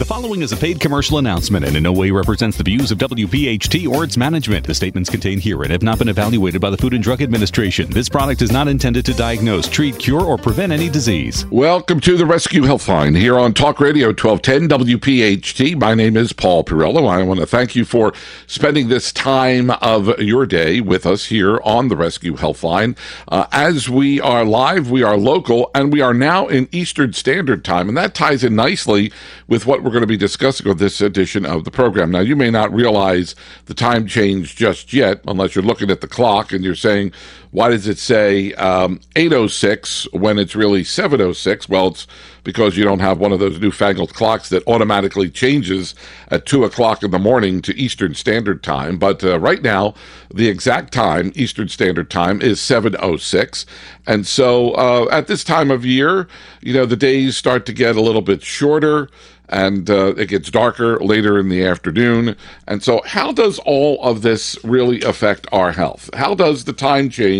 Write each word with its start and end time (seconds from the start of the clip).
The 0.00 0.06
following 0.06 0.40
is 0.40 0.50
a 0.50 0.56
paid 0.56 0.80
commercial 0.80 1.18
announcement 1.18 1.66
and 1.66 1.76
in 1.76 1.82
no 1.82 1.92
way 1.92 2.10
represents 2.10 2.56
the 2.56 2.64
views 2.64 2.90
of 2.90 2.96
WPHT 2.96 3.86
or 3.86 4.02
its 4.02 4.16
management. 4.16 4.66
The 4.66 4.72
statements 4.72 5.10
contained 5.10 5.42
herein 5.42 5.70
have 5.70 5.82
not 5.82 5.98
been 5.98 6.08
evaluated 6.08 6.58
by 6.58 6.70
the 6.70 6.78
Food 6.78 6.94
and 6.94 7.02
Drug 7.02 7.20
Administration. 7.20 7.90
This 7.90 8.08
product 8.08 8.40
is 8.40 8.50
not 8.50 8.66
intended 8.66 9.04
to 9.04 9.12
diagnose, 9.12 9.68
treat, 9.68 9.98
cure, 9.98 10.22
or 10.22 10.38
prevent 10.38 10.72
any 10.72 10.88
disease. 10.88 11.44
Welcome 11.50 12.00
to 12.00 12.16
the 12.16 12.24
Res-Q 12.24 12.62
Healthline 12.62 13.14
here 13.14 13.38
on 13.38 13.52
Talk 13.52 13.78
Radio 13.78 14.06
1210 14.06 14.70
WPHT. 14.70 15.78
My 15.78 15.92
name 15.92 16.16
is 16.16 16.32
Paul 16.32 16.64
Perrello. 16.64 17.06
I 17.06 17.22
want 17.22 17.40
to 17.40 17.46
thank 17.46 17.76
you 17.76 17.84
for 17.84 18.14
spending 18.46 18.88
this 18.88 19.12
time 19.12 19.70
of 19.70 20.18
your 20.18 20.46
day 20.46 20.80
with 20.80 21.04
us 21.04 21.26
here 21.26 21.60
on 21.62 21.88
the 21.88 21.96
Res-Q 21.96 22.36
Healthline. 22.36 22.96
Uh, 23.28 23.44
as 23.52 23.90
we 23.90 24.18
are 24.18 24.46
live, 24.46 24.90
we 24.90 25.02
are 25.02 25.18
local, 25.18 25.70
and 25.74 25.92
we 25.92 26.00
are 26.00 26.14
now 26.14 26.46
in 26.48 26.70
Eastern 26.72 27.12
Standard 27.12 27.66
Time, 27.66 27.86
and 27.86 27.98
that 27.98 28.14
ties 28.14 28.42
in 28.42 28.56
nicely 28.56 29.12
with 29.46 29.66
what 29.66 29.82
we're 29.82 29.89
going 29.90 30.02
to 30.02 30.06
be 30.06 30.16
discussing 30.16 30.68
on 30.68 30.76
this 30.76 31.00
edition 31.00 31.44
of 31.44 31.64
the 31.64 31.70
program. 31.70 32.10
Now, 32.10 32.20
you 32.20 32.36
may 32.36 32.50
not 32.50 32.72
realize 32.72 33.34
the 33.66 33.74
time 33.74 34.06
change 34.06 34.56
just 34.56 34.92
yet, 34.92 35.20
unless 35.26 35.54
you're 35.54 35.64
looking 35.64 35.90
at 35.90 36.00
the 36.00 36.08
clock 36.08 36.52
and 36.52 36.64
you're 36.64 36.74
saying, 36.74 37.12
why 37.52 37.70
does 37.70 37.88
it 37.88 37.98
say 37.98 38.52
um, 38.54 39.00
806 39.16 40.06
when 40.12 40.38
it's 40.38 40.54
really 40.54 40.84
706? 40.84 41.68
Well, 41.68 41.88
it's 41.88 42.06
because 42.44 42.76
you 42.76 42.84
don't 42.84 43.00
have 43.00 43.18
one 43.18 43.32
of 43.32 43.40
those 43.40 43.60
newfangled 43.60 44.14
clocks 44.14 44.48
that 44.50 44.66
automatically 44.66 45.28
changes 45.28 45.94
at 46.28 46.46
2 46.46 46.64
o'clock 46.64 47.02
in 47.02 47.10
the 47.10 47.18
morning 47.18 47.60
to 47.62 47.76
Eastern 47.76 48.14
Standard 48.14 48.62
Time. 48.62 48.98
But 48.98 49.24
uh, 49.24 49.38
right 49.40 49.62
now, 49.62 49.94
the 50.32 50.48
exact 50.48 50.92
time, 50.92 51.32
Eastern 51.34 51.68
Standard 51.68 52.08
Time, 52.08 52.40
is 52.40 52.60
706. 52.60 53.66
And 54.06 54.26
so 54.26 54.72
uh, 54.72 55.08
at 55.10 55.26
this 55.26 55.42
time 55.42 55.70
of 55.70 55.84
year, 55.84 56.28
you 56.60 56.72
know, 56.72 56.86
the 56.86 56.96
days 56.96 57.36
start 57.36 57.66
to 57.66 57.72
get 57.72 57.96
a 57.96 58.00
little 58.00 58.22
bit 58.22 58.42
shorter 58.42 59.08
and 59.50 59.90
uh, 59.90 60.14
it 60.16 60.28
gets 60.28 60.50
darker 60.50 60.98
later 61.00 61.38
in 61.38 61.48
the 61.48 61.64
afternoon. 61.64 62.36
And 62.66 62.82
so, 62.82 63.02
how 63.04 63.32
does 63.32 63.58
all 63.60 64.02
of 64.02 64.22
this 64.22 64.56
really 64.64 65.02
affect 65.02 65.46
our 65.52 65.72
health? 65.72 66.08
How 66.14 66.34
does 66.34 66.64
the 66.64 66.72
time 66.72 67.10
change 67.10 67.39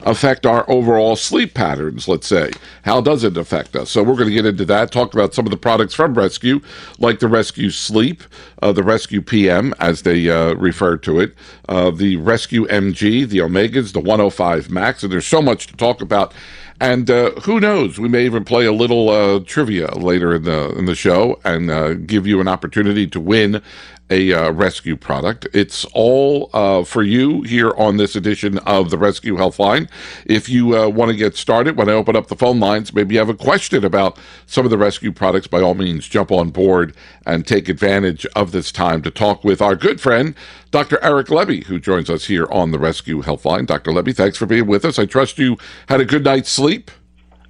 affect 0.00 0.46
our 0.46 0.68
overall 0.68 1.16
sleep 1.16 1.54
patterns, 1.54 2.08
let's 2.08 2.26
say? 2.26 2.50
How 2.82 3.00
does 3.00 3.24
it 3.24 3.36
affect 3.36 3.76
us? 3.76 3.90
So, 3.90 4.02
we're 4.02 4.16
going 4.16 4.28
to 4.28 4.34
get 4.34 4.46
into 4.46 4.64
that, 4.66 4.90
talk 4.90 5.14
about 5.14 5.34
some 5.34 5.46
of 5.46 5.50
the 5.50 5.56
products 5.56 5.94
from 5.94 6.14
Res-Q, 6.14 6.62
like 6.98 7.20
the 7.20 7.28
Res-Q 7.28 7.70
Sleep, 7.70 8.22
uh, 8.62 8.72
the 8.72 8.82
Res-Q 8.82 9.22
PM, 9.22 9.74
as 9.78 10.02
they 10.02 10.28
uh, 10.28 10.54
refer 10.54 10.96
to 10.98 11.20
it, 11.20 11.34
uh, 11.68 11.90
the 11.90 12.16
Res-Q 12.16 12.66
MG, 12.66 13.28
the 13.28 13.38
Omegas, 13.38 13.92
the 13.92 14.00
105 14.00 14.70
Max, 14.70 15.02
and 15.02 15.12
there's 15.12 15.26
so 15.26 15.42
much 15.42 15.66
to 15.66 15.76
talk 15.76 16.00
about. 16.00 16.32
And 16.80 17.08
uh, 17.08 17.30
who 17.42 17.60
knows? 17.60 17.98
We 17.98 18.08
may 18.08 18.24
even 18.24 18.44
play 18.44 18.66
a 18.66 18.72
little 18.72 19.08
uh, 19.08 19.40
trivia 19.46 19.94
later 19.94 20.34
in 20.34 20.42
the 20.42 20.76
in 20.76 20.86
the 20.86 20.94
show 20.94 21.40
and 21.44 21.70
uh, 21.70 21.94
give 21.94 22.26
you 22.26 22.40
an 22.40 22.48
opportunity 22.48 23.06
to 23.06 23.20
win 23.20 23.62
a 24.10 24.32
uh, 24.32 24.50
Res-Q 24.50 24.96
product. 24.96 25.46
It's 25.52 25.84
all 25.94 26.50
uh, 26.52 26.84
for 26.84 27.02
you 27.02 27.42
here 27.42 27.72
on 27.76 27.96
this 27.96 28.14
edition 28.14 28.58
of 28.58 28.90
the 28.90 28.98
Res-Q 28.98 29.36
Healthline. 29.36 29.88
If 30.26 30.48
you 30.48 30.76
uh, 30.76 30.88
want 30.88 31.10
to 31.10 31.16
get 31.16 31.36
started, 31.36 31.76
when 31.76 31.88
I 31.88 31.92
open 31.92 32.14
up 32.14 32.28
the 32.28 32.36
phone 32.36 32.60
lines, 32.60 32.92
maybe 32.92 33.14
you 33.14 33.18
have 33.18 33.28
a 33.28 33.34
question 33.34 33.84
about 33.84 34.18
some 34.46 34.64
of 34.64 34.70
the 34.70 34.78
Res-Q 34.78 35.12
products, 35.12 35.46
by 35.46 35.60
all 35.60 35.74
means, 35.74 36.06
jump 36.06 36.30
on 36.30 36.50
board 36.50 36.94
and 37.26 37.46
take 37.46 37.68
advantage 37.68 38.26
of 38.36 38.52
this 38.52 38.70
time 38.70 39.00
to 39.02 39.10
talk 39.10 39.42
with 39.42 39.62
our 39.62 39.74
good 39.74 40.00
friend, 40.00 40.34
Dr. 40.70 40.98
Eric 41.02 41.28
Lebby, 41.28 41.64
who 41.64 41.78
joins 41.78 42.10
us 42.10 42.26
here 42.26 42.46
on 42.50 42.72
the 42.72 42.78
Res-Q 42.78 43.22
Healthline. 43.22 43.66
Dr. 43.66 43.90
Lebby, 43.92 44.14
thanks 44.14 44.36
for 44.36 44.46
being 44.46 44.66
with 44.66 44.84
us. 44.84 44.98
I 44.98 45.06
trust 45.06 45.38
you 45.38 45.56
had 45.88 46.00
a 46.00 46.04
good 46.04 46.24
night's 46.24 46.50
sleep. 46.50 46.90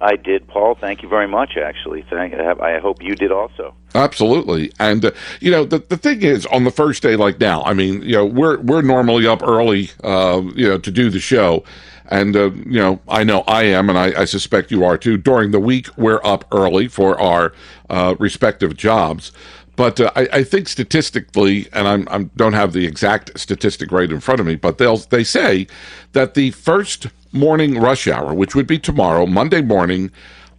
I 0.01 0.17
did, 0.17 0.47
Paul. 0.47 0.75
Thank 0.75 1.03
you 1.03 1.09
very 1.09 1.27
much. 1.27 1.57
Actually, 1.57 2.05
thank. 2.09 2.33
I 2.33 2.79
hope 2.79 3.01
you 3.01 3.15
did 3.15 3.31
also. 3.31 3.73
Absolutely, 3.93 4.71
and 4.77 5.05
uh, 5.05 5.11
you 5.39 5.49
know 5.51 5.63
the 5.63 5.79
the 5.79 5.95
thing 5.95 6.21
is, 6.21 6.45
on 6.47 6.65
the 6.65 6.71
first 6.71 7.01
day 7.01 7.15
like 7.15 7.39
now, 7.39 7.63
I 7.63 7.73
mean, 7.73 8.01
you 8.01 8.13
know, 8.13 8.25
we're 8.25 8.59
we're 8.59 8.81
normally 8.81 9.25
up 9.25 9.41
early, 9.41 9.91
uh, 10.03 10.41
you 10.53 10.67
know, 10.67 10.77
to 10.77 10.91
do 10.91 11.09
the 11.09 11.21
show, 11.21 11.63
and 12.09 12.35
uh, 12.35 12.51
you 12.51 12.79
know, 12.79 12.99
I 13.07 13.23
know 13.23 13.41
I 13.47 13.63
am, 13.63 13.89
and 13.89 13.97
I, 13.97 14.21
I, 14.21 14.25
suspect 14.25 14.69
you 14.69 14.83
are 14.83 14.97
too. 14.97 15.17
During 15.17 15.51
the 15.51 15.61
week, 15.61 15.87
we're 15.97 16.21
up 16.25 16.45
early 16.51 16.89
for 16.89 17.19
our 17.19 17.53
uh, 17.89 18.15
respective 18.19 18.75
jobs. 18.75 19.31
But 19.75 19.99
uh, 19.99 20.11
I, 20.15 20.27
I, 20.31 20.43
think 20.43 20.69
statistically, 20.69 21.67
and 21.73 21.87
I'm, 21.87 22.07
I 22.09 22.23
don't 22.35 22.53
have 22.53 22.71
the 22.71 22.85
exact 22.85 23.37
statistic 23.37 23.91
right 23.91 24.09
in 24.09 24.19
front 24.21 24.39
of 24.39 24.45
me, 24.45 24.55
but 24.55 24.77
they'll 24.77 24.97
they 24.97 25.23
say 25.23 25.67
that 26.13 26.33
the 26.33 26.51
first 26.51 27.07
morning 27.35 27.79
rush 27.79 28.07
hour, 28.07 28.33
which 28.33 28.55
would 28.55 28.67
be 28.67 28.79
tomorrow, 28.79 29.25
Monday 29.25 29.61
morning, 29.61 30.11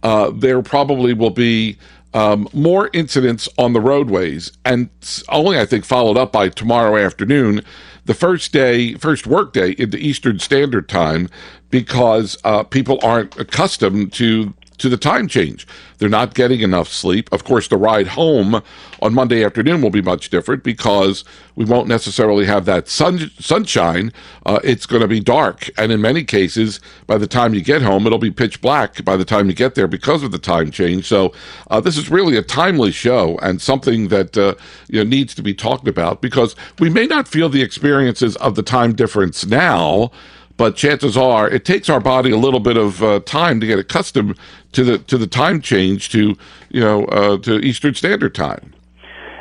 uh, 0.03 0.31
there 0.31 0.61
probably 0.61 1.13
will 1.13 1.31
be 1.31 1.77
um, 2.13 2.47
more 2.53 2.89
incidents 2.93 3.49
on 3.57 3.73
the 3.73 3.81
roadways, 3.81 4.51
and 4.63 4.89
only 5.29 5.59
I 5.59 5.65
think 5.65 5.85
followed 5.85 6.17
up 6.17 6.31
by 6.31 6.49
tomorrow 6.49 6.97
afternoon, 6.97 7.61
the 8.05 8.13
first 8.13 8.53
day, 8.53 8.93
first 8.95 9.27
work 9.27 9.53
day 9.53 9.71
in 9.71 9.89
the 9.89 9.99
Eastern 9.99 10.39
Standard 10.39 10.87
Time, 10.87 11.29
because 11.69 12.37
uh, 12.43 12.63
people 12.63 12.99
aren't 13.03 13.37
accustomed 13.37 14.13
to 14.13 14.53
to 14.77 14.89
the 14.89 14.97
time 14.97 15.27
change. 15.27 15.67
They're 15.97 16.09
not 16.09 16.35
getting 16.35 16.61
enough 16.61 16.89
sleep. 16.89 17.31
Of 17.31 17.43
course, 17.43 17.67
the 17.67 17.77
ride 17.77 18.07
home 18.07 18.61
on 19.01 19.13
Monday 19.13 19.43
afternoon 19.43 19.81
will 19.81 19.89
be 19.89 20.01
much 20.01 20.29
different 20.29 20.63
because 20.63 21.23
we 21.55 21.65
won't 21.65 21.87
necessarily 21.87 22.45
have 22.45 22.65
that 22.65 22.87
sun, 22.87 23.31
sunshine. 23.39 24.13
Uh, 24.45 24.59
it's 24.63 24.85
going 24.85 25.01
to 25.01 25.07
be 25.07 25.19
dark. 25.19 25.69
And 25.77 25.91
in 25.91 26.01
many 26.01 26.23
cases, 26.23 26.79
by 27.07 27.17
the 27.17 27.27
time 27.27 27.53
you 27.53 27.61
get 27.61 27.81
home, 27.81 28.05
it'll 28.05 28.19
be 28.19 28.31
pitch 28.31 28.61
black 28.61 29.03
by 29.03 29.17
the 29.17 29.25
time 29.25 29.47
you 29.47 29.53
get 29.53 29.75
there 29.75 29.87
because 29.87 30.21
of 30.21 30.31
the 30.31 30.37
time 30.37 30.69
change. 30.69 31.07
So 31.07 31.33
uh, 31.71 31.81
this 31.81 31.97
is 31.97 32.11
really 32.11 32.37
a 32.37 32.43
timely 32.43 32.91
show 32.91 33.37
and 33.39 33.61
something 33.61 34.09
that 34.09 34.37
uh, 34.37 34.53
you 34.87 35.03
know, 35.03 35.09
needs 35.09 35.33
to 35.35 35.41
be 35.41 35.53
talked 35.53 35.87
about 35.87 36.21
because 36.21 36.55
we 36.79 36.89
may 36.89 37.07
not 37.07 37.27
feel 37.27 37.49
the 37.49 37.63
experiences 37.63 38.35
of 38.37 38.55
the 38.55 38.63
time 38.63 38.93
difference 38.93 39.45
now 39.45 40.11
but 40.57 40.75
chances 40.75 41.15
are 41.15 41.49
it 41.49 41.63
takes 41.63 41.87
our 41.89 41.99
body 41.99 42.31
a 42.31 42.37
little 42.37 42.59
bit 42.59 42.77
of 42.77 43.01
uh, 43.01 43.19
time 43.21 43.59
to 43.59 43.67
get 43.67 43.79
accustomed 43.79 44.37
to 44.73 44.83
the 44.83 44.97
to 44.99 45.17
the 45.17 45.27
time 45.27 45.61
change 45.61 46.09
to 46.09 46.35
you 46.69 46.81
know 46.81 47.05
uh, 47.05 47.37
to 47.37 47.59
Eastern 47.59 47.93
Standard 47.93 48.35
Time. 48.35 48.73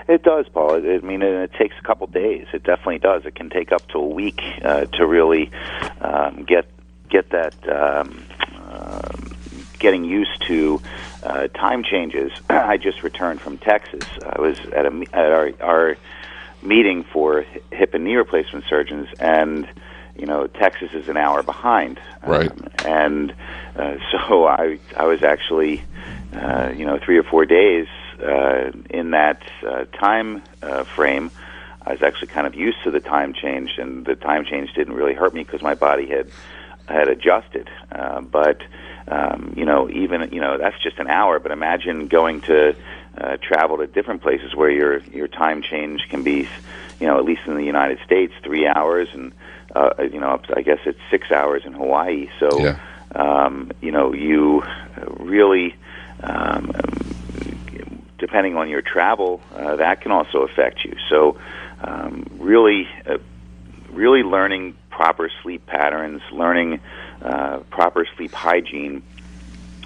It 0.08 0.22
does, 0.22 0.46
Paul. 0.48 0.76
I 0.76 0.98
mean, 0.98 1.20
it 1.22 1.52
takes 1.54 1.74
a 1.78 1.82
couple 1.82 2.06
days. 2.06 2.46
It 2.52 2.62
definitely 2.62 3.00
does. 3.00 3.26
It 3.26 3.34
can 3.34 3.50
take 3.50 3.72
up 3.72 3.88
to 3.88 3.98
a 3.98 4.06
week 4.06 4.40
uh, 4.62 4.84
to 4.84 5.06
really 5.06 5.50
um, 6.00 6.44
get 6.44 6.66
get 7.08 7.30
that 7.30 7.54
um, 7.68 8.24
uh, 8.68 9.08
getting 9.78 10.04
used 10.04 10.42
to 10.42 10.80
uh, 11.22 11.48
time 11.48 11.82
changes. 11.82 12.30
I 12.50 12.76
just 12.76 13.02
returned 13.02 13.40
from 13.40 13.58
Texas. 13.58 14.04
I 14.22 14.40
was 14.40 14.58
at 14.72 14.86
a 14.86 15.04
at 15.12 15.32
our, 15.32 15.52
our 15.60 15.96
meeting 16.62 17.02
for 17.04 17.44
hip 17.72 17.94
and 17.94 18.04
knee 18.04 18.16
replacement 18.16 18.64
surgeons, 18.66 19.08
and 19.18 19.66
you 20.18 20.26
know, 20.26 20.46
Texas 20.46 20.90
is 20.92 21.08
an 21.08 21.16
hour 21.16 21.42
behind. 21.42 22.00
Right. 22.24 22.50
Um, 22.50 22.68
and 22.84 23.34
uh, 23.76 23.96
so 24.28 24.46
I 24.46 24.78
I 24.96 25.04
was 25.04 25.22
actually, 25.22 25.82
uh, 26.32 26.72
you 26.76 26.86
know, 26.86 26.98
three 26.98 27.18
or 27.18 27.24
four 27.24 27.44
days 27.44 27.86
uh, 28.22 28.70
in 28.90 29.10
that 29.10 29.42
uh, 29.66 29.84
time 29.84 30.42
uh, 30.62 30.84
frame. 30.84 31.30
I 31.82 31.92
was 31.92 32.02
actually 32.02 32.28
kind 32.28 32.48
of 32.48 32.54
used 32.56 32.78
to 32.82 32.90
the 32.90 33.00
time 33.00 33.32
change, 33.32 33.78
and 33.78 34.04
the 34.04 34.16
time 34.16 34.44
change 34.44 34.72
didn't 34.74 34.94
really 34.94 35.14
hurt 35.14 35.32
me 35.32 35.44
because 35.44 35.62
my 35.62 35.74
body 35.74 36.06
had 36.08 36.30
had 36.88 37.08
adjusted. 37.08 37.68
Uh, 37.92 38.20
but 38.20 38.60
um, 39.08 39.54
you 39.56 39.64
know, 39.64 39.88
even 39.90 40.32
you 40.32 40.40
know, 40.40 40.58
that's 40.58 40.80
just 40.82 40.98
an 40.98 41.08
hour. 41.08 41.38
But 41.38 41.52
imagine 41.52 42.08
going 42.08 42.40
to 42.42 42.74
uh, 43.16 43.36
travel 43.40 43.78
to 43.78 43.86
different 43.86 44.22
places 44.22 44.54
where 44.54 44.70
your 44.70 44.98
your 44.98 45.28
time 45.28 45.62
change 45.62 46.08
can 46.10 46.22
be, 46.22 46.48
you 47.00 47.06
know, 47.06 47.18
at 47.18 47.24
least 47.24 47.42
in 47.46 47.54
the 47.54 47.64
United 47.64 47.98
States, 48.04 48.32
three 48.42 48.66
hours, 48.66 49.08
and 49.12 49.32
uh, 49.76 50.02
you 50.02 50.20
know, 50.20 50.40
I 50.54 50.62
guess 50.62 50.78
it's 50.86 50.98
six 51.10 51.30
hours 51.30 51.62
in 51.64 51.72
Hawaii. 51.72 52.28
So, 52.40 52.60
yeah. 52.60 52.78
um, 53.14 53.70
you 53.80 53.90
know, 53.90 54.12
you 54.12 54.62
really, 55.18 55.74
um, 56.22 56.72
depending 58.18 58.56
on 58.56 58.68
your 58.68 58.82
travel, 58.82 59.40
uh, 59.54 59.76
that 59.76 60.00
can 60.00 60.12
also 60.12 60.38
affect 60.42 60.84
you. 60.84 60.96
So, 61.10 61.38
um, 61.80 62.26
really, 62.38 62.88
uh, 63.06 63.18
really 63.90 64.22
learning 64.22 64.76
proper 64.90 65.30
sleep 65.42 65.66
patterns, 65.66 66.22
learning 66.32 66.80
uh, 67.20 67.58
proper 67.70 68.06
sleep 68.16 68.32
hygiene, 68.32 69.02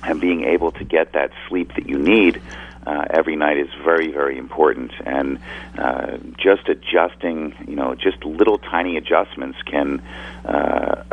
and 0.02 0.20
being 0.20 0.44
able 0.44 0.70
to 0.72 0.84
get 0.84 1.12
that 1.12 1.32
sleep 1.48 1.74
that 1.74 1.88
you 1.88 1.98
need 1.98 2.40
uh, 2.86 3.04
every 3.10 3.36
night 3.36 3.58
is 3.58 3.68
very, 3.84 4.10
very 4.10 4.38
important. 4.38 4.92
And 5.04 5.38
uh, 5.78 6.18
just 6.38 6.68
adjusting, 6.68 7.54
you 7.66 7.76
know, 7.76 7.94
just 7.94 8.24
little 8.24 8.58
tiny 8.58 8.96
adjustments 8.96 9.58
can 9.62 10.02
uh, 10.44 11.04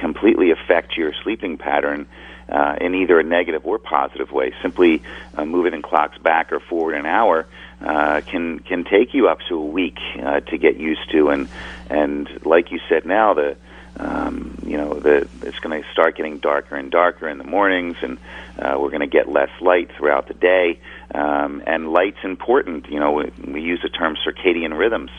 completely 0.00 0.50
affect 0.50 0.96
your 0.96 1.12
sleeping 1.22 1.58
pattern. 1.58 2.06
Uh, 2.46 2.76
in 2.78 2.94
either 2.94 3.18
a 3.18 3.22
negative 3.22 3.64
or 3.64 3.78
positive 3.78 4.30
way, 4.30 4.52
simply 4.60 5.02
uh, 5.34 5.46
moving 5.46 5.72
in 5.72 5.80
clocks 5.80 6.18
back 6.18 6.52
or 6.52 6.60
forward 6.60 6.92
an 6.94 7.06
hour 7.06 7.46
uh, 7.80 8.20
can 8.20 8.58
can 8.60 8.84
take 8.84 9.14
you 9.14 9.28
up 9.28 9.38
to 9.48 9.54
a 9.56 9.64
week 9.64 9.96
uh, 10.22 10.40
to 10.40 10.58
get 10.58 10.76
used 10.76 11.10
to, 11.10 11.28
and 11.28 11.48
and 11.88 12.28
like 12.44 12.70
you 12.70 12.80
said, 12.86 13.06
now 13.06 13.32
the 13.32 13.56
um, 13.98 14.58
you 14.66 14.76
know, 14.76 14.94
the, 14.94 15.28
it's 15.42 15.58
going 15.60 15.80
to 15.82 15.88
start 15.92 16.16
getting 16.16 16.38
darker 16.38 16.76
and 16.76 16.90
darker 16.90 17.28
in 17.28 17.38
the 17.38 17.44
mornings, 17.44 17.96
and 18.02 18.18
uh, 18.58 18.76
we're 18.78 18.90
going 18.90 19.00
to 19.00 19.06
get 19.06 19.28
less 19.28 19.50
light 19.60 19.90
throughout 19.96 20.26
the 20.26 20.34
day. 20.34 20.80
Um, 21.14 21.62
and 21.66 21.92
light's 21.92 22.24
important. 22.24 22.88
You 22.88 22.98
know, 22.98 23.12
we, 23.12 23.32
we 23.52 23.60
use 23.62 23.80
the 23.82 23.88
term 23.88 24.16
circadian 24.16 24.76
rhythms, 24.76 25.10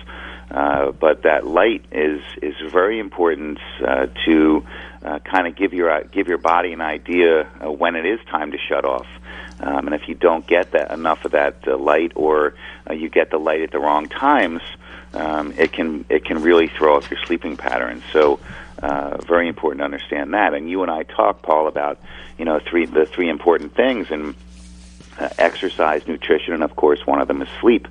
uh, 0.52 0.92
but 0.92 1.24
that 1.24 1.46
light 1.46 1.86
is 1.92 2.22
is 2.42 2.56
very 2.70 3.00
important 3.00 3.60
uh, 3.82 4.08
to 4.26 4.66
uh, 5.04 5.20
kind 5.20 5.48
of 5.48 5.56
give 5.56 5.74
your 5.74 5.90
uh, 5.90 6.04
give 6.12 6.28
your 6.28 6.38
body 6.38 6.74
an 6.74 6.82
idea 6.82 7.48
uh, 7.64 7.72
when 7.72 7.96
it 7.96 8.06
is 8.06 8.20
time 8.30 8.52
to 8.52 8.58
shut 8.58 8.84
off. 8.84 9.08
Um, 9.58 9.88
and 9.88 9.96
if 9.96 10.10
you 10.10 10.16
don't 10.16 10.46
get 10.46 10.72
that 10.72 10.92
enough 10.92 11.24
of 11.24 11.32
that 11.32 11.66
uh, 11.66 11.78
light, 11.78 12.12
or 12.16 12.56
you 12.92 13.08
get 13.08 13.32
the 13.32 13.38
light 13.38 13.62
at 13.62 13.72
the 13.72 13.80
wrong 13.80 14.10
times, 14.10 14.62
um, 15.14 15.54
it 15.58 15.72
can 15.72 16.06
it 16.10 16.26
can 16.26 16.42
really 16.42 16.68
throw 16.68 16.98
off 16.98 17.10
your 17.10 17.20
sleeping 17.26 17.56
patterns. 17.56 18.04
So 18.12 18.40
uh, 18.82 19.18
very 19.26 19.48
important 19.48 19.80
to 19.80 19.86
understand 19.86 20.34
that. 20.34 20.54
And 20.54 20.70
you 20.70 20.82
and 20.82 20.92
I 20.92 21.04
talk, 21.04 21.42
Paul, 21.42 21.68
about 21.68 22.00
you 22.38 22.46
know 22.46 22.60
three 22.60 22.86
the 22.86 23.06
three 23.06 23.30
important 23.30 23.76
things 23.76 24.12
and 24.12 24.36
uh, 25.20 25.30
exercise, 25.38 26.08
nutrition, 26.08 26.54
and 26.54 26.64
of 26.64 26.76
course 26.76 27.06
one 27.06 27.22
of 27.22 27.28
them 27.28 27.42
is 27.42 27.50
sleep. 27.62 27.88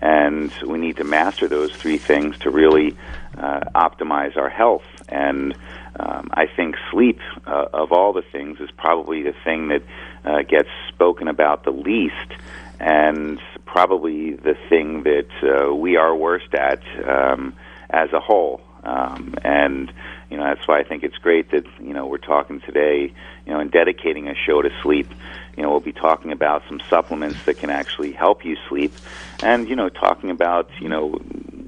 And 0.00 0.52
we 0.66 0.78
need 0.78 0.96
to 0.96 1.04
master 1.04 1.46
those 1.46 1.70
three 1.76 1.98
things 1.98 2.36
to 2.40 2.50
really 2.50 2.96
uh, 3.38 3.60
optimize 3.72 4.36
our 4.36 4.48
health. 4.48 4.82
And 5.08 5.54
um, 5.98 6.28
I 6.32 6.46
think 6.46 6.76
sleep, 6.90 7.20
uh, 7.46 7.66
of 7.72 7.92
all 7.92 8.12
the 8.12 8.22
things, 8.22 8.58
is 8.60 8.70
probably 8.72 9.22
the 9.22 9.34
thing 9.44 9.68
that 9.68 9.82
uh, 10.24 10.42
gets 10.42 10.68
spoken 10.88 11.28
about 11.28 11.64
the 11.64 11.70
least, 11.70 12.32
and 12.80 13.40
probably 13.64 14.32
the 14.32 14.56
thing 14.68 15.04
that 15.04 15.28
uh, 15.42 15.72
we 15.72 15.96
are 15.96 16.16
worst 16.16 16.52
at 16.54 16.82
um, 17.06 17.54
as 17.88 18.12
a 18.12 18.20
whole. 18.20 18.60
Um, 18.82 19.36
and 19.44 19.92
you 20.32 20.38
know 20.38 20.44
that's 20.44 20.66
why 20.66 20.80
I 20.80 20.82
think 20.82 21.02
it's 21.02 21.18
great 21.18 21.50
that 21.50 21.66
you 21.78 21.92
know 21.92 22.06
we're 22.06 22.16
talking 22.16 22.62
today, 22.62 23.12
you 23.44 23.52
know, 23.52 23.60
and 23.60 23.70
dedicating 23.70 24.28
a 24.28 24.34
show 24.34 24.62
to 24.62 24.70
sleep. 24.82 25.10
You 25.58 25.62
know, 25.62 25.70
we'll 25.70 25.80
be 25.80 25.92
talking 25.92 26.32
about 26.32 26.62
some 26.68 26.80
supplements 26.88 27.38
that 27.44 27.58
can 27.58 27.68
actually 27.68 28.12
help 28.12 28.42
you 28.42 28.56
sleep, 28.70 28.96
and 29.42 29.68
you 29.68 29.76
know, 29.76 29.90
talking 29.90 30.30
about 30.30 30.70
you 30.80 30.88
know 30.88 31.10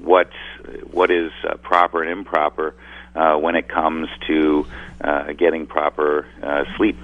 what 0.01 0.31
what 0.89 1.11
is 1.11 1.31
uh, 1.47 1.57
proper 1.57 2.01
and 2.01 2.11
improper 2.11 2.73
uh, 3.13 3.35
when 3.35 3.55
it 3.55 3.69
comes 3.69 4.07
to 4.25 4.67
uh, 4.99 5.33
getting 5.33 5.67
proper 5.67 6.25
uh, 6.41 6.63
sleep. 6.75 6.97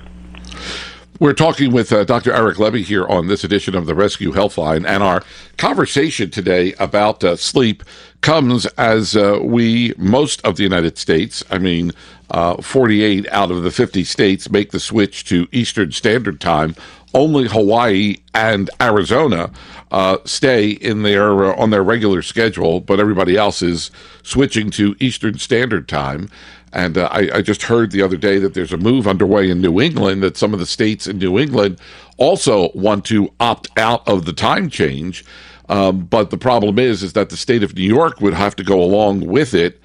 We're 1.22 1.34
talking 1.34 1.72
with 1.72 1.94
uh, 1.94 2.04
Dr. 2.04 2.34
Eric 2.34 2.58
Lebby 2.58 2.84
here 2.84 3.06
on 3.06 3.28
this 3.28 3.44
edition 3.44 3.76
of 3.76 3.86
the 3.86 3.94
Res-Q 3.94 4.32
Healthline, 4.32 4.88
and 4.88 5.04
our 5.04 5.22
conversation 5.56 6.32
today 6.32 6.74
about 6.80 7.24
uh, 7.24 7.36
sleep 7.36 7.84
comes 8.22 8.66
as 8.66 9.16
uh, 9.16 9.38
we, 9.40 9.94
most 10.00 10.44
of 10.44 10.56
the 10.56 10.64
United 10.64 10.98
States, 10.98 11.44
I 11.52 11.60
mean, 11.60 11.92
uh, 12.32 12.60
48 12.60 13.28
out 13.32 13.52
of 13.52 13.62
the 13.62 13.70
50 13.70 14.04
states, 14.04 14.50
make 14.50 14.72
the 14.72 14.80
switch 14.80 15.24
to 15.26 15.48
Eastern 15.52 15.92
Standard 15.92 16.42
Time. 16.42 16.76
Only 17.14 17.48
Hawaii 17.48 18.16
and 18.34 18.72
Arizona 18.82 19.52
uh, 19.92 20.18
stay 20.26 20.72
in 20.72 21.04
their 21.04 21.44
uh, 21.44 21.56
on 21.56 21.70
their 21.70 21.84
regular 21.84 22.24
schedule, 22.24 22.80
but 22.80 23.00
everybody 23.00 23.38
else 23.38 23.62
is 23.62 23.92
switching 24.24 24.72
to 24.72 24.96
Eastern 25.00 25.38
Standard 25.38 25.88
Time. 25.88 26.30
And 26.74 26.98
uh, 26.98 27.10
I, 27.12 27.38
I, 27.38 27.42
just 27.42 27.64
heard 27.64 27.92
the 27.92 28.02
other 28.02 28.16
day 28.16 28.40
that 28.40 28.54
there's 28.54 28.72
a 28.72 28.78
move 28.78 29.08
underway 29.08 29.50
in 29.50 29.60
New 29.60 29.82
England 29.82 30.24
that 30.24 30.38
some 30.38 30.54
of 30.54 30.60
the 30.60 30.66
states 30.66 31.06
in 31.06 31.18
New 31.18 31.38
England 31.38 31.80
also 32.18 32.72
want 32.74 33.04
to 33.06 33.30
opt 33.42 33.70
out 33.78 34.08
of 34.08 34.26
the 34.26 34.32
time 34.32 34.70
change. 34.70 35.26
Um, 35.68 36.06
but 36.06 36.30
the 36.30 36.38
problem 36.38 36.80
is, 36.80 37.04
is 37.04 37.14
that 37.14 37.30
the 37.30 37.38
state 37.38 37.64
of 37.64 37.76
New 37.76 37.84
York 37.84 38.22
would 38.22 38.34
have 38.34 38.56
to 38.56 38.64
go 38.64 38.82
along 38.82 39.28
with 39.28 39.54
it 39.54 39.82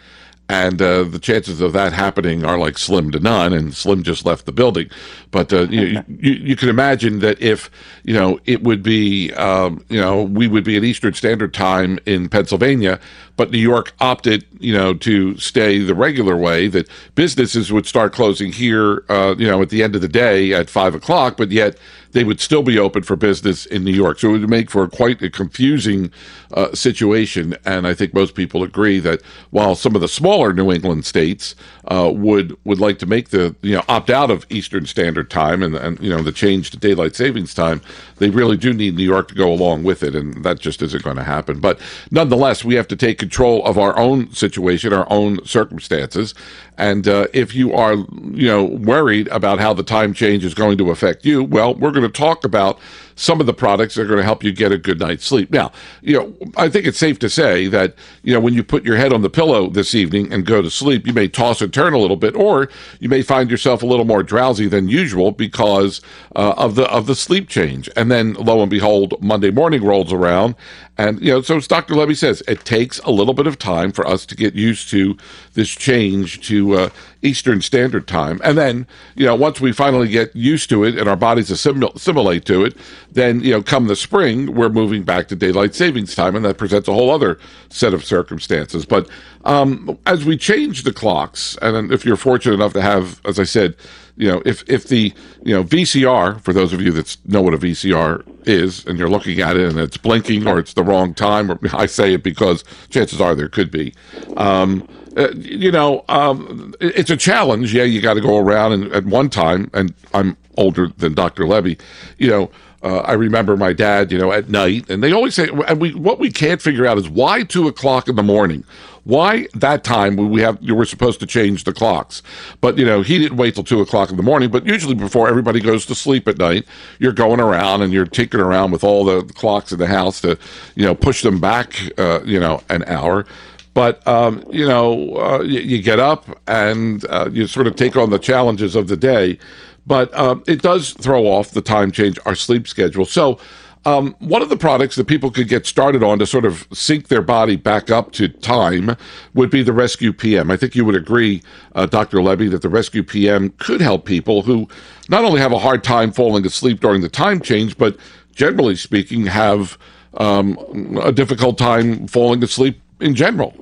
and 0.49 0.81
uh, 0.81 1.03
the 1.03 1.19
chances 1.19 1.61
of 1.61 1.73
that 1.73 1.93
happening 1.93 2.45
are 2.45 2.57
like 2.57 2.79
slim 2.79 3.11
to 3.11 3.19
none. 3.19 3.53
And 3.53 3.75
Slim 3.75 4.03
just 4.03 4.25
left 4.25 4.47
the 4.47 4.53
building, 4.53 4.89
but 5.31 5.53
uh, 5.53 5.63
you, 5.63 6.03
you, 6.09 6.33
you 6.33 6.57
can 6.57 6.69
imagine 6.69 7.19
that 7.21 7.41
if 7.43 7.71
you 8.05 8.15
know 8.15 8.39
it 8.45 8.63
would 8.63 8.83
be 8.83 9.33
um, 9.33 9.85
you 9.89 10.01
know 10.01 10.23
we 10.23 10.47
would 10.47 10.63
be 10.63 10.77
at 10.77 10.85
Eastern 10.85 11.15
Standard 11.15 11.53
Time 11.53 11.99
in 12.07 12.29
Pennsylvania, 12.29 13.01
but 13.37 13.51
New 13.51 13.59
York 13.59 13.93
opted 14.01 14.47
you 14.59 14.73
know 14.73 14.95
to 14.95 15.37
stay 15.39 15.79
the 15.79 15.95
regular 15.95 16.37
way. 16.37 16.69
That 16.69 16.89
businesses 17.15 17.73
would 17.73 17.87
start 17.87 18.13
closing 18.13 18.53
here, 18.53 19.05
uh, 19.09 19.35
you 19.39 19.47
know, 19.47 19.63
at 19.63 19.71
the 19.71 19.83
end 19.83 19.95
of 19.95 20.01
the 20.01 20.09
day 20.09 20.53
at 20.53 20.71
five 20.71 20.95
o'clock, 20.95 21.37
but 21.37 21.51
yet 21.51 21.77
they 22.17 22.25
would 22.25 22.41
still 22.41 22.63
be 22.63 22.79
open 22.79 23.03
for 23.03 23.15
business 23.15 23.67
in 23.67 23.85
New 23.85 23.93
York. 23.93 24.19
So 24.19 24.31
it 24.31 24.39
would 24.39 24.49
make 24.49 24.71
for 24.71 24.89
quite 24.89 25.21
a 25.21 25.29
confusing 25.29 26.11
uh, 26.55 26.73
situation. 26.75 27.55
And 27.67 27.87
I 27.87 27.93
think 27.93 28.15
most 28.15 28.35
people 28.35 28.63
agree 28.63 29.01
that 29.01 29.21
while 29.51 29.75
some 29.75 29.95
of 29.95 30.01
the 30.01 30.09
smaller 30.09 30.55
New 30.55 30.73
England 30.73 31.05
states 31.05 31.55
uh, 31.89 32.11
would 32.15 32.57
would 32.65 32.81
like 32.81 32.99
to 33.01 33.07
make 33.07 33.29
the 33.29 33.55
you 33.61 33.75
know 33.75 33.83
opt 33.89 34.09
out 34.09 34.31
of 34.31 34.47
Eastern 34.49 34.87
Standard 34.87 35.31
Time 35.31 35.63
and 35.63 35.75
and 35.75 36.01
you 36.01 36.09
know 36.09 36.23
the 36.23 36.33
change 36.33 36.71
to 36.71 36.79
daylight 36.79 37.15
savings 37.15 37.53
time, 37.53 37.83
they 38.17 38.31
really 38.31 38.57
do 38.57 38.73
need 38.73 38.97
New 38.97 39.05
York 39.05 39.29
to 39.29 39.35
go 39.35 39.53
along 39.53 39.85
with 39.85 40.03
it, 40.03 40.15
and 40.15 40.43
that 40.43 40.59
just 40.59 40.81
isn't 40.81 41.03
going 41.03 41.17
to 41.17 41.23
happen. 41.23 41.61
But 41.61 41.79
nonetheless, 42.11 42.65
we 42.65 42.77
have 42.77 42.89
to 42.89 42.97
take 42.97 43.19
control 43.27 43.65
of 43.65 43.77
our 43.77 43.99
own 43.99 44.33
situation, 44.33 44.93
our 44.93 45.07
own 45.11 45.45
circumstances, 45.45 46.35
and 46.79 47.09
uh, 47.09 47.27
if 47.33 47.55
you 47.55 47.73
are 47.73 47.95
you 47.95 48.47
know 48.47 48.65
worried 48.65 49.29
about 49.29 49.59
how 49.59 49.73
the 49.73 49.83
time 49.83 50.13
change 50.15 50.45
is 50.45 50.55
going 50.55 50.79
to 50.79 50.91
affect 50.91 51.25
you, 51.25 51.43
well, 51.43 51.75
we're 51.75 51.91
going 51.91 52.03
to 52.03 52.09
talk 52.09 52.45
about 52.45 52.79
some 53.17 53.41
of 53.41 53.47
the 53.47 53.55
products 53.55 53.95
that 53.95 54.03
are 54.03 54.07
going 54.07 54.19
to 54.19 54.25
help 54.25 54.45
you 54.45 54.53
get 54.53 54.71
a 54.71 54.79
good 54.79 55.01
night's 55.01 55.25
sleep. 55.25 55.51
Now, 55.51 55.73
you 56.03 56.19
know, 56.19 56.37
I 56.57 56.69
think 56.69 56.87
it's 56.87 56.99
safe 56.99 57.19
to 57.21 57.31
say 57.31 57.67
that, 57.69 57.95
you 58.23 58.35
know, 58.35 58.41
when 58.41 58.53
you 58.53 58.63
put 58.63 58.85
your 58.85 58.97
head 58.97 59.13
on 59.13 59.23
the 59.23 59.31
pillow 59.31 59.71
this 59.71 59.95
evening 59.95 60.31
and 60.33 60.45
go 60.45 60.61
to 60.61 60.71
sleep, 60.71 61.07
you 61.07 61.15
may 61.15 61.27
toss 61.27 61.63
and 61.63 61.73
turn 61.73 61.95
a 61.95 61.99
little 61.99 62.17
bit, 62.17 62.37
or 62.37 62.69
you 63.01 63.09
may 63.09 63.23
find 63.23 63.51
yourself 63.51 63.83
a 63.83 63.87
little 63.87 64.05
more 64.05 64.23
drowsy 64.23 64.69
than 64.69 64.89
usual 64.89 65.33
because 65.33 66.03
uh, 66.37 66.55
of 66.59 66.75
the 66.75 66.85
of 66.91 67.07
the 67.07 67.15
sleep 67.15 67.49
change. 67.49 67.89
And 67.97 68.11
then, 68.11 68.35
lo 68.35 68.61
and 68.61 68.71
behold, 68.71 69.15
Monday 69.23 69.51
morning 69.51 69.83
rolls 69.83 70.13
around, 70.13 70.55
and 70.99 71.21
you 71.21 71.33
know, 71.33 71.43
so 71.43 71.57
as 71.57 71.69
Dr. 71.69 71.95
Lebby 71.95 72.17
says, 72.17 72.43
it 72.49 72.65
takes 72.65 72.99
a 73.01 73.11
little 73.11 73.35
bit 73.35 73.47
of 73.47 73.59
time 73.59 73.93
for 73.93 74.07
us 74.07 74.27
to 74.27 74.37
get 74.37 74.55
used 74.55 74.89
to 74.91 75.17
this 75.55 75.71
change 75.71 76.47
to 76.49 76.75
uh, 76.75 76.89
Eastern 77.23 77.61
Standard 77.61 78.07
Time, 78.07 78.41
and 78.45 78.57
then 78.57 78.87
you 79.15 79.27
know, 79.27 79.35
once 79.35 79.61
we 79.61 79.73
finally 79.73 80.09
get 80.09 80.35
used 80.35 80.69
to 80.71 80.85
it 80.85 80.99
and 80.99 81.09
our 81.09 81.17
bodies 81.17 81.51
assimilate 81.51 82.45
to 82.47 82.65
it, 82.65 82.77
then, 83.13 83.41
you 83.41 83.51
know, 83.51 83.63
come 83.63 83.87
the 83.87 83.97
spring, 83.97 84.55
we're 84.55 84.69
moving 84.69 85.03
back 85.03 85.29
to 85.29 85.37
daylight 85.37 85.75
savings 85.75 86.15
time, 86.15 86.37
and 86.37 86.45
that 86.45 86.59
presents 86.59 86.89
a 86.89 86.93
whole 86.93 87.11
other 87.11 87.39
set 87.71 87.95
of 87.95 88.05
circumstances. 88.05 88.85
But 88.85 89.09
um, 89.45 89.99
as 90.07 90.25
we 90.25 90.37
change 90.37 90.83
the 90.83 90.93
clocks, 90.93 91.57
and 91.63 91.93
if 91.93 92.05
you're 92.05 92.17
fortunate 92.17 92.55
enough 92.55 92.73
to 92.75 92.83
have, 92.83 93.21
as 93.25 93.39
I 93.39 93.45
said, 93.45 93.77
you 94.17 94.29
know, 94.29 94.43
if 94.45 94.69
if 94.69 94.89
the 94.89 95.13
you 95.45 95.55
know 95.55 95.63
VCR, 95.63 96.41
for 96.41 96.53
those 96.53 96.73
of 96.73 96.81
you 96.81 96.91
that 96.93 97.17
know 97.27 97.43
what 97.43 97.55
a 97.55 97.59
VCR 97.59 98.25
is, 98.47 98.85
and 98.87 98.99
you're 98.99 99.11
looking 99.11 99.41
at 99.41 99.57
it 99.57 99.69
and 99.69 99.79
it's 99.79 99.97
blinking 99.97 100.47
or 100.47 100.59
it's 100.59 100.75
the 100.75 100.83
wrong 100.83 101.15
time, 101.15 101.51
or 101.51 101.59
I 101.73 101.87
say 101.87 102.15
it 102.15 102.23
because 102.23 102.65
chances 102.89 103.21
are 103.21 103.35
there 103.35 103.49
could 103.49 103.71
be. 103.71 103.95
Um, 104.37 104.89
uh, 105.17 105.31
you 105.35 105.73
know, 105.73 106.05
um, 106.09 106.75
it's 106.79 107.09
a 107.09 107.17
challenge. 107.17 107.73
Yeah, 107.73 107.85
you 107.85 108.03
got 108.03 108.15
to 108.15 108.21
go 108.21 108.37
around 108.37 108.73
and 108.73 108.93
at 108.93 109.05
one 109.07 109.31
time, 109.31 109.71
and 109.73 109.95
I'm 110.13 110.37
older 110.59 110.89
than 110.99 111.15
Dr. 111.15 111.45
Lebby, 111.45 111.79
you 112.19 112.29
know, 112.29 112.51
uh, 112.87 113.01
I 113.01 113.15
remember 113.15 113.57
my 113.57 113.73
dad, 113.73 114.13
you 114.13 114.19
know, 114.19 114.31
at 114.31 114.49
night, 114.49 114.89
and 114.89 115.03
they 115.03 115.11
always 115.11 115.35
say, 115.35 115.49
and 115.67 115.81
we 115.81 115.93
what 115.95 116.21
we 116.21 116.31
can't 116.31 116.63
figure 116.63 116.87
out 116.87 116.99
is 116.99 117.09
why 117.09 117.43
two 117.43 117.67
o'clock 117.67 118.09
in 118.09 118.15
the 118.15 118.23
morning. 118.23 118.63
Why 119.03 119.49
that 119.55 119.83
time 119.83 120.17
we 120.17 120.41
have 120.43 120.57
you 120.61 120.77
were 120.77 120.85
supposed 120.85 121.19
to 121.19 121.27
change 121.27 121.65
the 121.65 121.73
clocks, 121.73 122.23
but 122.61 122.79
you 122.79 122.85
know 122.85 123.03
he 123.03 123.19
didn't 123.19 123.39
wait 123.39 123.55
till 123.57 123.65
two 123.65 123.81
o'clock 123.81 124.11
in 124.11 124.17
the 124.17 124.23
morning. 124.23 124.51
But 124.51 124.67
usually 124.67 124.95
before 124.95 125.29
everybody 125.29 125.59
goes 125.59 125.85
to 125.87 125.97
sleep 125.97 126.29
at 126.29 126.39
night, 126.39 126.65
you're 127.01 127.13
going 127.13 127.41
around 127.41 127.83
and 127.83 127.93
you're 127.93 128.07
tinkering 128.07 128.45
around 128.45 128.71
with 128.71 128.85
all 128.85 129.05
the 129.05 129.23
clocks 129.35 129.73
in 129.73 129.81
the 129.81 129.89
house 129.89 130.21
to, 130.21 130.39
you 130.77 130.85
know, 130.85 130.95
push 130.95 131.23
them 131.23 131.41
back, 131.41 131.75
uh, 131.99 132.21
you 132.25 132.39
know, 132.39 132.63
an 132.69 132.85
hour. 132.85 133.27
But 133.75 134.07
um, 134.07 134.45
you 134.51 134.67
know, 134.67 135.17
uh, 135.17 135.43
you, 135.43 135.61
you, 135.61 135.83
get 135.83 135.99
up 135.99 136.25
and 136.47 137.05
uh, 137.11 137.29
you 137.33 137.47
sort 137.47 137.67
of 137.67 137.75
take 137.75 137.97
on 137.97 138.11
the 138.11 138.19
challenges 138.19 138.75
of 138.77 138.89
the 138.89 138.97
day 138.97 139.39
but 139.87 140.17
um, 140.19 140.43
it 140.47 140.63
does 140.63 140.93
throw 140.93 141.27
off 141.27 141.53
the 141.53 141.63
time 141.63 141.91
change, 141.91 142.19
our 142.27 142.35
sleep 142.35 142.67
schedule. 142.69 143.05
So, 143.05 143.39
um, 143.85 144.17
one 144.19 144.43
of 144.43 144.49
the 144.49 144.57
products 144.57 144.97
that 144.97 145.07
people 145.07 145.31
could 145.31 145.47
get 145.47 145.65
started 145.65 146.03
on 146.03 146.19
to 146.19 146.27
sort 146.27 146.45
of 146.45 146.67
sync 146.73 147.07
their 147.07 147.23
body 147.23 147.55
back 147.55 147.89
up 147.89 148.11
to 148.13 148.27
time 148.27 148.97
would 149.35 149.49
be 149.49 149.63
the 149.63 149.73
Res-Q 149.73 150.13
PM. 150.13 150.51
I 150.51 150.57
think 150.57 150.75
you 150.75 150.85
would 150.85 150.97
agree, 150.97 151.41
uh, 151.77 151.87
Dr. 151.87 152.19
Lebby, 152.19 152.51
that 152.51 152.63
the 152.63 152.69
Res-Q 152.69 153.05
PM 153.05 153.51
could 153.59 153.81
help 153.81 154.05
people 154.05 154.43
who 154.43 154.67
not 155.09 155.25
only 155.25 155.41
have 155.41 155.53
a 155.53 155.59
hard 155.61 155.85
time 155.85 156.11
falling 156.11 156.45
asleep 156.45 156.81
during 156.81 157.01
the 157.01 157.09
time 157.09 157.41
change, 157.41 157.79
but 157.79 157.97
generally 158.35 158.75
speaking, 158.75 159.27
have 159.27 159.79
um, 160.15 160.99
a 161.01 161.13
difficult 161.13 161.57
time 161.57 162.09
falling 162.09 162.43
asleep 162.43 162.81
in 162.99 163.15
general. 163.15 163.55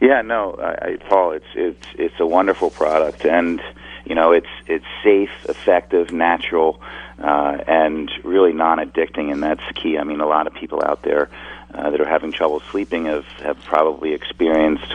Yeah, 0.00 0.22
no, 0.22 0.54
I, 0.60 0.86
I, 0.86 0.96
Paul, 1.08 1.32
it's 1.32 1.46
it's 1.54 1.86
it's 1.94 2.20
a 2.20 2.26
wonderful 2.26 2.70
product, 2.70 3.24
and 3.24 3.60
you 4.04 4.14
know 4.14 4.32
it's 4.32 4.48
it's 4.66 4.84
safe, 5.02 5.30
effective, 5.48 6.12
natural, 6.12 6.80
uh, 7.18 7.58
and 7.66 8.10
really 8.22 8.52
non-addicting, 8.52 9.32
and 9.32 9.42
that's 9.42 9.62
key. 9.74 9.98
I 9.98 10.04
mean, 10.04 10.20
a 10.20 10.26
lot 10.26 10.46
of 10.46 10.54
people 10.54 10.82
out 10.84 11.02
there 11.02 11.30
uh, 11.72 11.90
that 11.90 12.00
are 12.00 12.08
having 12.08 12.32
trouble 12.32 12.60
sleeping 12.70 13.06
have 13.06 13.26
have 13.38 13.58
probably 13.64 14.12
experienced 14.12 14.92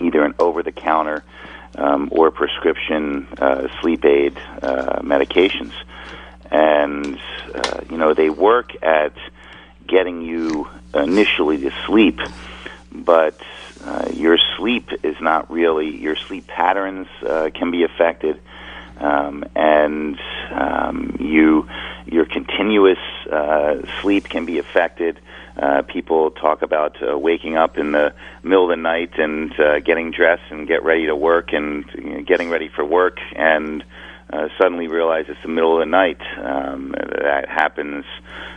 either 0.00 0.24
an 0.24 0.34
over-the-counter 0.38 1.24
um, 1.76 2.08
or 2.12 2.30
prescription 2.30 3.26
uh, 3.38 3.68
sleep 3.80 4.04
aid 4.04 4.36
uh, 4.62 5.00
medications, 5.02 5.72
and 6.50 7.18
uh, 7.54 7.80
you 7.90 7.96
know 7.96 8.14
they 8.14 8.30
work 8.30 8.72
at 8.82 9.12
getting 9.86 10.22
you 10.22 10.68
initially 10.94 11.58
to 11.58 11.72
sleep, 11.86 12.20
but 12.92 13.40
uh, 13.88 14.10
your 14.12 14.36
sleep 14.56 14.90
is 15.02 15.16
not 15.20 15.50
really 15.50 15.96
your 15.96 16.14
sleep 16.14 16.46
patterns 16.46 17.08
uh, 17.26 17.48
can 17.54 17.70
be 17.70 17.84
affected, 17.84 18.38
um, 18.98 19.44
and 19.56 20.18
um, 20.50 21.16
you 21.18 21.66
your 22.04 22.26
continuous 22.26 22.98
uh, 23.32 23.76
sleep 24.02 24.28
can 24.28 24.44
be 24.44 24.58
affected. 24.58 25.18
Uh, 25.56 25.82
people 25.82 26.30
talk 26.32 26.60
about 26.60 26.96
uh, 27.02 27.18
waking 27.18 27.56
up 27.56 27.78
in 27.78 27.92
the 27.92 28.12
middle 28.42 28.64
of 28.64 28.70
the 28.70 28.76
night 28.76 29.18
and 29.18 29.58
uh, 29.58 29.80
getting 29.80 30.10
dressed 30.10 30.50
and 30.50 30.68
get 30.68 30.84
ready 30.84 31.06
to 31.06 31.16
work 31.16 31.52
and 31.52 31.84
you 31.94 32.10
know, 32.10 32.22
getting 32.22 32.50
ready 32.50 32.68
for 32.68 32.84
work 32.84 33.18
and 33.34 33.82
uh, 34.32 34.48
suddenly 34.60 34.88
realize 34.88 35.26
it's 35.28 35.42
the 35.42 35.48
middle 35.48 35.74
of 35.74 35.80
the 35.80 35.90
night. 35.90 36.20
Um, 36.36 36.90
that 36.90 37.46
happens 37.48 38.04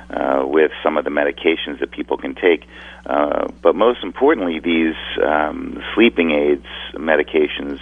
uh, 0.10 0.44
with 0.46 0.72
some 0.84 0.98
of 0.98 1.06
the 1.06 1.10
medications 1.10 1.80
that 1.80 1.92
people 1.92 2.18
can 2.18 2.36
take. 2.36 2.66
Uh, 3.06 3.48
but 3.62 3.76
most 3.76 4.04
importantly, 4.04 4.60
these 4.60 4.96
um, 5.24 5.82
sleeping 5.96 6.32
aids 6.32 6.66
medications 6.94 7.80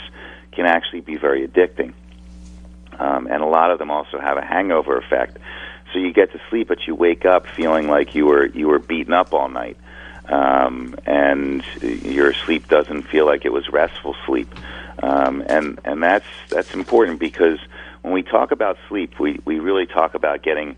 can 0.52 0.66
actually 0.66 1.02
be 1.02 1.16
very 1.16 1.48
addicting. 1.48 1.94
Um, 3.00 3.28
and 3.28 3.42
a 3.42 3.48
lot 3.48 3.72
of 3.72 3.80
them 3.80 3.92
also 3.92 4.20
have 4.20 4.38
a 4.38 4.46
hangover 4.46 4.98
effect. 4.98 5.38
So 5.94 6.00
you 6.00 6.14
get 6.14 6.32
to 6.34 6.42
sleep, 6.50 6.68
but 6.68 6.86
you 6.86 6.94
wake 6.94 7.26
up 7.26 7.48
feeling 7.48 7.88
like 7.88 8.14
you 8.14 8.26
were 8.28 8.46
you 8.46 8.68
were 8.68 8.80
beaten 8.80 9.14
up 9.14 9.34
all 9.34 9.50
night, 9.50 9.78
um, 10.26 10.96
and 11.06 11.64
your 11.82 12.34
sleep 12.34 12.68
doesn't 12.68 13.04
feel 13.04 13.26
like 13.26 13.46
it 13.46 13.52
was 13.52 13.70
restful 13.70 14.16
sleep. 14.26 14.54
Um, 15.02 15.44
and 15.48 15.80
and 15.86 16.04
that's 16.04 16.26
that's 16.50 16.74
important 16.74 17.20
because 17.20 17.60
when 18.02 18.14
we 18.14 18.24
talk 18.24 18.52
about 18.52 18.78
sleep, 18.88 19.20
we 19.20 19.40
we 19.46 19.60
really 19.60 19.86
talk 19.86 20.14
about 20.14 20.42
getting 20.44 20.76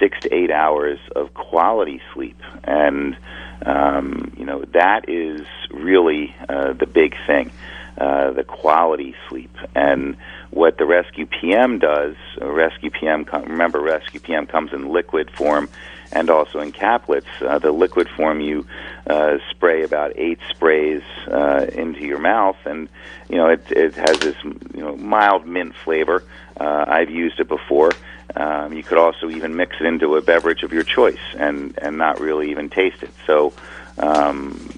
six 0.00 0.18
to 0.20 0.34
eight 0.34 0.50
hours 0.50 0.98
of 1.14 1.34
quality 1.34 2.00
sleep, 2.12 2.40
and 2.64 3.16
um, 3.64 4.32
you 4.36 4.44
know 4.44 4.64
that 4.72 5.08
is 5.08 5.46
really 5.70 6.34
uh, 6.48 6.72
the 6.72 6.86
big 6.86 7.14
thing, 7.26 7.50
uh, 7.98 8.32
the 8.32 8.44
quality 8.44 9.14
sleep. 9.28 9.54
And 9.74 10.16
what 10.50 10.78
the 10.78 10.86
Res-Q 10.86 11.26
PM 11.26 11.78
does, 11.80 12.14
uh, 12.40 12.46
Res-Q 12.46 12.90
PM, 12.90 13.24
remember 13.32 13.80
Res-Q 13.80 14.20
PM 14.20 14.46
comes 14.46 14.72
in 14.72 14.88
liquid 14.88 15.30
form 15.32 15.68
and 16.12 16.30
also 16.30 16.60
in 16.60 16.72
caplets. 16.72 17.26
Uh, 17.40 17.58
the 17.58 17.72
liquid 17.72 18.08
form 18.08 18.40
you 18.40 18.66
uh, 19.06 19.38
spray 19.50 19.82
about 19.82 20.12
eight 20.16 20.38
sprays 20.50 21.02
uh, 21.28 21.66
into 21.72 22.00
your 22.00 22.18
mouth, 22.18 22.56
and 22.64 22.88
you 23.28 23.36
know 23.36 23.48
it 23.48 23.64
it 23.70 23.94
has 23.94 24.18
this 24.18 24.36
you 24.44 24.82
know 24.82 24.96
mild 24.96 25.46
mint 25.46 25.74
flavor. 25.84 26.24
Uh, 26.58 26.84
I've 26.86 27.10
used 27.10 27.40
it 27.40 27.48
before. 27.48 27.90
Um, 28.36 28.72
you 28.72 28.82
could 28.82 28.98
also 28.98 29.30
even 29.30 29.54
mix 29.54 29.76
it 29.80 29.86
into 29.86 30.16
a 30.16 30.22
beverage 30.22 30.62
of 30.62 30.72
your 30.72 30.82
choice 30.82 31.20
and 31.36 31.78
and 31.80 31.98
not 31.98 32.20
really 32.20 32.50
even 32.50 32.68
taste 32.68 33.02
it. 33.02 33.10
So. 33.26 33.52
Um, 33.96 34.70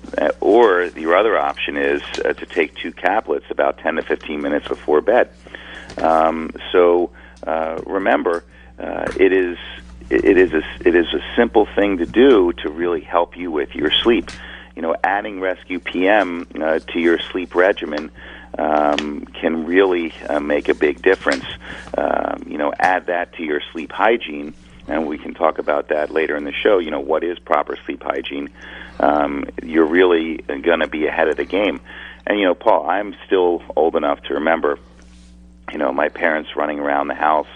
or 0.42 0.84
your 0.94 1.16
other 1.16 1.38
option 1.38 1.78
is 1.78 2.02
uh, 2.22 2.34
to 2.34 2.44
take 2.44 2.74
two 2.74 2.92
caplets 2.92 3.50
about 3.50 3.78
10 3.78 3.94
to 3.94 4.02
15 4.02 4.42
minutes 4.42 4.68
before 4.68 5.00
bed. 5.00 5.30
Um, 5.96 6.50
so 6.70 7.12
uh, 7.46 7.80
remember, 7.86 8.44
uh, 8.78 9.10
it 9.18 9.32
is 9.32 9.56
it 10.10 10.38
is 10.38 10.52
a 10.52 10.62
it 10.86 10.94
is 10.94 11.06
a 11.12 11.20
simple 11.34 11.66
thing 11.74 11.98
to 11.98 12.06
do 12.06 12.52
to 12.52 12.70
really 12.70 13.00
help 13.00 13.36
you 13.36 13.50
with 13.50 13.74
your 13.74 13.90
sleep. 13.90 14.30
You 14.74 14.82
know, 14.82 14.94
adding 15.02 15.40
Res-Q 15.40 15.80
PM 15.80 16.46
uh, 16.60 16.80
to 16.80 17.00
your 17.00 17.18
sleep 17.18 17.54
regimen 17.54 18.10
um, 18.58 19.24
can 19.24 19.64
really 19.64 20.12
uh, 20.28 20.38
make 20.38 20.68
a 20.68 20.74
big 20.74 21.00
difference. 21.02 21.44
Um, 21.96 22.44
you 22.46 22.58
know, 22.58 22.72
add 22.78 23.06
that 23.06 23.34
to 23.34 23.42
your 23.42 23.62
sleep 23.72 23.90
hygiene, 23.90 24.54
and 24.86 25.06
we 25.06 25.18
can 25.18 25.34
talk 25.34 25.58
about 25.58 25.88
that 25.88 26.10
later 26.10 26.36
in 26.36 26.44
the 26.44 26.52
show. 26.52 26.78
You 26.78 26.90
know, 26.90 27.00
what 27.00 27.24
is 27.24 27.38
proper 27.38 27.76
sleep 27.86 28.02
hygiene? 28.02 28.50
Um, 29.00 29.44
you're 29.62 29.86
really 29.86 30.36
going 30.36 30.80
to 30.80 30.88
be 30.88 31.06
ahead 31.06 31.28
of 31.28 31.36
the 31.36 31.44
game. 31.44 31.80
And 32.26 32.38
you 32.38 32.44
know, 32.44 32.54
Paul, 32.54 32.88
I'm 32.88 33.16
still 33.26 33.62
old 33.76 33.96
enough 33.96 34.22
to 34.24 34.34
remember. 34.34 34.78
You 35.72 35.78
know, 35.78 35.92
my 35.92 36.08
parents 36.10 36.54
running 36.54 36.78
around 36.78 37.08
the 37.08 37.14
house 37.14 37.48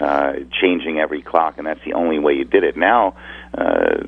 uh, 0.00 0.32
changing 0.60 0.98
every 0.98 1.22
clock, 1.22 1.58
and 1.58 1.66
that's 1.66 1.84
the 1.84 1.92
only 1.94 2.18
way 2.18 2.32
you 2.34 2.44
did 2.44 2.64
it. 2.64 2.76
Now, 2.76 3.14
uh, 3.56 3.98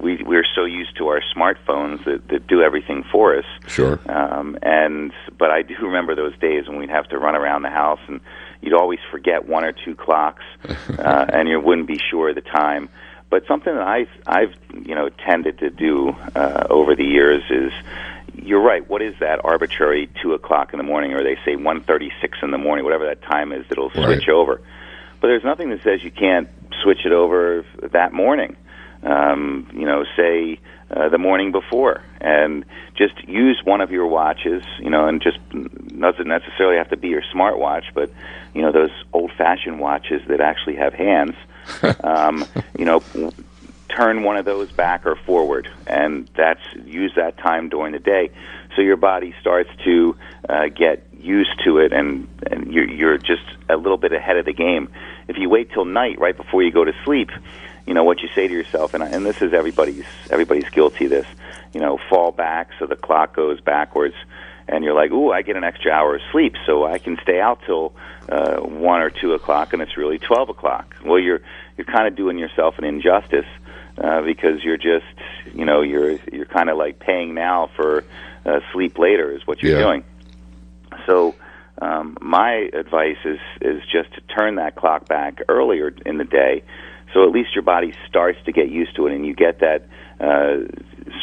we 0.00 0.22
we're 0.24 0.44
so 0.54 0.64
used 0.64 0.96
to 0.98 1.08
our 1.08 1.22
smartphones 1.34 2.04
that, 2.04 2.28
that 2.28 2.46
do 2.46 2.62
everything 2.62 3.04
for 3.10 3.36
us. 3.38 3.44
Sure. 3.66 3.98
Um, 4.08 4.58
and 4.62 5.12
but 5.38 5.50
I 5.50 5.62
do 5.62 5.74
remember 5.82 6.14
those 6.14 6.36
days 6.38 6.68
when 6.68 6.78
we'd 6.78 6.90
have 6.90 7.08
to 7.08 7.18
run 7.18 7.34
around 7.36 7.62
the 7.62 7.70
house, 7.70 8.00
and 8.08 8.20
you'd 8.60 8.74
always 8.74 9.00
forget 9.10 9.46
one 9.46 9.64
or 9.64 9.72
two 9.72 9.94
clocks, 9.94 10.44
uh, 10.98 11.26
and 11.32 11.48
you 11.48 11.60
wouldn't 11.60 11.86
be 11.86 11.98
sure 12.10 12.30
of 12.30 12.34
the 12.34 12.40
time. 12.40 12.88
But 13.28 13.46
something 13.46 13.74
that 13.74 13.86
I've 13.86 14.10
I've 14.26 14.54
you 14.86 14.94
know 14.94 15.08
tended 15.08 15.58
to 15.58 15.70
do 15.70 16.10
uh, 16.34 16.66
over 16.70 16.94
the 16.94 17.04
years 17.04 17.42
is 17.50 17.72
you're 18.34 18.60
right. 18.60 18.88
What 18.88 19.02
is 19.02 19.14
that 19.20 19.44
arbitrary 19.44 20.08
two 20.22 20.32
o'clock 20.34 20.72
in 20.72 20.78
the 20.78 20.84
morning, 20.84 21.12
or 21.12 21.22
they 21.24 21.36
say 21.44 21.56
one 21.56 21.82
thirty 21.82 22.12
six 22.20 22.38
in 22.42 22.50
the 22.52 22.58
morning, 22.58 22.84
whatever 22.84 23.06
that 23.06 23.22
time 23.22 23.52
is, 23.52 23.64
that'll 23.68 23.90
switch 23.90 24.06
Right. 24.06 24.28
over. 24.28 24.60
But 25.20 25.28
there's 25.28 25.44
nothing 25.44 25.70
that 25.70 25.82
says 25.82 26.02
you 26.02 26.10
can't 26.10 26.48
switch 26.82 27.04
it 27.04 27.12
over 27.12 27.64
that 27.92 28.12
morning. 28.12 28.56
Um, 29.02 29.70
you 29.74 29.86
know, 29.86 30.04
say 30.16 30.58
uh, 30.90 31.08
the 31.08 31.18
morning 31.18 31.52
before, 31.52 32.02
and 32.20 32.64
just 32.96 33.28
use 33.28 33.60
one 33.64 33.80
of 33.80 33.90
your 33.90 34.06
watches. 34.06 34.64
You 34.80 34.90
know, 34.90 35.06
and 35.06 35.22
just 35.22 35.38
doesn't 35.50 36.26
necessarily 36.26 36.76
have 36.78 36.90
to 36.90 36.96
be 36.96 37.08
your 37.08 37.22
smartwatch, 37.34 37.84
but 37.94 38.10
you 38.54 38.62
know 38.62 38.72
those 38.72 38.90
old-fashioned 39.12 39.78
watches 39.78 40.22
that 40.28 40.40
actually 40.40 40.76
have 40.76 40.94
hands. 40.94 41.34
um, 42.04 42.44
you 42.78 42.84
know, 42.84 43.02
turn 43.88 44.22
one 44.22 44.36
of 44.36 44.44
those 44.44 44.70
back 44.72 45.06
or 45.06 45.16
forward, 45.16 45.68
and 45.86 46.28
that's 46.36 46.60
use 46.84 47.12
that 47.16 47.36
time 47.38 47.68
during 47.68 47.92
the 47.92 47.98
day, 47.98 48.30
so 48.76 48.82
your 48.82 48.96
body 48.96 49.34
starts 49.40 49.70
to 49.84 50.16
uh, 50.48 50.68
get 50.68 51.06
used 51.18 51.60
to 51.64 51.78
it, 51.78 51.92
and 51.92 52.28
and 52.50 52.72
you're, 52.72 52.88
you're 52.88 53.18
just 53.18 53.42
a 53.68 53.76
little 53.76 53.96
bit 53.96 54.12
ahead 54.12 54.36
of 54.36 54.44
the 54.44 54.52
game. 54.52 54.88
If 55.26 55.38
you 55.38 55.48
wait 55.48 55.72
till 55.72 55.84
night, 55.84 56.20
right 56.20 56.36
before 56.36 56.62
you 56.62 56.70
go 56.70 56.84
to 56.84 56.92
sleep, 57.04 57.30
you 57.86 57.94
know 57.94 58.04
what 58.04 58.20
you 58.20 58.28
say 58.34 58.46
to 58.46 58.52
yourself, 58.52 58.94
and 58.94 59.02
and 59.02 59.24
this 59.26 59.42
is 59.42 59.52
everybody's 59.52 60.04
everybody's 60.30 60.68
guilty 60.70 61.06
this. 61.06 61.26
You 61.72 61.80
know, 61.80 61.98
fall 62.08 62.32
back 62.32 62.70
so 62.78 62.86
the 62.86 62.96
clock 62.96 63.34
goes 63.34 63.60
backwards, 63.60 64.14
and 64.68 64.84
you're 64.84 64.94
like, 64.94 65.10
ooh, 65.10 65.32
I 65.32 65.42
get 65.42 65.56
an 65.56 65.64
extra 65.64 65.90
hour 65.90 66.14
of 66.16 66.22
sleep, 66.32 66.54
so 66.64 66.84
I 66.84 66.98
can 66.98 67.18
stay 67.22 67.40
out 67.40 67.60
till 67.66 67.94
uh, 68.28 68.56
one 68.60 69.02
or 69.02 69.10
two 69.10 69.32
o'clock, 69.32 69.72
and 69.72 69.82
it's 69.82 69.96
really 69.96 70.18
twelve 70.18 70.48
o'clock. 70.48 70.94
Well, 71.04 71.18
you're 71.18 71.40
you're 71.76 71.86
kind 71.86 72.06
of 72.06 72.16
doing 72.16 72.38
yourself 72.38 72.78
an 72.78 72.84
injustice 72.84 73.46
uh, 73.98 74.22
because 74.22 74.62
you're 74.62 74.76
just 74.76 75.06
you 75.54 75.64
know 75.64 75.82
you're 75.82 76.18
you're 76.32 76.46
kind 76.46 76.70
of 76.70 76.76
like 76.76 76.98
paying 76.98 77.34
now 77.34 77.70
for 77.76 78.04
uh, 78.46 78.60
sleep 78.72 78.98
later 78.98 79.34
is 79.34 79.46
what 79.46 79.62
you're 79.62 79.78
Yeah. 79.78 79.84
doing. 79.86 80.04
So 81.06 81.34
um, 81.82 82.16
my 82.20 82.70
advice 82.72 83.18
is 83.24 83.38
is 83.60 83.82
just 83.90 84.12
to 84.14 84.20
turn 84.34 84.56
that 84.56 84.76
clock 84.76 85.08
back 85.08 85.40
earlier 85.48 85.92
in 86.06 86.18
the 86.18 86.24
day, 86.24 86.62
so 87.12 87.24
at 87.24 87.32
least 87.32 87.54
your 87.54 87.62
body 87.62 87.94
starts 88.08 88.38
to 88.46 88.52
get 88.52 88.70
used 88.70 88.96
to 88.96 89.06
it, 89.06 89.12
and 89.14 89.26
you 89.26 89.34
get 89.34 89.58
that 89.60 89.86
uh, 90.20 90.64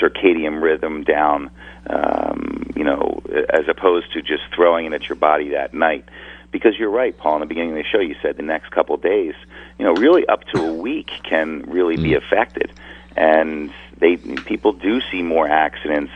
circadian 0.01 0.61
rhythm 0.61 1.03
down. 1.03 1.49
Um, 1.87 2.71
you 2.77 2.83
know, 2.85 3.21
as 3.49 3.67
opposed 3.67 4.13
to 4.13 4.21
just 4.21 4.43
throwing 4.55 4.85
it 4.85 4.93
at 4.93 5.09
your 5.09 5.17
body 5.17 5.49
that 5.49 5.73
night. 5.73 6.05
Because 6.51 6.77
you're 6.77 6.89
right, 6.89 7.17
Paul. 7.17 7.35
In 7.35 7.39
the 7.41 7.45
beginning 7.45 7.71
of 7.71 7.77
the 7.77 7.83
show, 7.83 7.99
you 7.99 8.15
said 8.21 8.37
the 8.37 8.43
next 8.43 8.71
couple 8.71 8.95
of 8.95 9.01
days, 9.01 9.33
you 9.77 9.85
know, 9.85 9.91
really 9.91 10.25
up 10.27 10.43
to 10.53 10.59
a 10.59 10.73
week 10.73 11.09
can 11.27 11.63
really 11.67 11.97
be 11.97 12.13
affected, 12.13 12.71
and 13.17 13.71
they 13.99 14.15
people 14.15 14.71
do 14.71 15.01
see 15.11 15.21
more 15.21 15.47
accidents 15.47 16.11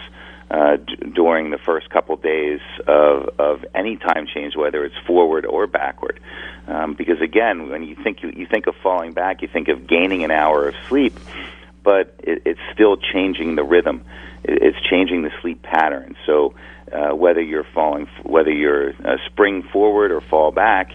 uh, 0.50 0.78
d- 0.78 0.96
during 1.14 1.50
the 1.52 1.58
first 1.58 1.90
couple 1.90 2.16
days 2.16 2.62
of, 2.88 3.30
of 3.40 3.66
any 3.76 3.98
time 3.98 4.28
change, 4.34 4.56
whether 4.56 4.86
it's 4.86 4.96
forward 5.06 5.46
or 5.46 5.68
backward. 5.68 6.20
Um, 6.68 6.94
because 6.94 7.22
again, 7.22 7.70
when 7.70 7.84
you 7.84 7.96
think 7.96 8.24
you, 8.24 8.32
you 8.36 8.46
think 8.46 8.68
of 8.68 8.76
falling 8.82 9.14
back, 9.14 9.42
you 9.42 9.48
think 9.48 9.68
of 9.68 9.88
gaining 9.88 10.24
an 10.24 10.32
hour 10.32 10.68
of 10.68 10.76
sleep, 10.88 11.20
but 11.84 12.16
it, 12.20 12.42
it's 12.46 12.60
still 12.74 12.98
changing 12.98 13.56
the 13.56 13.64
rhythm. 13.64 14.04
It, 14.44 14.62
it's 14.62 14.78
changing 14.90 15.24
the 15.24 15.32
sleep 15.42 15.62
pattern. 15.64 16.16
So 16.26 16.54
uh, 16.92 17.16
whether 17.16 17.42
you're 17.42 17.68
falling, 17.74 18.08
whether 18.24 18.52
you're 18.52 18.94
uh, 19.06 19.18
spring 19.28 19.64
forward 19.64 20.12
or 20.12 20.22
fall 20.22 20.52
back, 20.52 20.92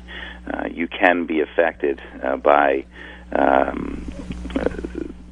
uh, 0.53 0.69
you 0.71 0.89
can 0.89 1.27
be 1.27 1.41
affected 1.41 2.01
uh, 2.23 2.37
by 2.37 2.85
um, 3.33 4.05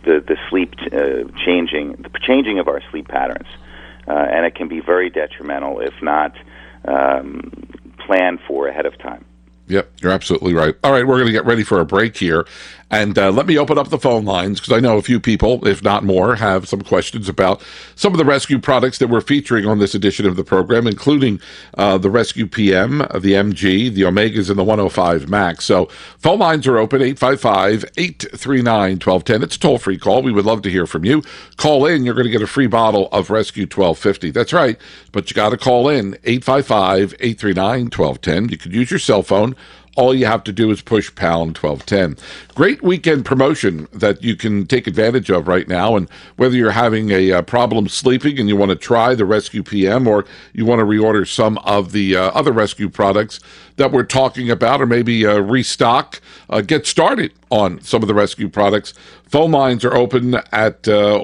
the 0.04 0.20
the 0.26 0.36
sleep 0.48 0.74
uh, 0.92 1.30
changing, 1.44 1.92
the 1.92 2.10
changing 2.26 2.58
of 2.58 2.68
our 2.68 2.80
sleep 2.90 3.08
patterns, 3.08 3.48
uh, 4.10 4.26
and 4.30 4.44
it 4.44 4.54
can 4.56 4.66
be 4.66 4.80
very 4.80 5.08
detrimental 5.08 5.80
if 5.80 5.94
not 6.02 6.36
um, 6.86 7.52
planned 8.04 8.40
for 8.46 8.66
ahead 8.66 8.86
of 8.86 8.98
time. 8.98 9.24
Yep, 9.68 9.88
you're 10.00 10.10
absolutely 10.10 10.52
right. 10.52 10.74
All 10.82 10.90
right, 10.90 11.06
we're 11.06 11.14
going 11.14 11.26
to 11.26 11.32
get 11.32 11.46
ready 11.46 11.62
for 11.62 11.78
a 11.78 11.84
break 11.84 12.16
here. 12.16 12.44
And 12.90 13.16
uh, 13.16 13.30
let 13.30 13.47
me 13.47 13.56
open 13.56 13.78
up 13.78 13.88
the 13.88 13.99
phone 13.99 14.25
lines 14.25 14.59
because 14.59 14.76
I 14.76 14.80
know 14.80 14.99
a 14.99 15.02
few 15.02 15.20
people, 15.20 15.66
if 15.66 15.82
not 15.82 16.02
more, 16.02 16.35
have 16.35 16.68
some 16.68 16.82
questions 16.82 17.28
about 17.28 17.62
some 17.94 18.12
of 18.12 18.18
the 18.18 18.25
Res-Q 18.25 18.59
products 18.59 18.99
that 18.99 19.09
we're 19.09 19.20
featuring 19.20 19.64
on 19.64 19.78
this 19.78 19.94
edition 19.94 20.26
of 20.26 20.35
the 20.35 20.42
program, 20.42 20.88
including 20.88 21.40
uh, 21.78 21.99
the 21.99 22.11
Res-Q 22.11 22.49
PM, 22.49 22.99
the 22.99 23.35
MG, 23.35 23.94
the 23.94 24.02
Omegas, 24.02 24.50
and 24.50 24.59
the 24.59 24.64
105 24.64 25.28
Max. 25.28 25.64
So 25.64 25.87
phone 26.18 26.40
lines 26.40 26.66
are 26.66 26.78
open 26.78 27.00
855 27.00 27.85
839 27.97 28.90
1210. 28.94 29.42
It's 29.42 29.56
a 29.56 29.61
toll 29.61 29.78
free 29.78 29.99
call. 29.99 30.23
We 30.23 30.32
would 30.32 30.44
love 30.44 30.62
to 30.62 30.70
hear 30.70 30.87
from 30.87 31.04
you. 31.04 31.23
Call 31.56 31.87
in. 31.87 32.04
You're 32.04 32.14
going 32.14 32.26
to 32.26 32.32
get 32.32 32.42
a 32.42 32.49
free 32.49 32.66
bottle 32.66 33.09
of 33.12 33.30
Res-Q 33.30 33.62
1250. 33.64 34.32
That's 34.32 34.52
right. 34.52 34.76
But 35.12 35.30
you 35.30 35.35
got 35.35 35.50
to 35.50 35.56
call 35.56 35.88
in 35.88 36.14
855 36.25 37.14
839 37.20 37.82
1210. 37.85 38.49
You 38.49 38.59
could 38.59 38.75
use 38.75 38.90
your 38.90 38.99
cell 38.99 39.23
phone 39.23 39.54
all 40.00 40.14
you 40.14 40.25
have 40.25 40.42
to 40.45 40.52
do 40.52 40.71
is 40.71 40.80
push 40.80 41.14
pound 41.14 41.59
1210. 41.59 42.16
Great 42.54 42.83
weekend 42.83 43.26
promotion 43.26 43.87
that 43.92 44.25
you 44.25 44.35
can 44.35 44.66
take 44.66 44.87
advantage 44.87 45.30
of 45.30 45.47
right 45.47 45.69
now. 45.69 45.95
And 45.95 46.09
whether 46.37 46.57
you're 46.57 46.71
having 46.71 47.11
a 47.11 47.33
uh, 47.33 47.42
problem 47.42 47.87
sleeping 47.87 48.40
and 48.40 48.49
you 48.49 48.57
want 48.57 48.71
to 48.71 48.76
try 48.76 49.14
the 49.14 49.26
Res-Q 49.26 49.62
PM 49.62 50.09
or 50.09 50.25
you 50.54 50.64
want 50.64 50.78
to 50.78 50.87
reorder 50.87 51.28
some 51.28 51.59
of 51.59 51.92
the 51.92 52.16
uh, 52.16 52.30
other 52.30 52.50
Res-Q 52.50 52.88
products 52.88 53.40
that 53.76 53.92
we're 53.92 54.04
talking 54.04 54.50
about 54.50 54.80
or 54.80 54.87
maybe 54.87 55.26
uh, 55.26 55.38
restock, 55.38 56.23
uh, 56.49 56.62
get 56.62 56.87
started 56.87 57.33
on 57.50 57.80
some 57.83 58.02
of 58.02 58.09
the 58.09 58.14
Res-Q 58.14 58.49
products. 58.49 58.95
Phone 59.28 59.50
lines 59.50 59.85
are 59.85 59.95
open 59.95 60.37
at 60.52 60.88
uh, 60.88 61.23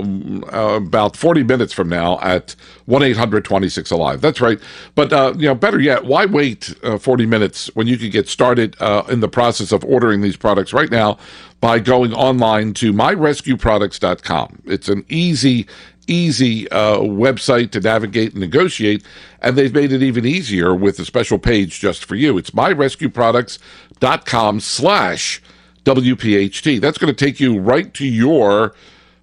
uh, 0.53 0.77
about 0.77 1.17
40 1.17 1.43
minutes 1.45 1.73
from 1.73 1.89
now 1.89 2.21
at 2.21 2.55
1 2.87 3.03
800 3.03 3.45
26 3.45 3.91
Alive. 3.91 4.21
That's 4.21 4.41
right. 4.41 4.59
But, 4.95 5.13
uh, 5.13 5.35
you 5.37 5.47
know, 5.47 5.55
better 5.55 5.81
yet, 5.81 6.05
why 6.05 6.27
wait 6.27 6.75
uh, 6.83 6.99
40 6.99 7.27
minutes 7.27 7.75
when 7.75 7.87
you 7.87 7.97
can 7.97 8.11
get 8.11 8.29
started 8.29 8.77
uh, 8.81 9.05
in 9.09 9.21
the 9.21 9.29
process 9.29 9.73
of 9.73 9.85
ordering 9.85 10.21
these 10.21 10.37
products 10.37 10.73
right 10.73 10.91
now 10.91 11.19
by 11.61 11.79
going 11.79 12.13
online 12.13 12.75
to 12.75 12.93
myrescueproducts.com? 12.93 14.63
It's 14.67 14.89
an 14.89 15.05
easy, 15.09 15.67
easy 16.07 16.71
uh, 16.71 16.99
website 16.99 17.71
to 17.73 17.81
navigate 17.81 18.33
and 18.33 18.41
negotiate, 18.41 19.05
and 19.41 19.57
they've 19.57 19.75
made 19.75 19.93
it 19.93 20.03
even 20.03 20.27
easier 20.27 20.75
with 20.75 20.99
a 20.99 21.05
special 21.05 21.39
page 21.39 21.81
just 21.81 22.05
for 22.05 22.17
you. 22.17 22.37
It's 22.37 22.51
myrescueproducts.com 22.51 24.61
slash 24.61 25.43
WPHT. 25.87 26.81
That's 26.81 26.99
going 26.99 27.15
to 27.15 27.25
take 27.25 27.39
you 27.39 27.59
right 27.59 27.95
to 27.95 28.05
your 28.05 28.75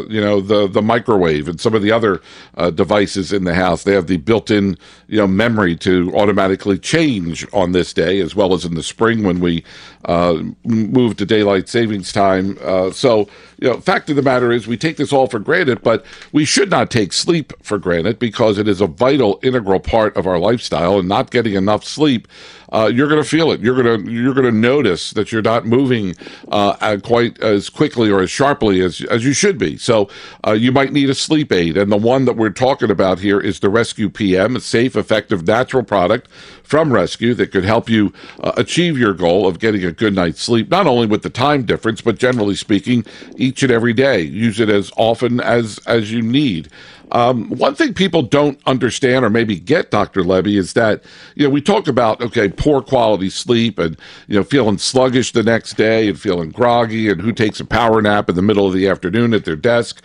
you 0.09 0.21
know 0.21 0.41
the 0.41 0.67
the 0.67 0.83
microwave 0.83 1.49
and 1.49 1.61
some 1.61 1.75
of 1.75 1.83
the 1.83 1.93
other 1.93 2.21
uh, 2.57 2.71
devices 2.71 3.33
in 3.33 3.45
the 3.45 3.55
house. 3.55 3.85
They 3.85 3.95
have 3.95 4.07
the 4.07 4.17
built-in 4.17 4.79
you 5.09 5.19
know 5.19 5.27
memory 5.27 5.77
to 5.77 6.13
automatically 6.17 6.79
change 6.79 7.47
on 7.53 7.73
this 7.73 7.93
day, 7.93 8.21
as 8.21 8.35
well 8.35 8.55
as 8.55 8.65
in 8.65 8.75
the 8.75 8.83
spring 8.83 9.23
when 9.23 9.41
we 9.41 9.65
uh, 10.07 10.43
move 10.65 11.17
to 11.17 11.27
daylight 11.27 11.69
savings 11.69 12.13
time. 12.13 12.59
Uh, 12.63 12.91
so 12.91 13.29
you 13.59 13.69
know, 13.69 13.81
fact 13.81 14.09
of 14.09 14.17
the 14.17 14.23
matter 14.23 14.51
is, 14.51 14.67
we 14.67 14.77
take 14.77 14.97
this 14.97 15.13
all 15.13 15.27
for 15.27 15.39
granted, 15.39 15.83
but 15.83 16.05
we 16.33 16.45
should 16.45 16.71
not 16.71 16.91
take 16.91 17.13
sleep 17.13 17.53
for 17.63 17.79
granted 17.79 18.19
because 18.19 18.57
it 18.57 18.67
is 18.67 18.81
a 18.81 18.87
vital, 18.87 19.39
integral 19.43 19.81
part 19.81 20.17
of 20.17 20.27
our 20.27 20.39
lifestyle. 20.39 20.99
And 20.99 21.09
not 21.09 21.31
getting 21.31 21.55
enough 21.55 21.85
sleep, 21.85 22.27
uh, 22.73 22.91
you're 22.93 23.09
going 23.09 23.23
to 23.23 23.29
feel 23.29 23.51
it. 23.51 23.61
You're 23.61 23.81
going 23.81 24.05
to 24.05 24.11
you're 24.11 24.35
going 24.35 24.47
to 24.47 24.53
notice 24.53 25.11
that 25.13 25.33
you're 25.33 25.43
not 25.43 25.67
moving 25.67 26.15
uh, 26.51 26.99
quite 27.03 27.41
as 27.41 27.69
quickly 27.69 28.11
or 28.11 28.21
as 28.21 28.31
sharply 28.31 28.81
as 28.81 29.03
as 29.03 29.25
you 29.25 29.33
should 29.33 29.59
be. 29.59 29.77
So 29.77 30.09
uh, 30.47 30.53
you 30.53 30.73
might 30.73 30.93
need 30.93 31.11
a 31.11 31.15
sleep 31.15 31.53
aid, 31.53 31.77
and 31.77 31.91
the 31.91 31.97
one 31.97 32.25
that 32.25 32.37
we're 32.37 32.51
talking 32.51 32.91
about 32.91 33.19
here 33.19 33.41
is 33.41 33.61
the 33.61 33.69
Res-Q 33.69 34.11
PM, 34.11 34.57
a 34.57 34.61
safe, 34.61 34.97
effective, 34.97 35.47
natural 35.47 35.83
product 35.83 36.31
from 36.63 36.93
Res-Q 36.93 37.35
that 37.35 37.51
could 37.51 37.65
help 37.65 37.89
you 37.89 38.13
uh, 38.41 38.53
achieve 38.57 38.97
your 38.97 39.13
goal 39.15 39.47
of 39.47 39.59
getting 39.59 39.85
a 39.85 39.93
good 39.93 40.15
night's 40.15 40.41
sleep. 40.41 40.71
Not 40.71 40.87
only 40.87 41.07
with 41.07 41.23
the 41.23 41.31
time 41.31 41.65
difference, 41.65 42.01
but 42.01 42.19
generally 42.19 42.55
speaking 42.55 43.05
each 43.37 43.63
and 43.63 43.73
every 43.73 43.93
day. 43.93 44.21
Use 44.21 44.61
it 44.61 44.69
as 44.69 44.93
often 44.97 45.41
as 45.41 45.79
as 45.87 46.13
you 46.13 46.23
need. 46.23 46.69
Um, 47.13 47.49
one 47.51 47.75
thing 47.75 47.95
people 47.95 48.23
don't 48.23 48.61
understand 48.67 49.25
or 49.25 49.31
maybe 49.31 49.59
get, 49.59 49.91
Dr. 49.91 50.23
Lebby, 50.23 50.57
is 50.57 50.75
that, 50.75 51.03
you 51.35 51.45
know, 51.45 51.51
we 51.51 51.61
talk 51.61 51.89
about, 51.89 52.21
okay, 52.21 52.49
poor 52.49 52.83
quality 52.83 53.31
sleep 53.31 53.79
and, 53.79 53.97
you 54.29 54.37
know, 54.37 54.45
feeling 54.45 54.79
sluggish 54.79 55.33
the 55.33 55.43
next 55.43 55.75
day 55.75 56.09
and 56.09 56.21
feeling 56.21 56.51
groggy 56.51 57.09
and 57.09 57.21
who 57.21 57.33
takes 57.33 57.61
a 57.61 57.65
power 57.65 58.01
nap 58.01 58.29
in 58.29 58.37
the 58.37 58.43
middle 58.43 58.67
of 58.67 58.73
the 58.73 58.89
afternoon 58.89 59.35
at 59.35 59.45
their 59.45 59.57
desk. 59.57 60.03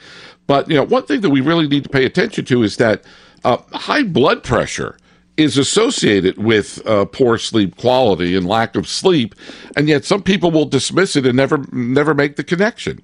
But, 0.48 0.70
you 0.70 0.76
know, 0.76 0.84
one 0.84 1.06
thing 1.06 1.22
that 1.22 1.30
we 1.30 1.42
really 1.42 1.68
need 1.68 1.84
to 1.84 1.90
pay 1.90 2.06
attention 2.06 2.46
to 2.46 2.64
is 2.64 2.78
that 2.78 3.04
uh, 3.44 3.58
high 3.74 4.04
blood 4.04 4.44
pressure 4.44 4.98
is 5.38 5.58
associated 5.58 6.38
with 6.38 6.86
uh, 6.88 7.06
poor 7.06 7.38
sleep 7.38 7.76
quality 7.78 8.36
and 8.36 8.48
lack 8.48 8.76
of 8.76 8.88
sleep, 8.88 9.36
and 9.76 9.88
yet 9.88 10.06
some 10.06 10.24
people 10.24 10.50
will 10.52 10.66
dismiss 10.66 11.16
it 11.16 11.26
and 11.26 11.36
never 11.36 11.60
never 11.72 12.14
make 12.14 12.36
the 12.38 12.44
connection. 12.44 13.02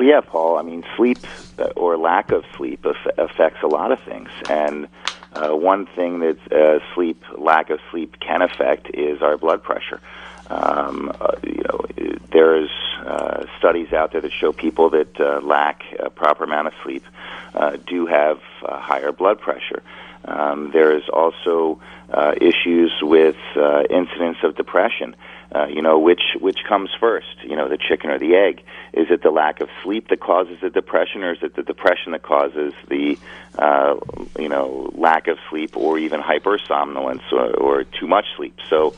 Well, 0.00 0.08
yeah, 0.08 0.22
Paul. 0.22 0.56
I 0.56 0.62
mean, 0.62 0.82
sleep 0.96 1.26
uh, 1.58 1.64
or 1.76 1.98
lack 1.98 2.32
of 2.32 2.44
sleep 2.56 2.86
affects 3.18 3.58
a 3.62 3.66
lot 3.66 3.92
of 3.92 4.00
things, 4.00 4.30
and 4.48 4.88
uh, 5.34 5.50
one 5.50 5.84
thing 5.94 6.20
that 6.20 6.38
uh, 6.50 6.78
sleep, 6.94 7.22
lack 7.36 7.68
of 7.68 7.80
sleep, 7.90 8.18
can 8.18 8.40
affect 8.40 8.88
is 8.94 9.20
our 9.20 9.36
blood 9.36 9.62
pressure. 9.62 10.00
Um, 10.46 11.12
uh, 11.20 11.32
you 11.44 11.62
know, 11.68 12.16
there's 12.32 12.70
uh, 13.04 13.44
studies 13.58 13.92
out 13.92 14.12
there 14.12 14.22
that 14.22 14.32
show 14.32 14.52
people 14.52 14.88
that 14.88 15.20
uh, 15.20 15.42
lack 15.42 15.82
a 15.98 16.08
proper 16.08 16.44
amount 16.44 16.68
of 16.68 16.72
sleep 16.82 17.04
uh, 17.52 17.76
do 17.86 18.06
have 18.06 18.40
uh, 18.64 18.80
higher 18.80 19.12
blood 19.12 19.38
pressure. 19.38 19.82
Um, 20.24 20.70
there's 20.72 21.10
also 21.10 21.78
uh, 22.08 22.32
issues 22.40 22.92
with 23.02 23.36
uh, 23.54 23.82
incidence 23.90 24.38
of 24.44 24.56
depression. 24.56 25.14
Uh, 25.52 25.66
you 25.66 25.82
know, 25.82 25.98
which 25.98 26.22
which 26.38 26.58
comes 26.68 26.90
first? 27.00 27.42
You 27.42 27.56
know, 27.56 27.68
the 27.68 27.76
chicken 27.76 28.10
or 28.10 28.18
the 28.18 28.36
egg? 28.36 28.62
Is 28.92 29.08
it 29.10 29.22
the 29.22 29.30
lack 29.32 29.60
of 29.60 29.68
sleep 29.82 30.08
that 30.08 30.20
causes 30.20 30.58
the 30.62 30.70
depression, 30.70 31.24
or 31.24 31.32
is 31.32 31.42
it 31.42 31.56
the 31.56 31.62
depression 31.62 32.12
that 32.12 32.22
causes 32.22 32.72
the 32.88 33.18
uh, 33.58 33.96
you 34.38 34.48
know 34.48 34.92
lack 34.94 35.26
of 35.26 35.38
sleep, 35.48 35.76
or 35.76 35.98
even 35.98 36.20
hypersomnolence, 36.20 37.32
or, 37.32 37.52
or 37.56 37.84
too 37.84 38.06
much 38.06 38.26
sleep? 38.36 38.56
So, 38.68 38.94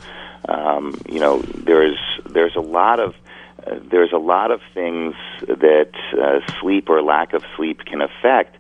um, 0.47 0.95
you 1.09 1.21
know, 1.21 1.41
there's 1.41 1.99
there's 2.29 2.57
a 2.57 2.61
lot 2.61 3.01
of 3.01 3.15
uh, 3.67 3.79
there's 3.91 4.13
a 4.13 4.19
lot 4.19 4.51
of 4.51 4.61
things 4.75 5.15
that 5.47 5.93
uh, 6.21 6.41
sleep 6.61 6.91
or 6.91 7.01
lack 7.03 7.33
of 7.33 7.43
sleep 7.57 7.81
can 7.87 8.03
affect 8.03 8.59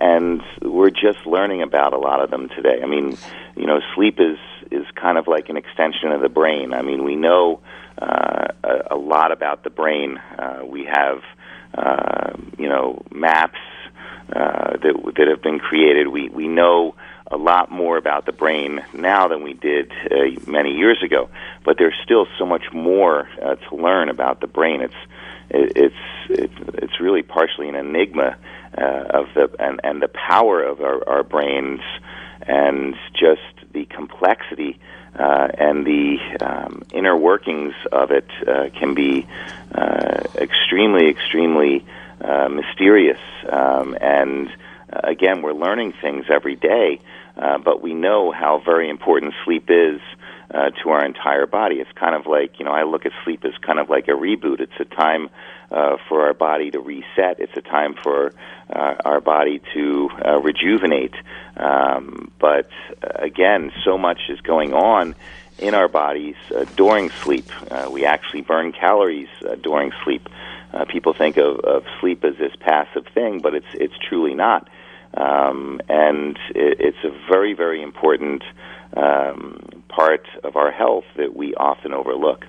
and 0.00 0.42
we're 0.62 0.90
just 0.90 1.26
learning 1.26 1.62
about 1.62 1.92
a 1.92 1.98
lot 1.98 2.22
of 2.22 2.30
them 2.30 2.48
today. 2.48 2.80
I 2.82 2.86
mean, 2.86 3.16
you 3.56 3.66
know, 3.66 3.80
sleep 3.94 4.18
is 4.18 4.38
is 4.70 4.86
kind 4.94 5.18
of 5.18 5.26
like 5.26 5.48
an 5.48 5.56
extension 5.56 6.12
of 6.12 6.20
the 6.22 6.28
brain. 6.28 6.72
I 6.72 6.82
mean, 6.82 7.04
we 7.04 7.16
know 7.16 7.60
uh, 8.00 8.48
a, 8.64 8.94
a 8.94 8.96
lot 8.96 9.32
about 9.32 9.62
the 9.62 9.70
brain. 9.70 10.16
Uh, 10.38 10.60
we 10.64 10.84
have, 10.84 11.22
uh, 11.76 12.32
you 12.56 12.68
know, 12.68 13.02
maps 13.10 13.58
uh, 14.34 14.76
that 14.78 15.12
that 15.16 15.28
have 15.28 15.42
been 15.42 15.58
created. 15.58 16.08
We 16.08 16.28
we 16.30 16.48
know 16.48 16.94
a 17.30 17.36
lot 17.36 17.70
more 17.70 17.96
about 17.96 18.26
the 18.26 18.32
brain 18.32 18.80
now 18.92 19.28
than 19.28 19.42
we 19.42 19.52
did 19.52 19.92
uh, 20.10 20.50
many 20.50 20.72
years 20.72 21.00
ago. 21.02 21.28
But 21.64 21.76
there's 21.78 21.94
still 22.02 22.26
so 22.38 22.46
much 22.46 22.72
more 22.72 23.28
uh, 23.40 23.56
to 23.56 23.76
learn 23.76 24.08
about 24.08 24.40
the 24.40 24.46
brain. 24.46 24.80
It's 24.80 24.94
it, 25.50 25.72
it's 25.76 25.94
it's 26.30 26.54
it's 26.74 27.00
really 27.00 27.22
partially 27.22 27.68
an 27.68 27.74
enigma 27.74 28.36
uh, 28.76 29.04
of 29.10 29.26
the 29.34 29.50
and 29.58 29.80
and 29.84 30.02
the 30.02 30.08
power 30.08 30.62
of 30.62 30.80
our, 30.80 31.08
our 31.08 31.22
brains 31.22 31.80
and 32.42 32.94
just 33.12 33.72
the 33.72 33.84
complexity 33.86 34.78
uh, 35.18 35.48
and 35.58 35.84
the 35.86 36.18
um, 36.40 36.82
inner 36.92 37.16
workings 37.16 37.74
of 37.92 38.10
it 38.10 38.28
uh, 38.46 38.70
can 38.78 38.94
be 38.94 39.26
uh, 39.74 40.22
extremely, 40.36 41.08
extremely 41.08 41.84
uh, 42.20 42.48
mysterious. 42.48 43.20
Um, 43.48 43.96
and 44.00 44.48
uh, 44.92 45.00
again, 45.04 45.42
we're 45.42 45.52
learning 45.52 45.94
things 46.00 46.26
every 46.30 46.56
day, 46.56 47.00
uh, 47.36 47.58
but 47.58 47.82
we 47.82 47.94
know 47.94 48.30
how 48.30 48.62
very 48.64 48.88
important 48.88 49.34
sleep 49.44 49.68
is. 49.68 50.00
Uh, 50.52 50.70
to 50.82 50.90
our 50.90 51.04
entire 51.04 51.46
body. 51.46 51.76
It's 51.76 51.92
kind 51.92 52.12
of 52.12 52.26
like, 52.26 52.58
you 52.58 52.64
know, 52.64 52.72
I 52.72 52.82
look 52.82 53.06
at 53.06 53.12
sleep 53.22 53.44
as 53.44 53.52
kind 53.64 53.78
of 53.78 53.88
like 53.88 54.08
a 54.08 54.16
reboot. 54.26 54.58
It's 54.58 54.72
a 54.80 54.84
time 54.84 55.30
uh, 55.70 55.96
for 56.08 56.26
our 56.26 56.34
body 56.34 56.72
to 56.72 56.80
reset. 56.80 57.38
It's 57.38 57.56
a 57.56 57.60
time 57.60 57.94
for 57.94 58.34
uh, 58.68 58.96
our 59.04 59.20
body 59.20 59.60
to 59.74 60.10
uh, 60.26 60.40
rejuvenate. 60.40 61.14
Um, 61.56 62.32
but 62.40 62.68
uh, 63.00 63.10
again, 63.18 63.70
so 63.84 63.96
much 63.96 64.22
is 64.28 64.40
going 64.40 64.74
on 64.74 65.14
in 65.60 65.74
our 65.74 65.86
bodies 65.86 66.34
uh, 66.52 66.64
during 66.74 67.10
sleep. 67.10 67.48
Uh, 67.70 67.88
we 67.88 68.04
actually 68.04 68.40
burn 68.40 68.72
calories 68.72 69.28
uh, 69.48 69.54
during 69.54 69.92
sleep. 70.02 70.28
Uh, 70.72 70.84
people 70.84 71.12
think 71.12 71.36
of, 71.36 71.60
of 71.60 71.84
sleep 72.00 72.24
as 72.24 72.36
this 72.38 72.54
passive 72.58 73.06
thing, 73.14 73.40
but 73.40 73.54
it's 73.54 73.72
it's 73.74 73.94
truly 74.08 74.34
not. 74.34 74.68
Um, 75.14 75.80
and 75.88 76.36
it, 76.56 76.80
it's 76.80 77.04
a 77.04 77.10
very 77.30 77.54
very 77.54 77.82
important 77.82 78.42
um, 78.96 79.79
part 79.94 80.26
of 80.44 80.56
our 80.56 80.70
health 80.70 81.04
that 81.16 81.36
we 81.36 81.54
often 81.54 81.92
overlook. 81.92 82.46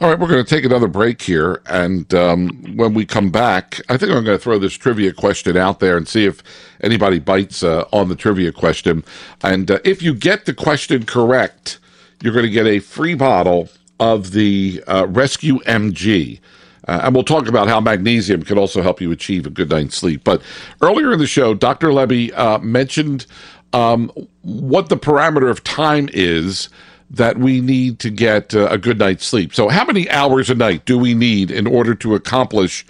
All 0.00 0.08
right, 0.08 0.18
we're 0.18 0.28
going 0.28 0.42
to 0.42 0.48
take 0.48 0.64
another 0.64 0.88
break 0.88 1.20
here. 1.20 1.60
And 1.66 2.12
um, 2.14 2.74
when 2.74 2.94
we 2.94 3.04
come 3.04 3.30
back, 3.30 3.82
I 3.90 3.98
think 3.98 4.10
I'm 4.10 4.24
going 4.24 4.38
to 4.38 4.42
throw 4.42 4.58
this 4.58 4.72
trivia 4.72 5.12
question 5.12 5.58
out 5.58 5.80
there 5.80 5.98
and 5.98 6.08
see 6.08 6.24
if 6.24 6.42
anybody 6.80 7.18
bites 7.18 7.62
uh, 7.62 7.84
on 7.92 8.08
the 8.08 8.16
trivia 8.16 8.50
question. 8.50 9.04
And 9.42 9.70
uh, 9.70 9.78
if 9.84 10.00
you 10.00 10.14
get 10.14 10.46
the 10.46 10.54
question 10.54 11.04
correct, 11.04 11.78
you're 12.22 12.32
going 12.32 12.46
to 12.46 12.50
get 12.50 12.66
a 12.66 12.78
free 12.78 13.14
bottle 13.14 13.68
of 13.98 14.30
the 14.30 14.82
uh, 14.86 15.06
Res-Q 15.06 15.60
MG. 15.66 16.40
Uh, 16.88 17.00
and 17.04 17.14
we'll 17.14 17.22
talk 17.22 17.46
about 17.46 17.68
how 17.68 17.78
magnesium 17.78 18.42
can 18.42 18.56
also 18.56 18.80
help 18.80 19.02
you 19.02 19.12
achieve 19.12 19.46
a 19.46 19.50
good 19.50 19.68
night's 19.68 19.96
sleep. 19.96 20.24
But 20.24 20.40
earlier 20.80 21.12
in 21.12 21.18
the 21.18 21.26
show, 21.26 21.52
Dr. 21.52 21.88
Lebby 21.88 22.32
uh, 22.36 22.58
mentioned 22.60 23.26
um, 23.72 24.10
what 24.42 24.88
the 24.88 24.96
parameter 24.96 25.50
of 25.50 25.62
time 25.64 26.08
is 26.12 26.68
that 27.10 27.38
we 27.38 27.60
need 27.60 27.98
to 27.98 28.10
get 28.10 28.54
uh, 28.54 28.68
a 28.70 28.78
good 28.78 28.98
night's 28.98 29.26
sleep. 29.26 29.54
So, 29.54 29.68
how 29.68 29.84
many 29.84 30.08
hours 30.10 30.48
a 30.48 30.54
night 30.54 30.84
do 30.84 30.98
we 30.98 31.14
need 31.14 31.50
in 31.50 31.66
order 31.66 31.94
to 31.96 32.14
accomplish 32.14 32.86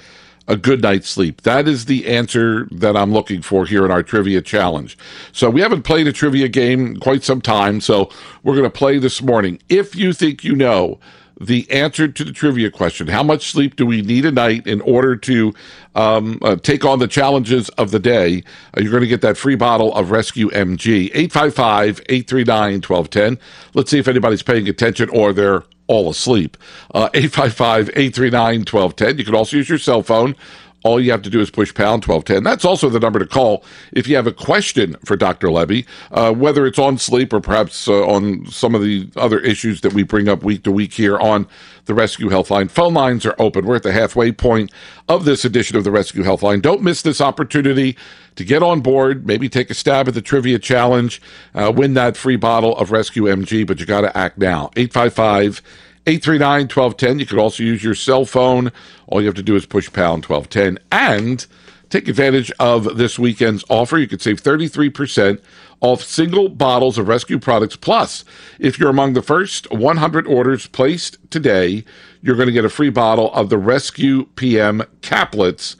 a 0.46 0.56
good 0.56 0.82
night's 0.82 1.08
sleep? 1.08 1.42
That 1.42 1.66
is 1.66 1.86
the 1.86 2.06
answer 2.06 2.68
that 2.70 2.96
I'm 2.96 3.12
looking 3.12 3.40
for 3.40 3.64
here 3.64 3.84
in 3.84 3.90
our 3.90 4.02
trivia 4.02 4.42
challenge. 4.42 4.98
So, 5.32 5.48
we 5.48 5.62
haven't 5.62 5.82
played 5.82 6.06
a 6.06 6.12
trivia 6.12 6.48
game 6.48 6.96
quite 6.96 7.24
some 7.24 7.40
time, 7.40 7.80
so 7.80 8.10
we're 8.42 8.54
going 8.56 8.64
to 8.64 8.70
play 8.70 8.98
this 8.98 9.22
morning. 9.22 9.58
If 9.68 9.96
you 9.96 10.12
think 10.12 10.44
you 10.44 10.54
know, 10.54 11.00
the 11.40 11.68
answer 11.70 12.06
to 12.06 12.22
the 12.22 12.32
trivia 12.32 12.70
question. 12.70 13.08
How 13.08 13.22
much 13.22 13.50
sleep 13.50 13.76
do 13.76 13.86
we 13.86 14.02
need 14.02 14.26
a 14.26 14.30
night 14.30 14.66
in 14.66 14.82
order 14.82 15.16
to 15.16 15.54
um, 15.94 16.38
uh, 16.42 16.56
take 16.56 16.84
on 16.84 16.98
the 16.98 17.08
challenges 17.08 17.70
of 17.70 17.90
the 17.90 17.98
day? 17.98 18.44
Uh, 18.76 18.82
you're 18.82 18.90
going 18.90 19.00
to 19.00 19.06
get 19.06 19.22
that 19.22 19.38
free 19.38 19.56
bottle 19.56 19.94
of 19.94 20.10
Res-Q 20.10 20.50
mg 20.50 21.12
855-839-1210 21.12 23.38
let's 23.74 23.90
see 23.90 23.98
if 23.98 24.06
anybody's 24.06 24.42
paying 24.42 24.68
attention 24.68 25.08
or 25.10 25.32
they're 25.32 25.64
all 25.86 26.10
asleep. 26.10 26.58
Uh, 26.94 27.08
855-839-1210 27.14 29.18
you 29.18 29.24
can 29.24 29.34
also 29.34 29.56
use 29.56 29.68
your 29.68 29.78
cell 29.78 30.02
phone 30.02 30.36
all 30.82 31.00
you 31.00 31.10
have 31.10 31.22
to 31.22 31.30
do 31.30 31.40
is 31.40 31.50
push 31.50 31.74
pound 31.74 32.04
1210. 32.04 32.42
That's 32.42 32.64
also 32.64 32.88
the 32.88 33.00
number 33.00 33.18
to 33.18 33.26
call 33.26 33.64
if 33.92 34.08
you 34.08 34.16
have 34.16 34.26
a 34.26 34.32
question 34.32 34.96
for 35.04 35.16
Dr. 35.16 35.48
Lebby, 35.48 35.86
uh, 36.12 36.32
whether 36.32 36.66
it's 36.66 36.78
on 36.78 36.98
sleep 36.98 37.32
or 37.32 37.40
perhaps 37.40 37.88
uh, 37.88 38.06
on 38.06 38.46
some 38.46 38.74
of 38.74 38.82
the 38.82 39.08
other 39.16 39.38
issues 39.40 39.82
that 39.82 39.92
we 39.92 40.02
bring 40.02 40.28
up 40.28 40.42
week 40.42 40.62
to 40.64 40.72
week 40.72 40.92
here 40.92 41.18
on 41.18 41.46
the 41.86 41.94
Res-Q 41.94 42.28
Healthline. 42.28 42.70
Phone 42.70 42.94
lines 42.94 43.26
are 43.26 43.34
open. 43.38 43.66
We're 43.66 43.76
at 43.76 43.82
the 43.82 43.92
halfway 43.92 44.32
point 44.32 44.70
of 45.08 45.24
this 45.24 45.44
edition 45.44 45.76
of 45.76 45.84
the 45.84 45.90
Res-Q 45.90 46.22
Healthline. 46.22 46.62
Don't 46.62 46.82
miss 46.82 47.02
this 47.02 47.20
opportunity 47.20 47.96
to 48.36 48.44
get 48.44 48.62
on 48.62 48.80
board, 48.80 49.26
maybe 49.26 49.48
take 49.48 49.70
a 49.70 49.74
stab 49.74 50.08
at 50.08 50.14
the 50.14 50.22
trivia 50.22 50.58
challenge, 50.58 51.20
uh, 51.54 51.72
win 51.74 51.94
that 51.94 52.16
free 52.16 52.36
bottle 52.36 52.76
of 52.76 52.90
Res-Q 52.90 53.24
MG, 53.24 53.66
but 53.66 53.80
you 53.80 53.86
got 53.86 54.02
to 54.02 54.16
act 54.16 54.38
now. 54.38 54.70
855 54.76 55.62
839 56.06 56.62
1210. 56.62 57.18
You 57.18 57.26
could 57.26 57.38
also 57.38 57.62
use 57.62 57.84
your 57.84 57.94
cell 57.94 58.24
phone. 58.24 58.72
All 59.06 59.20
you 59.20 59.26
have 59.26 59.34
to 59.36 59.42
do 59.42 59.56
is 59.56 59.66
push 59.66 59.92
pound 59.92 60.24
1210 60.24 60.78
and 60.90 61.46
take 61.90 62.08
advantage 62.08 62.50
of 62.58 62.96
this 62.96 63.18
weekend's 63.18 63.64
offer. 63.68 63.98
You 63.98 64.08
could 64.08 64.22
save 64.22 64.42
33% 64.42 65.40
off 65.80 66.02
single 66.02 66.48
bottles 66.48 66.98
of 66.98 67.08
Res-Q 67.08 67.38
products. 67.38 67.76
Plus, 67.76 68.24
if 68.58 68.78
you're 68.78 68.90
among 68.90 69.14
the 69.14 69.22
first 69.22 69.70
100 69.72 70.26
orders 70.26 70.66
placed 70.66 71.18
today, 71.30 71.84
you're 72.22 72.36
going 72.36 72.46
to 72.46 72.52
get 72.52 72.64
a 72.64 72.70
free 72.70 72.90
bottle 72.90 73.32
of 73.32 73.48
the 73.48 73.58
Res-Q 73.58 74.26
PM 74.36 74.82
caplets 75.00 75.76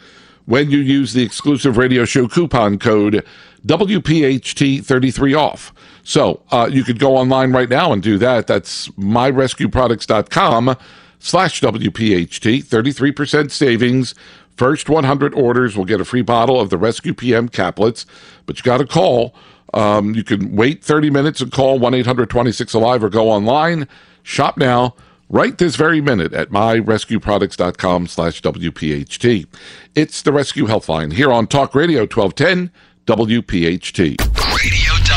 when 0.50 0.68
you 0.68 0.78
use 0.78 1.12
the 1.12 1.22
exclusive 1.22 1.76
radio 1.76 2.04
show 2.04 2.26
coupon 2.26 2.76
code 2.76 3.24
WPHT33 3.64 5.38
off. 5.38 5.72
So 6.02 6.42
uh, 6.50 6.68
you 6.68 6.82
could 6.82 6.98
go 6.98 7.16
online 7.16 7.52
right 7.52 7.68
now 7.68 7.92
and 7.92 8.02
do 8.02 8.18
that. 8.18 8.48
That's 8.48 8.88
myrescueproducts.com 8.88 10.76
slash 11.20 11.60
WPHT. 11.60 12.64
33% 12.64 13.50
savings. 13.52 14.16
First 14.56 14.88
100 14.88 15.34
orders 15.34 15.76
will 15.76 15.84
get 15.84 16.00
a 16.00 16.04
free 16.04 16.22
bottle 16.22 16.60
of 16.60 16.68
the 16.68 16.78
Res-Q 16.78 17.14
PM 17.14 17.48
caplets, 17.48 18.04
but 18.46 18.58
you 18.58 18.64
got 18.64 18.78
to 18.78 18.86
call. 18.86 19.32
Um, 19.72 20.16
you 20.16 20.24
can 20.24 20.56
wait 20.56 20.82
30 20.82 21.10
minutes 21.10 21.40
and 21.40 21.52
call 21.52 21.78
1 21.78 21.94
800 21.94 22.28
26 22.28 22.74
Alive 22.74 23.04
or 23.04 23.08
go 23.08 23.30
online. 23.30 23.86
Shop 24.24 24.58
now 24.58 24.96
right 25.30 25.56
this 25.56 25.76
very 25.76 26.02
minute 26.02 26.34
at 26.34 26.50
myrescueproducts.com 26.50 28.06
slash 28.08 28.42
WPHT. 28.42 29.46
It's 29.94 30.20
the 30.20 30.32
Res-Q 30.32 30.66
Health 30.66 30.88
Line 30.88 31.12
here 31.12 31.32
on 31.32 31.46
Talk 31.46 31.74
Radio 31.74 32.00
1210 32.00 32.70
WPHT. 33.06 34.18
Radio.com. 34.20 35.09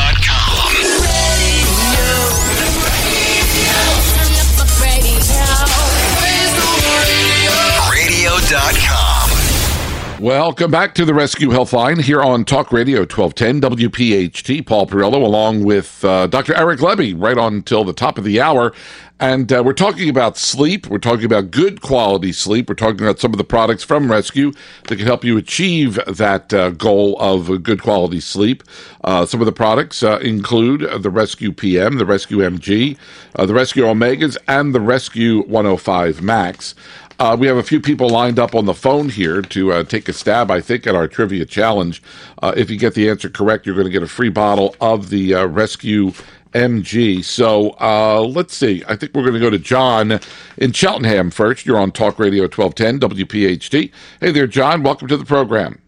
Welcome 10.24 10.70
back 10.70 10.94
to 10.94 11.04
the 11.04 11.12
Res-Q 11.12 11.50
Healthline 11.50 12.00
here 12.00 12.22
on 12.22 12.46
Talk 12.46 12.72
Radio 12.72 13.00
1210 13.00 13.60
WPHT. 13.60 14.66
Paul 14.66 14.86
Perrello 14.86 15.22
along 15.22 15.64
with 15.64 16.02
uh, 16.02 16.28
Dr. 16.28 16.54
Eric 16.54 16.80
Lebby 16.80 17.14
right 17.14 17.36
on 17.36 17.60
till 17.60 17.84
the 17.84 17.92
top 17.92 18.16
of 18.16 18.24
the 18.24 18.40
hour. 18.40 18.72
And 19.20 19.52
uh, 19.52 19.62
we're 19.64 19.74
talking 19.74 20.08
about 20.08 20.36
sleep. 20.36 20.88
We're 20.88 20.98
talking 20.98 21.26
about 21.26 21.50
good 21.50 21.82
quality 21.82 22.32
sleep. 22.32 22.68
We're 22.68 22.74
talking 22.74 23.02
about 23.02 23.20
some 23.20 23.32
of 23.32 23.38
the 23.38 23.44
products 23.44 23.84
from 23.84 24.10
Res-Q 24.10 24.54
that 24.88 24.96
can 24.96 25.06
help 25.06 25.24
you 25.24 25.36
achieve 25.36 26.00
that 26.06 26.52
uh, 26.54 26.70
goal 26.70 27.16
of 27.20 27.62
good 27.62 27.82
quality 27.82 28.18
sleep. 28.18 28.64
Uh, 29.04 29.26
some 29.26 29.40
of 29.40 29.46
the 29.46 29.52
products 29.52 30.02
uh, 30.02 30.18
include 30.18 31.02
the 31.02 31.10
Res-Q 31.10 31.52
PM, 31.52 31.98
the 31.98 32.06
Res-Q 32.06 32.38
MG, 32.38 32.96
uh, 33.36 33.46
the 33.46 33.54
Res-Q 33.54 33.84
Omegas, 33.84 34.36
and 34.48 34.74
the 34.74 34.80
Res-Q 34.80 35.42
105 35.42 36.22
Max. 36.22 36.74
Uh, 37.18 37.36
we 37.38 37.46
have 37.46 37.56
a 37.56 37.62
few 37.62 37.80
people 37.80 38.08
lined 38.08 38.38
up 38.38 38.54
on 38.54 38.64
the 38.64 38.74
phone 38.74 39.08
here 39.08 39.40
to 39.40 39.72
uh, 39.72 39.84
take 39.84 40.08
a 40.08 40.12
stab, 40.12 40.50
I 40.50 40.60
think, 40.60 40.86
at 40.86 40.96
our 40.96 41.06
trivia 41.06 41.44
challenge. 41.44 42.02
Uh, 42.42 42.52
if 42.56 42.70
you 42.70 42.76
get 42.76 42.94
the 42.94 43.08
answer 43.08 43.30
correct, 43.30 43.66
you're 43.66 43.76
going 43.76 43.86
to 43.86 43.92
get 43.92 44.02
a 44.02 44.08
free 44.08 44.30
bottle 44.30 44.74
of 44.80 45.10
the 45.10 45.34
uh, 45.34 45.46
Res-Q 45.46 46.12
MG. 46.54 47.22
So 47.24 47.76
uh, 47.80 48.20
let's 48.20 48.56
see. 48.56 48.82
I 48.88 48.96
think 48.96 49.14
we're 49.14 49.22
going 49.22 49.34
to 49.34 49.40
go 49.40 49.50
to 49.50 49.58
John 49.58 50.18
in 50.56 50.72
Cheltenham 50.72 51.30
first. 51.30 51.64
You're 51.64 51.78
on 51.78 51.92
Talk 51.92 52.18
Radio 52.18 52.44
1210 52.44 53.26
WPHT. 53.26 53.92
Hey 54.20 54.32
there, 54.32 54.48
John. 54.48 54.82
Welcome 54.82 55.06
to 55.08 55.16
the 55.16 55.24
program. 55.24 55.80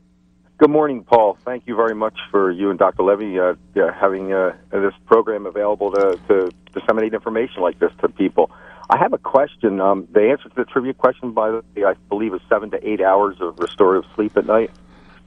Good 0.58 0.70
morning, 0.70 1.04
Paul. 1.04 1.36
Thank 1.44 1.64
you 1.66 1.76
very 1.76 1.94
much 1.94 2.16
for 2.30 2.50
you 2.50 2.70
and 2.70 2.78
Dr. 2.78 3.02
Lebby 3.02 3.56
uh, 3.56 3.92
having 3.92 4.28
this 4.70 4.94
program 5.06 5.44
available 5.44 5.90
to, 5.90 6.18
to 6.28 6.50
disseminate 6.72 7.14
information 7.14 7.62
like 7.62 7.78
this 7.78 7.92
to 8.00 8.08
people. 8.08 8.50
I 8.88 8.98
have 8.98 9.12
a 9.12 9.18
question. 9.18 9.80
Um, 9.80 10.06
the 10.12 10.30
answer 10.30 10.48
to 10.48 10.54
the 10.54 10.64
trivia 10.64 10.94
question, 10.94 11.32
by 11.32 11.50
the 11.50 11.64
way, 11.74 11.84
I 11.84 11.94
believe 12.08 12.34
is 12.34 12.40
seven 12.48 12.70
to 12.70 12.88
eight 12.88 13.00
hours 13.00 13.36
of 13.40 13.58
restorative 13.58 14.08
sleep 14.14 14.36
at 14.36 14.46
night. 14.46 14.70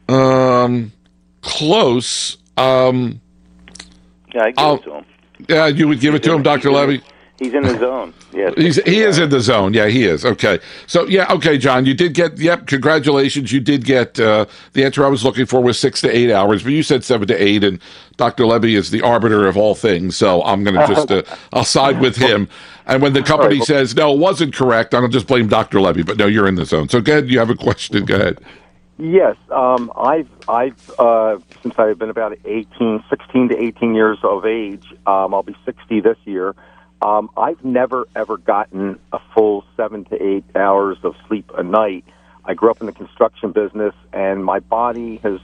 Um, 0.07 0.91
close. 1.41 2.37
Um, 2.57 3.21
yeah, 4.33 4.43
I 4.43 4.51
give 4.51 4.57
I'll, 4.57 4.75
it 4.75 4.83
to 4.83 4.93
him. 4.95 5.05
Yeah, 5.47 5.67
you 5.67 5.87
would 5.87 5.99
give 5.99 6.13
he's 6.13 6.21
it 6.21 6.23
to 6.23 6.33
him, 6.33 6.43
Doctor 6.43 6.69
Lebby. 6.69 7.01
He's 7.39 7.53
in 7.53 7.63
the 7.63 7.77
zone. 7.79 8.13
Yes, 8.33 8.53
he's 8.57 8.75
he 8.83 8.99
is 8.99 9.17
in 9.17 9.29
the 9.29 9.39
zone. 9.39 9.73
Yeah, 9.73 9.87
he 9.87 10.03
is. 10.03 10.25
Okay, 10.25 10.59
so 10.87 11.05
yeah, 11.07 11.31
okay, 11.31 11.57
John, 11.57 11.85
you 11.85 11.93
did 11.93 12.13
get. 12.13 12.37
Yep, 12.37 12.67
congratulations. 12.67 13.53
You 13.53 13.61
did 13.61 13.85
get 13.85 14.19
uh, 14.19 14.45
the 14.73 14.83
answer 14.83 15.05
I 15.05 15.07
was 15.07 15.23
looking 15.23 15.45
for 15.45 15.61
was 15.61 15.79
six 15.79 16.01
to 16.01 16.09
eight 16.09 16.33
hours, 16.33 16.63
but 16.63 16.73
you 16.73 16.83
said 16.83 17.05
seven 17.05 17.29
to 17.29 17.41
eight, 17.41 17.63
and 17.63 17.79
Doctor 18.17 18.43
Lebby 18.43 18.75
is 18.75 18.91
the 18.91 19.01
arbiter 19.01 19.47
of 19.47 19.55
all 19.55 19.73
things. 19.73 20.17
So 20.17 20.43
I'm 20.43 20.65
going 20.65 20.75
to 20.75 20.85
just 20.87 21.11
uh, 21.11 21.23
I'll 21.53 21.63
side 21.63 22.01
with 22.01 22.17
him. 22.17 22.49
And 22.89 23.03
when 23.03 23.13
the 23.13 23.21
company 23.21 23.59
right, 23.59 23.59
well, 23.59 23.65
says 23.65 23.95
no, 23.95 24.13
it 24.13 24.19
wasn't 24.19 24.53
correct, 24.53 24.93
I 24.93 25.01
don't 25.01 25.11
just 25.11 25.27
blame 25.27 25.47
Doctor 25.47 25.77
Lebby, 25.77 26.05
But 26.05 26.17
no, 26.17 26.25
you're 26.25 26.47
in 26.47 26.55
the 26.55 26.65
zone. 26.65 26.89
So 26.89 26.99
go 26.99 27.13
ahead. 27.13 27.29
You 27.29 27.39
have 27.39 27.51
a 27.51 27.55
question. 27.55 28.03
Go 28.03 28.15
ahead. 28.15 28.39
Yes, 28.97 29.37
um, 29.49 29.91
I've 29.95 30.27
I've 30.49 30.99
uh, 30.99 31.37
since 31.63 31.75
I've 31.77 31.97
been 31.97 32.09
about 32.09 32.37
18, 32.43 33.01
16 33.09 33.49
to 33.49 33.63
18 33.63 33.95
years 33.95 34.17
of 34.23 34.45
age. 34.45 34.85
Um, 35.07 35.33
I'll 35.33 35.43
be 35.43 35.55
60 35.65 36.01
this 36.01 36.17
year. 36.25 36.53
Um, 37.01 37.29
I've 37.37 37.63
never 37.63 38.07
ever 38.13 38.37
gotten 38.37 38.99
a 39.13 39.19
full 39.33 39.63
seven 39.77 40.03
to 40.05 40.21
eight 40.21 40.43
hours 40.53 40.97
of 41.03 41.15
sleep 41.27 41.49
a 41.57 41.63
night. 41.63 42.03
I 42.43 42.55
grew 42.55 42.71
up 42.71 42.81
in 42.81 42.87
the 42.87 42.91
construction 42.91 43.53
business, 43.53 43.93
and 44.11 44.43
my 44.43 44.59
body 44.59 45.17
has 45.23 45.39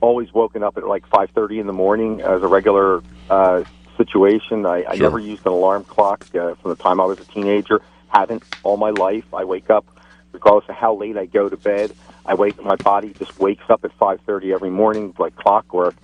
always 0.00 0.32
woken 0.32 0.62
up 0.62 0.76
at 0.76 0.86
like 0.86 1.08
5:30 1.08 1.60
in 1.60 1.66
the 1.66 1.72
morning 1.72 2.20
as 2.20 2.42
a 2.42 2.46
regular 2.46 3.02
uh, 3.28 3.64
situation. 3.96 4.66
I, 4.66 4.84
I 4.84 4.96
never 4.96 5.18
used 5.18 5.46
an 5.46 5.52
alarm 5.52 5.84
clock 5.84 6.26
uh, 6.34 6.54
from 6.54 6.70
the 6.70 6.76
time 6.76 7.00
I 7.00 7.04
was 7.04 7.18
a 7.20 7.24
teenager. 7.24 7.82
Haven't 8.08 8.42
all 8.62 8.76
my 8.76 8.90
life. 8.90 9.24
I 9.34 9.44
wake 9.44 9.70
up 9.70 9.86
regardless 10.32 10.68
of 10.68 10.74
how 10.74 10.94
late 10.94 11.16
I 11.16 11.26
go 11.26 11.48
to 11.48 11.56
bed. 11.56 11.92
I 12.26 12.34
wake 12.34 12.62
my 12.62 12.76
body 12.76 13.12
just 13.12 13.38
wakes 13.38 13.64
up 13.68 13.84
at 13.84 13.96
5:30 13.98 14.54
every 14.54 14.70
morning 14.70 15.14
like 15.18 15.36
clockwork, 15.36 15.94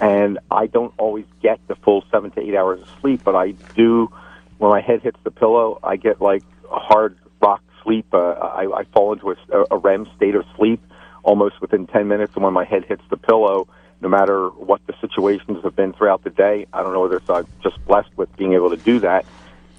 and 0.00 0.38
I 0.50 0.66
don't 0.66 0.92
always 0.98 1.26
get 1.42 1.60
the 1.68 1.76
full 1.76 2.04
seven 2.10 2.30
to 2.32 2.40
eight 2.40 2.54
hours 2.54 2.80
of 2.80 2.88
sleep, 3.00 3.22
but 3.24 3.36
I 3.36 3.52
do 3.74 4.10
when 4.58 4.70
my 4.70 4.80
head 4.80 5.02
hits 5.02 5.18
the 5.24 5.30
pillow, 5.30 5.78
I 5.82 5.96
get 5.96 6.20
like 6.20 6.42
a 6.70 6.78
hard 6.78 7.16
rock 7.40 7.62
sleep. 7.82 8.06
Uh, 8.12 8.32
I, 8.32 8.80
I 8.80 8.84
fall 8.92 9.12
into 9.12 9.30
a, 9.30 9.64
a 9.70 9.78
REM 9.78 10.08
state 10.16 10.34
of 10.34 10.44
sleep 10.56 10.80
almost 11.22 11.60
within 11.60 11.86
10 11.86 12.08
minutes. 12.08 12.34
And 12.34 12.44
when 12.44 12.52
my 12.52 12.64
head 12.64 12.84
hits 12.84 13.02
the 13.08 13.16
pillow, 13.16 13.68
no 14.00 14.08
matter 14.08 14.48
what 14.48 14.80
the 14.86 14.94
situations 15.00 15.62
have 15.64 15.74
been 15.74 15.92
throughout 15.92 16.22
the 16.24 16.30
day, 16.30 16.66
I 16.72 16.82
don't 16.82 16.92
know 16.92 17.00
whether 17.00 17.16
it's 17.16 17.28
I'm 17.28 17.46
just 17.62 17.84
blessed 17.86 18.10
with 18.16 18.34
being 18.36 18.54
able 18.54 18.70
to 18.70 18.76
do 18.76 19.00
that. 19.00 19.26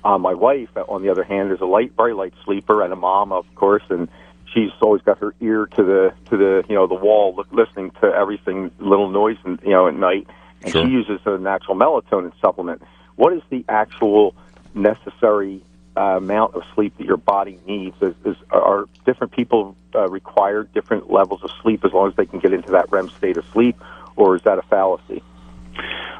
Uh, 0.04 0.18
my 0.18 0.34
wife, 0.34 0.70
on 0.88 1.02
the 1.02 1.10
other 1.10 1.24
hand, 1.24 1.52
is 1.52 1.62
a 1.62 1.66
light, 1.66 1.94
very 1.96 2.14
light 2.14 2.34
sleeper 2.46 2.82
and 2.84 2.92
a 2.94 2.96
mom, 2.96 3.32
of 3.32 3.46
course, 3.56 3.84
and 3.90 4.10
she's 4.54 4.72
always 4.82 5.02
got 5.02 5.20
her 5.20 5.34
ear 5.42 5.68
to 5.68 5.84
the 5.84 6.14
to 6.30 6.38
the 6.38 6.64
you 6.70 6.76
know 6.76 6.88
the 6.88 6.96
wall, 6.96 7.44
listening 7.52 7.92
to 8.02 8.08
everything, 8.08 8.72
little 8.80 9.10
noise, 9.10 9.38
and 9.44 9.60
you 9.64 9.72
know 9.72 9.88
at 9.88 9.94
night. 9.94 10.28
And 10.62 10.72
sure. 10.72 10.86
she 10.86 10.92
uses 10.92 11.20
a 11.26 11.38
natural 11.38 11.76
melatonin 11.76 12.34
supplement. 12.42 12.82
What 13.16 13.34
is 13.34 13.42
the 13.50 13.64
actual 13.70 14.36
necessary 14.74 15.62
uh, 15.98 16.18
amount 16.18 16.56
of 16.56 16.64
sleep 16.76 16.98
that 16.98 17.06
your 17.06 17.18
body 17.18 17.60
needs. 17.68 17.96
Is, 18.02 18.16
is 18.24 18.38
are 18.52 18.86
different 19.06 19.34
people 19.34 19.76
uh, 19.96 20.08
require 20.08 20.64
different 20.64 21.12
levels 21.12 21.44
of 21.44 21.52
sleep 21.62 21.84
as 21.84 21.92
long 21.92 22.10
as 22.10 22.16
they 22.16 22.26
can 22.26 22.40
get 22.40 22.54
into 22.54 22.72
that 22.72 22.92
REM 22.92 23.10
state 23.10 23.38
of 23.38 23.46
sleep, 23.52 23.76
or 24.20 24.36
is 24.36 24.44
that 24.44 24.60
a 24.60 24.62
fallacy? 24.64 25.24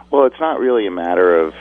Well, 0.10 0.26
it's 0.26 0.40
not 0.40 0.60
really 0.60 0.88
a 0.88 0.92
matter 0.92 1.38
of 1.38 1.54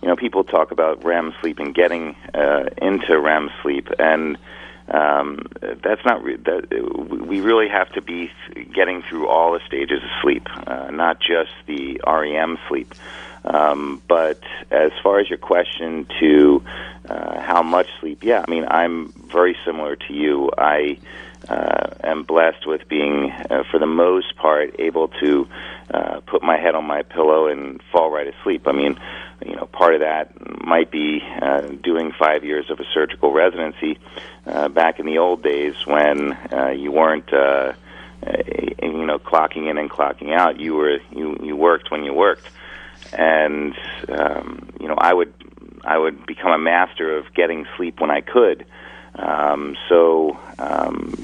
you 0.00 0.08
know 0.08 0.16
people 0.16 0.42
talk 0.42 0.72
about 0.72 1.04
REM 1.04 1.34
sleep 1.40 1.58
and 1.60 1.72
getting 1.74 2.16
uh, 2.34 2.64
into 2.80 3.18
REM 3.18 3.50
sleep 3.62 3.88
and. 3.98 4.38
Um, 4.88 5.46
that's 5.60 6.04
not 6.04 6.24
re- 6.24 6.36
that 6.36 6.68
we 7.26 7.40
really 7.40 7.68
have 7.68 7.90
to 7.92 8.02
be 8.02 8.30
getting 8.74 9.02
through 9.02 9.28
all 9.28 9.52
the 9.52 9.60
stages 9.64 10.02
of 10.02 10.10
sleep, 10.20 10.46
uh, 10.66 10.90
not 10.90 11.18
just 11.20 11.52
the 11.66 12.00
REM 12.04 12.58
sleep. 12.68 12.92
Um, 13.44 14.02
but 14.08 14.42
as 14.72 14.90
far 15.02 15.20
as 15.20 15.30
your 15.30 15.38
question 15.38 16.06
to 16.20 16.64
uh, 17.08 17.40
how 17.40 17.62
much 17.62 17.86
sleep, 18.00 18.24
yeah, 18.24 18.44
I 18.46 18.50
mean, 18.50 18.66
I'm 18.68 19.12
very 19.12 19.56
similar 19.64 19.94
to 19.96 20.12
you. 20.12 20.50
I 20.58 20.98
uh, 21.48 21.90
am 22.02 22.24
blessed 22.24 22.66
with 22.66 22.88
being, 22.88 23.30
uh, 23.30 23.64
for 23.70 23.78
the 23.78 23.86
most 23.86 24.36
part, 24.36 24.76
able 24.78 25.08
to 25.08 25.48
uh, 25.92 26.20
put 26.26 26.42
my 26.42 26.56
head 26.56 26.74
on 26.74 26.84
my 26.84 27.02
pillow 27.02 27.46
and 27.46 27.80
fall 27.92 28.10
right 28.10 28.26
asleep. 28.26 28.66
I 28.66 28.72
mean, 28.72 28.98
you 29.44 29.56
know, 29.56 29.66
part 29.66 29.94
of 29.94 30.00
that 30.00 30.32
might 30.64 30.90
be 30.90 31.20
uh, 31.40 31.62
doing 31.82 32.12
five 32.18 32.44
years 32.44 32.70
of 32.70 32.80
a 32.80 32.84
surgical 32.94 33.32
residency 33.32 33.98
uh, 34.46 34.68
back 34.68 34.98
in 34.98 35.06
the 35.06 35.18
old 35.18 35.42
days 35.42 35.74
when 35.86 36.32
uh, 36.52 36.70
you 36.70 36.92
weren't. 36.92 37.32
Uh, 37.32 37.72
uh, 38.24 38.36
you 38.80 39.04
know, 39.04 39.18
clocking 39.18 39.68
in 39.68 39.78
and 39.78 39.90
clocking 39.90 40.32
out. 40.32 40.60
You 40.60 40.74
were 40.74 40.98
you 41.10 41.36
you 41.42 41.56
worked 41.56 41.90
when 41.90 42.04
you 42.04 42.14
worked 42.14 42.48
and 43.12 43.74
um, 44.08 44.70
you 44.80 44.88
know 44.88 44.94
I 44.96 45.12
would 45.12 45.32
I 45.84 45.98
would 45.98 46.26
become 46.26 46.52
a 46.52 46.58
master 46.58 47.16
of 47.16 47.32
getting 47.34 47.66
sleep 47.76 48.00
when 48.00 48.10
I 48.10 48.20
could. 48.20 48.64
Um, 49.14 49.76
so 49.88 50.38
um, 50.58 51.14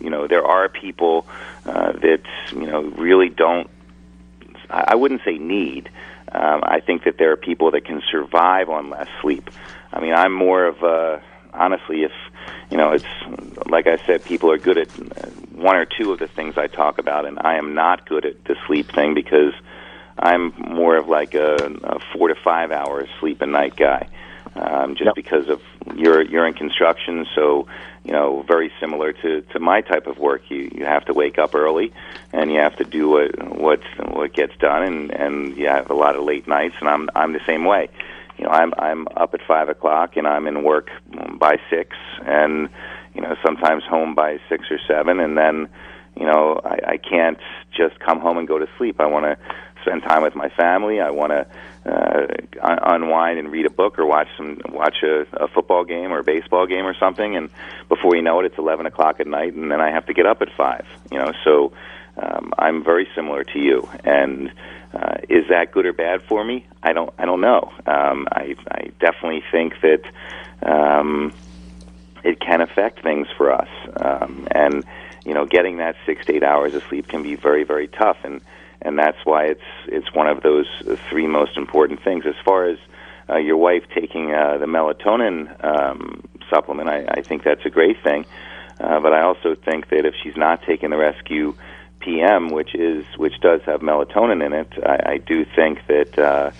you 0.00 0.10
know 0.10 0.26
there 0.26 0.44
are 0.44 0.68
people 0.68 1.26
uh, 1.66 1.92
that 1.92 2.22
you 2.52 2.66
know 2.66 2.82
really 2.82 3.28
don't. 3.28 3.68
I 4.70 4.94
wouldn't 4.94 5.22
say 5.24 5.38
need. 5.38 5.90
Um, 6.32 6.62
I 6.64 6.80
think 6.80 7.04
that 7.04 7.18
there 7.18 7.32
are 7.32 7.36
people 7.36 7.70
that 7.72 7.84
can 7.84 8.02
survive 8.10 8.68
on 8.68 8.90
less 8.90 9.08
sleep. 9.20 9.50
I 9.92 10.00
mean, 10.00 10.14
I'm 10.14 10.32
more 10.32 10.64
of 10.64 10.82
a 10.82 11.22
honestly, 11.52 12.02
if 12.02 12.12
you 12.70 12.76
know, 12.76 12.92
it's 12.92 13.04
like 13.66 13.86
I 13.86 14.04
said, 14.06 14.24
people 14.24 14.50
are 14.50 14.58
good 14.58 14.78
at 14.78 14.88
one 15.52 15.76
or 15.76 15.86
two 15.86 16.12
of 16.12 16.18
the 16.18 16.26
things 16.26 16.58
I 16.58 16.66
talk 16.66 16.98
about, 16.98 17.24
and 17.24 17.38
I 17.40 17.56
am 17.56 17.74
not 17.74 18.08
good 18.08 18.26
at 18.26 18.44
the 18.44 18.56
sleep 18.66 18.92
thing 18.92 19.14
because 19.14 19.54
I'm 20.18 20.52
more 20.56 20.96
of 20.96 21.08
like 21.08 21.34
a, 21.34 21.56
a 21.84 21.98
four 22.12 22.28
to 22.28 22.34
five 22.34 22.70
hours 22.70 23.08
sleep 23.20 23.40
a 23.42 23.46
night 23.46 23.76
guy, 23.76 24.08
um, 24.56 24.94
just 24.94 25.06
yep. 25.06 25.14
because 25.14 25.48
of 25.48 25.60
you're 25.96 26.22
you're 26.22 26.46
in 26.46 26.54
construction, 26.54 27.26
so 27.34 27.66
you 28.04 28.12
know 28.12 28.42
very 28.46 28.72
similar 28.80 29.12
to 29.12 29.42
to 29.42 29.58
my 29.58 29.80
type 29.80 30.06
of 30.06 30.18
work. 30.18 30.42
You 30.48 30.70
you 30.72 30.84
have 30.84 31.04
to 31.06 31.12
wake 31.12 31.38
up 31.38 31.54
early, 31.54 31.92
and 32.32 32.52
you 32.52 32.58
have 32.58 32.76
to 32.76 32.84
do 32.84 33.08
what 33.08 33.56
what 33.56 33.80
what 34.12 34.32
gets 34.32 34.56
done, 34.58 34.82
and 34.82 35.10
and 35.10 35.56
you 35.56 35.66
have 35.66 35.90
a 35.90 35.94
lot 35.94 36.14
of 36.14 36.24
late 36.24 36.46
nights, 36.46 36.76
and 36.80 36.88
I'm 36.88 37.10
I'm 37.14 37.32
the 37.32 37.44
same 37.46 37.64
way. 37.64 37.88
You 38.38 38.44
know, 38.44 38.50
I'm 38.50 38.72
I'm 38.78 39.08
up 39.16 39.34
at 39.34 39.40
five 39.46 39.68
o'clock, 39.68 40.16
and 40.16 40.26
I'm 40.26 40.46
in 40.46 40.62
work 40.62 40.90
by 41.38 41.58
six, 41.68 41.96
and 42.24 42.68
you 43.14 43.22
know 43.22 43.36
sometimes 43.44 43.82
home 43.84 44.14
by 44.14 44.38
six 44.48 44.70
or 44.70 44.78
seven, 44.86 45.18
and 45.18 45.36
then 45.36 45.68
you 46.16 46.26
know 46.26 46.60
I, 46.64 46.92
I 46.92 46.96
can't 46.96 47.38
just 47.76 47.98
come 47.98 48.20
home 48.20 48.38
and 48.38 48.46
go 48.46 48.58
to 48.58 48.68
sleep. 48.78 49.00
I 49.00 49.06
want 49.06 49.24
to 49.24 49.36
spend 49.84 50.02
time 50.02 50.22
with 50.22 50.34
my 50.34 50.48
family. 50.50 51.00
I 51.00 51.10
want 51.10 51.32
to 51.32 51.46
uh, 51.86 52.26
unwind 52.62 53.38
and 53.38 53.50
read 53.50 53.66
a 53.66 53.70
book 53.70 53.98
or 53.98 54.06
watch 54.06 54.28
some 54.36 54.60
watch 54.68 54.96
a, 55.02 55.26
a 55.44 55.48
football 55.48 55.84
game 55.84 56.12
or 56.12 56.20
a 56.20 56.24
baseball 56.24 56.66
game 56.66 56.86
or 56.86 56.94
something. 56.94 57.36
And 57.36 57.50
before 57.88 58.16
you 58.16 58.22
know 58.22 58.40
it, 58.40 58.46
it's 58.46 58.58
eleven 58.58 58.86
o'clock 58.86 59.20
at 59.20 59.26
night, 59.26 59.54
and 59.54 59.70
then 59.70 59.80
I 59.80 59.90
have 59.90 60.06
to 60.06 60.14
get 60.14 60.26
up 60.26 60.42
at 60.42 60.48
five. 60.56 60.86
You 61.10 61.18
know, 61.18 61.32
so 61.44 61.72
um, 62.16 62.52
I'm 62.58 62.82
very 62.82 63.08
similar 63.14 63.44
to 63.44 63.58
you. 63.58 63.88
And 64.04 64.52
uh, 64.92 65.18
is 65.28 65.48
that 65.48 65.72
good 65.72 65.86
or 65.86 65.92
bad 65.92 66.22
for 66.22 66.44
me? 66.44 66.66
I 66.82 66.92
don't. 66.92 67.12
I 67.18 67.26
don't 67.26 67.40
know. 67.40 67.72
Um, 67.86 68.26
I, 68.32 68.54
I 68.70 68.90
definitely 69.00 69.44
think 69.52 69.74
that 69.82 70.02
um, 70.62 71.32
it 72.22 72.40
can 72.40 72.60
affect 72.60 73.02
things 73.02 73.26
for 73.36 73.52
us. 73.52 73.68
Um, 73.96 74.48
and 74.50 74.84
you 75.24 75.34
know, 75.34 75.46
getting 75.46 75.78
that 75.78 75.96
six 76.06 76.24
to 76.26 76.34
eight 76.34 76.42
hours 76.42 76.74
of 76.74 76.82
sleep 76.84 77.08
can 77.08 77.22
be 77.22 77.34
very, 77.34 77.64
very 77.64 77.88
tough, 77.88 78.18
and 78.24 78.40
and 78.84 78.98
that's 78.98 79.18
why 79.24 79.46
it's 79.46 79.68
it's 79.86 80.12
one 80.14 80.28
of 80.28 80.42
those 80.42 80.66
three 81.08 81.26
most 81.26 81.56
important 81.56 82.02
things. 82.02 82.24
As 82.26 82.34
far 82.44 82.66
as 82.66 82.78
uh, 83.28 83.36
your 83.36 83.56
wife 83.56 83.84
taking 83.94 84.32
uh, 84.32 84.58
the 84.58 84.66
melatonin 84.66 85.64
um, 85.64 86.22
supplement, 86.50 86.88
I, 86.88 87.06
I 87.08 87.22
think 87.22 87.42
that's 87.42 87.64
a 87.64 87.70
great 87.70 88.02
thing. 88.02 88.26
Uh, 88.78 89.00
but 89.00 89.12
I 89.12 89.22
also 89.22 89.54
think 89.54 89.88
that 89.90 90.04
if 90.04 90.14
she's 90.22 90.36
not 90.36 90.62
taking 90.66 90.90
the 90.90 90.96
Res-Q 90.96 91.56
PM, 92.00 92.48
which 92.48 92.74
is 92.74 93.04
which 93.16 93.40
does 93.40 93.62
have 93.62 93.80
melatonin 93.80 94.44
in 94.44 94.52
it, 94.52 94.68
I, 94.84 95.12
I 95.12 95.18
do 95.18 95.44
think 95.44 95.86
that 95.86 96.18
uh, 96.18 96.50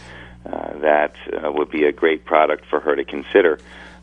uh, 0.47 0.79
that 0.79 1.15
uh, 1.33 1.53
would 1.53 1.71
be 1.71 1.85
a 1.85 1.93
great 1.93 2.25
product 2.25 2.67
for 2.67 2.81
her 2.81 2.97
to 2.97 3.05
consider 3.05 3.59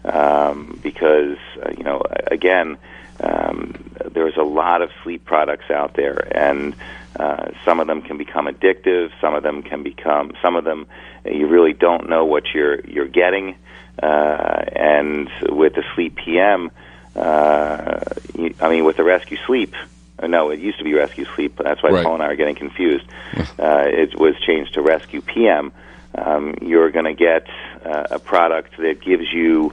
um, 0.05 0.79
because 0.83 1.37
uh, 1.63 1.71
you 1.77 1.83
know 1.83 2.01
again 2.27 2.77
um, 3.21 3.73
there's 4.11 4.37
a 4.37 4.43
lot 4.43 4.81
of 4.81 4.89
sleep 5.03 5.25
products 5.25 5.69
out 5.69 5.93
there 5.95 6.27
and 6.35 6.75
uh, 7.19 7.51
some 7.65 7.79
of 7.79 7.87
them 7.87 8.01
can 8.01 8.17
become 8.17 8.47
addictive 8.47 9.11
some 9.19 9.35
of 9.35 9.43
them 9.43 9.61
can 9.61 9.83
become 9.83 10.33
some 10.41 10.55
of 10.55 10.63
them 10.63 10.87
you 11.25 11.47
really 11.47 11.73
don't 11.73 12.09
know 12.09 12.25
what 12.25 12.43
you're 12.53 12.79
you're 12.81 13.07
getting 13.07 13.55
uh, 14.01 14.63
and 14.75 15.29
with 15.49 15.73
the 15.75 15.83
sleep 15.95 16.15
PM 16.15 16.71
uh, 17.15 17.99
you, 18.37 18.53
I 18.59 18.69
mean 18.69 18.85
with 18.85 18.97
the 18.97 19.03
Res-Q 19.03 19.37
sleep 19.45 19.75
uh, 20.21 20.27
no, 20.27 20.49
it 20.51 20.59
used 20.59 20.77
to 20.77 20.83
be 20.83 20.93
Res-Q 20.93 21.25
Sleep. 21.35 21.57
That's 21.57 21.81
why 21.81 21.89
Right. 21.89 22.05
Paul 22.05 22.15
and 22.15 22.23
I 22.23 22.27
are 22.27 22.35
getting 22.35 22.55
confused. 22.55 23.05
uh, 23.37 23.83
it 23.85 24.17
was 24.19 24.35
changed 24.45 24.75
to 24.75 24.81
Res-Q 24.81 25.21
PM. 25.21 25.71
Um, 26.15 26.55
you're 26.61 26.91
going 26.91 27.05
to 27.05 27.13
get 27.13 27.47
uh, 27.85 28.07
a 28.11 28.19
product 28.19 28.77
that 28.77 29.01
gives 29.01 29.31
you 29.31 29.71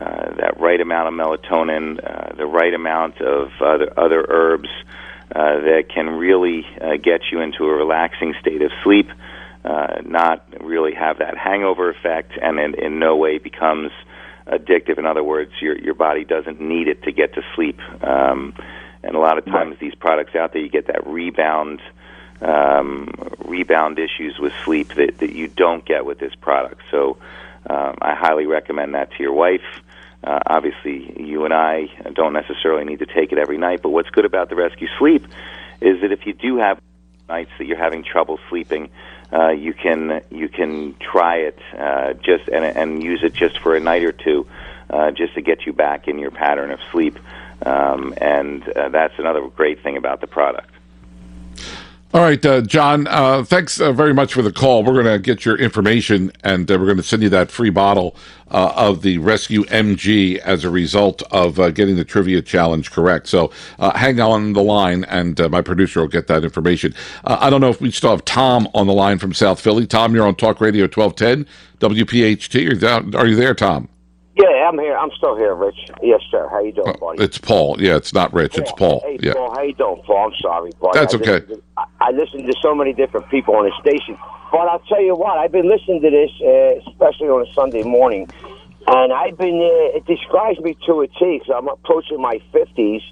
uh, 0.00 0.34
that 0.36 0.60
right 0.60 0.80
amount 0.80 1.08
of 1.08 1.14
melatonin, 1.14 1.98
uh, 1.98 2.34
the 2.36 2.46
right 2.46 2.74
amount 2.74 3.20
of 3.20 3.50
other, 3.60 3.92
other 3.96 4.24
herbs 4.28 4.68
uh, 5.34 5.60
that 5.60 5.84
can 5.92 6.06
really 6.10 6.66
uh, 6.80 6.96
get 7.02 7.20
you 7.32 7.40
into 7.40 7.64
a 7.64 7.74
relaxing 7.74 8.34
state 8.40 8.62
of 8.62 8.70
sleep, 8.84 9.08
uh, 9.64 10.00
not 10.04 10.44
really 10.60 10.94
have 10.94 11.18
that 11.18 11.36
hangover 11.36 11.90
effect, 11.90 12.32
and 12.40 12.58
in, 12.58 12.74
in 12.74 12.98
no 12.98 13.16
way 13.16 13.38
becomes 13.38 13.90
addictive. 14.46 14.98
In 14.98 15.06
other 15.06 15.24
words, 15.24 15.50
your 15.60 15.76
your 15.78 15.94
body 15.94 16.24
doesn't 16.24 16.60
need 16.60 16.88
it 16.88 17.02
to 17.02 17.12
get 17.12 17.34
to 17.34 17.42
sleep. 17.54 17.80
Um, 18.02 18.54
and 19.02 19.16
a 19.16 19.18
lot 19.18 19.38
of 19.38 19.44
times, 19.44 19.76
these 19.80 19.94
products 19.94 20.34
out 20.34 20.52
there, 20.52 20.62
you 20.62 20.68
get 20.68 20.86
that 20.86 21.06
rebound 21.06 21.80
um, 22.40 23.08
rebound 23.38 23.98
issues 23.98 24.38
with 24.38 24.52
sleep 24.64 24.94
that, 24.94 25.18
that 25.18 25.32
you 25.32 25.48
don't 25.48 25.84
get 25.84 26.04
with 26.04 26.18
this 26.18 26.34
product. 26.34 26.82
So, 26.90 27.18
um, 27.68 27.96
I 28.00 28.14
highly 28.14 28.46
recommend 28.46 28.94
that 28.94 29.10
to 29.12 29.22
your 29.22 29.32
wife. 29.32 29.64
Uh, 30.24 30.40
obviously, 30.46 31.22
you 31.22 31.44
and 31.44 31.54
I 31.54 31.88
don't 32.12 32.32
necessarily 32.32 32.84
need 32.84 32.98
to 33.00 33.06
take 33.06 33.32
it 33.32 33.38
every 33.38 33.58
night. 33.58 33.82
But 33.82 33.90
what's 33.90 34.10
good 34.10 34.24
about 34.24 34.48
the 34.48 34.56
Res-Q 34.56 34.88
Sleep 34.98 35.24
is 35.80 36.00
that 36.00 36.12
if 36.12 36.26
you 36.26 36.32
do 36.32 36.56
have 36.56 36.80
nights 37.28 37.50
that 37.58 37.66
you're 37.66 37.78
having 37.78 38.02
trouble 38.02 38.38
sleeping, 38.48 38.90
uh, 39.32 39.50
you 39.50 39.72
can 39.74 40.22
you 40.30 40.48
can 40.48 40.94
try 41.00 41.36
it 41.38 41.58
uh, 41.76 42.12
just 42.14 42.48
and, 42.48 42.64
and 42.64 43.02
use 43.02 43.22
it 43.22 43.34
just 43.34 43.58
for 43.58 43.74
a 43.74 43.80
night 43.80 44.04
or 44.04 44.12
two, 44.12 44.46
uh, 44.90 45.10
just 45.10 45.34
to 45.34 45.42
get 45.42 45.66
you 45.66 45.72
back 45.72 46.08
in 46.08 46.18
your 46.18 46.30
pattern 46.30 46.70
of 46.70 46.80
sleep. 46.92 47.18
Um, 47.64 48.14
and 48.18 48.68
uh, 48.68 48.88
that's 48.90 49.14
another 49.18 49.46
great 49.48 49.82
thing 49.82 49.96
about 49.96 50.20
the 50.20 50.26
product. 50.26 50.70
All 52.16 52.22
right, 52.22 52.42
uh, 52.46 52.62
John, 52.62 53.06
uh, 53.08 53.44
thanks 53.44 53.78
uh, 53.78 53.92
very 53.92 54.14
much 54.14 54.32
for 54.32 54.40
the 54.40 54.50
call. 54.50 54.82
We're 54.82 54.94
going 54.94 55.04
to 55.04 55.18
get 55.18 55.44
your 55.44 55.54
information 55.58 56.32
and 56.42 56.70
uh, 56.70 56.78
we're 56.78 56.86
going 56.86 56.96
to 56.96 57.02
send 57.02 57.22
you 57.22 57.28
that 57.28 57.50
free 57.50 57.68
bottle 57.68 58.16
uh, 58.50 58.72
of 58.74 59.02
the 59.02 59.18
Res-Q 59.18 59.64
MG 59.64 60.38
as 60.38 60.64
a 60.64 60.70
result 60.70 61.22
of 61.30 61.60
uh, 61.60 61.68
getting 61.72 61.96
the 61.96 62.06
trivia 62.06 62.40
challenge 62.40 62.90
correct. 62.90 63.26
So 63.26 63.52
hang 63.78 64.18
on 64.18 64.54
the 64.54 64.62
line 64.62 65.04
and 65.04 65.38
my 65.50 65.60
producer 65.60 66.00
will 66.00 66.08
get 66.08 66.26
that 66.28 66.42
information. 66.42 66.94
I 67.24 67.50
don't 67.50 67.60
know 67.60 67.68
if 67.68 67.82
we 67.82 67.90
still 67.90 68.12
have 68.12 68.24
Tom 68.24 68.66
on 68.72 68.86
the 68.86 68.94
line 68.94 69.18
from 69.18 69.34
South 69.34 69.60
Philly. 69.60 69.86
Tom, 69.86 70.14
you're 70.14 70.26
on 70.26 70.36
Talk 70.36 70.62
Radio 70.62 70.84
1210, 70.84 71.46
WPHT. 71.80 73.14
Are 73.14 73.26
you 73.26 73.36
there, 73.36 73.54
Tom? 73.54 73.90
Yeah, 74.36 74.68
I'm 74.68 74.78
here. 74.78 74.94
I'm 74.96 75.10
still 75.16 75.34
here, 75.36 75.54
Rich. 75.54 75.90
Yes, 76.02 76.20
sir. 76.30 76.46
How 76.50 76.60
you 76.62 76.72
doing, 76.72 76.94
buddy? 77.00 77.22
It's 77.24 77.38
Paul. 77.38 77.76
Yeah, 77.80 77.96
it's 77.96 78.12
not 78.12 78.34
Rich. 78.34 78.58
It's 78.58 78.70
Paul. 78.72 79.00
Hey, 79.04 79.18
Yeah. 79.22 79.32
Paul. 79.32 79.54
How 79.54 79.62
you 79.62 79.72
doing, 79.74 80.02
Paul? 80.06 80.26
I'm 80.30 80.38
sorry, 80.42 80.72
buddy. 80.80 80.98
That's 80.98 81.14
I 81.14 81.18
okay. 81.18 81.32
listen 81.32 81.48
to- 81.56 81.62
I, 81.78 81.84
I 82.00 82.10
listen 82.10 82.44
to 82.46 82.52
so 82.60 82.74
many 82.74 82.92
different 82.92 83.28
people 83.30 83.56
on 83.56 83.64
the 83.64 83.72
station, 83.80 84.18
but 84.52 84.68
I'll 84.68 84.78
tell 84.80 85.02
you 85.02 85.14
what. 85.14 85.38
I've 85.38 85.52
been 85.52 85.68
listening 85.68 86.02
to 86.02 86.10
this, 86.10 86.30
uh, 86.42 86.90
especially 86.90 87.28
on 87.28 87.46
a 87.48 87.52
Sunday 87.54 87.82
morning, 87.82 88.28
and 88.86 89.12
I've 89.12 89.36
been. 89.36 89.56
Uh, 89.56 89.96
it 89.96 90.06
describes 90.06 90.60
me 90.60 90.76
to 90.86 91.00
a 91.00 91.08
T 91.08 91.38
because 91.38 91.54
I'm 91.56 91.68
approaching 91.68 92.20
my 92.20 92.40
fifties, 92.52 93.02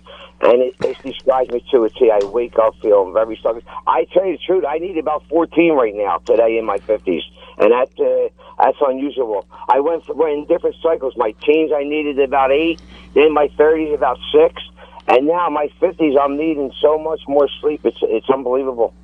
and 0.40 0.62
it, 0.62 0.74
it 0.84 1.02
describes 1.02 1.50
me 1.50 1.64
to 1.72 1.84
a 1.84 1.90
T. 1.90 2.10
I 2.10 2.24
wake 2.26 2.58
up 2.58 2.74
feeling 2.80 3.12
very 3.12 3.38
sluggish. 3.42 3.64
I 3.86 4.06
tell 4.12 4.24
you 4.24 4.36
the 4.36 4.42
truth. 4.46 4.64
I 4.68 4.78
need 4.78 4.98
about 4.98 5.24
14 5.28 5.72
right 5.72 5.94
now 5.94 6.18
today 6.18 6.58
in 6.58 6.64
my 6.64 6.78
50s, 6.78 7.22
and 7.58 7.72
that 7.72 7.90
uh, 7.98 8.62
that's 8.62 8.78
unusual. 8.86 9.46
I 9.68 9.80
went 9.80 10.04
for, 10.04 10.28
in 10.28 10.46
different 10.46 10.76
cycles. 10.82 11.14
My 11.16 11.32
teens, 11.44 11.72
I 11.74 11.82
needed 11.82 12.20
about 12.20 12.52
eight. 12.52 12.80
Then 13.14 13.32
my 13.32 13.48
30s, 13.48 13.94
about 13.94 14.18
six. 14.32 14.62
And 15.06 15.26
now 15.26 15.48
my 15.50 15.68
50s, 15.80 16.18
I'm 16.18 16.36
needing 16.36 16.72
so 16.80 16.98
much 16.98 17.20
more 17.28 17.48
sleep. 17.60 17.80
It's 17.84 17.98
it's 18.02 18.30
unbelievable. 18.30 18.94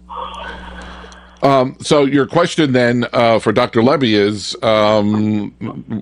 Um, 1.43 1.77
so 1.81 2.05
your 2.05 2.27
question 2.27 2.73
then 2.73 3.07
uh, 3.13 3.39
for 3.39 3.53
Dr. 3.53 3.81
Lebby 3.81 4.13
is 4.13 4.57
um, 4.63 5.51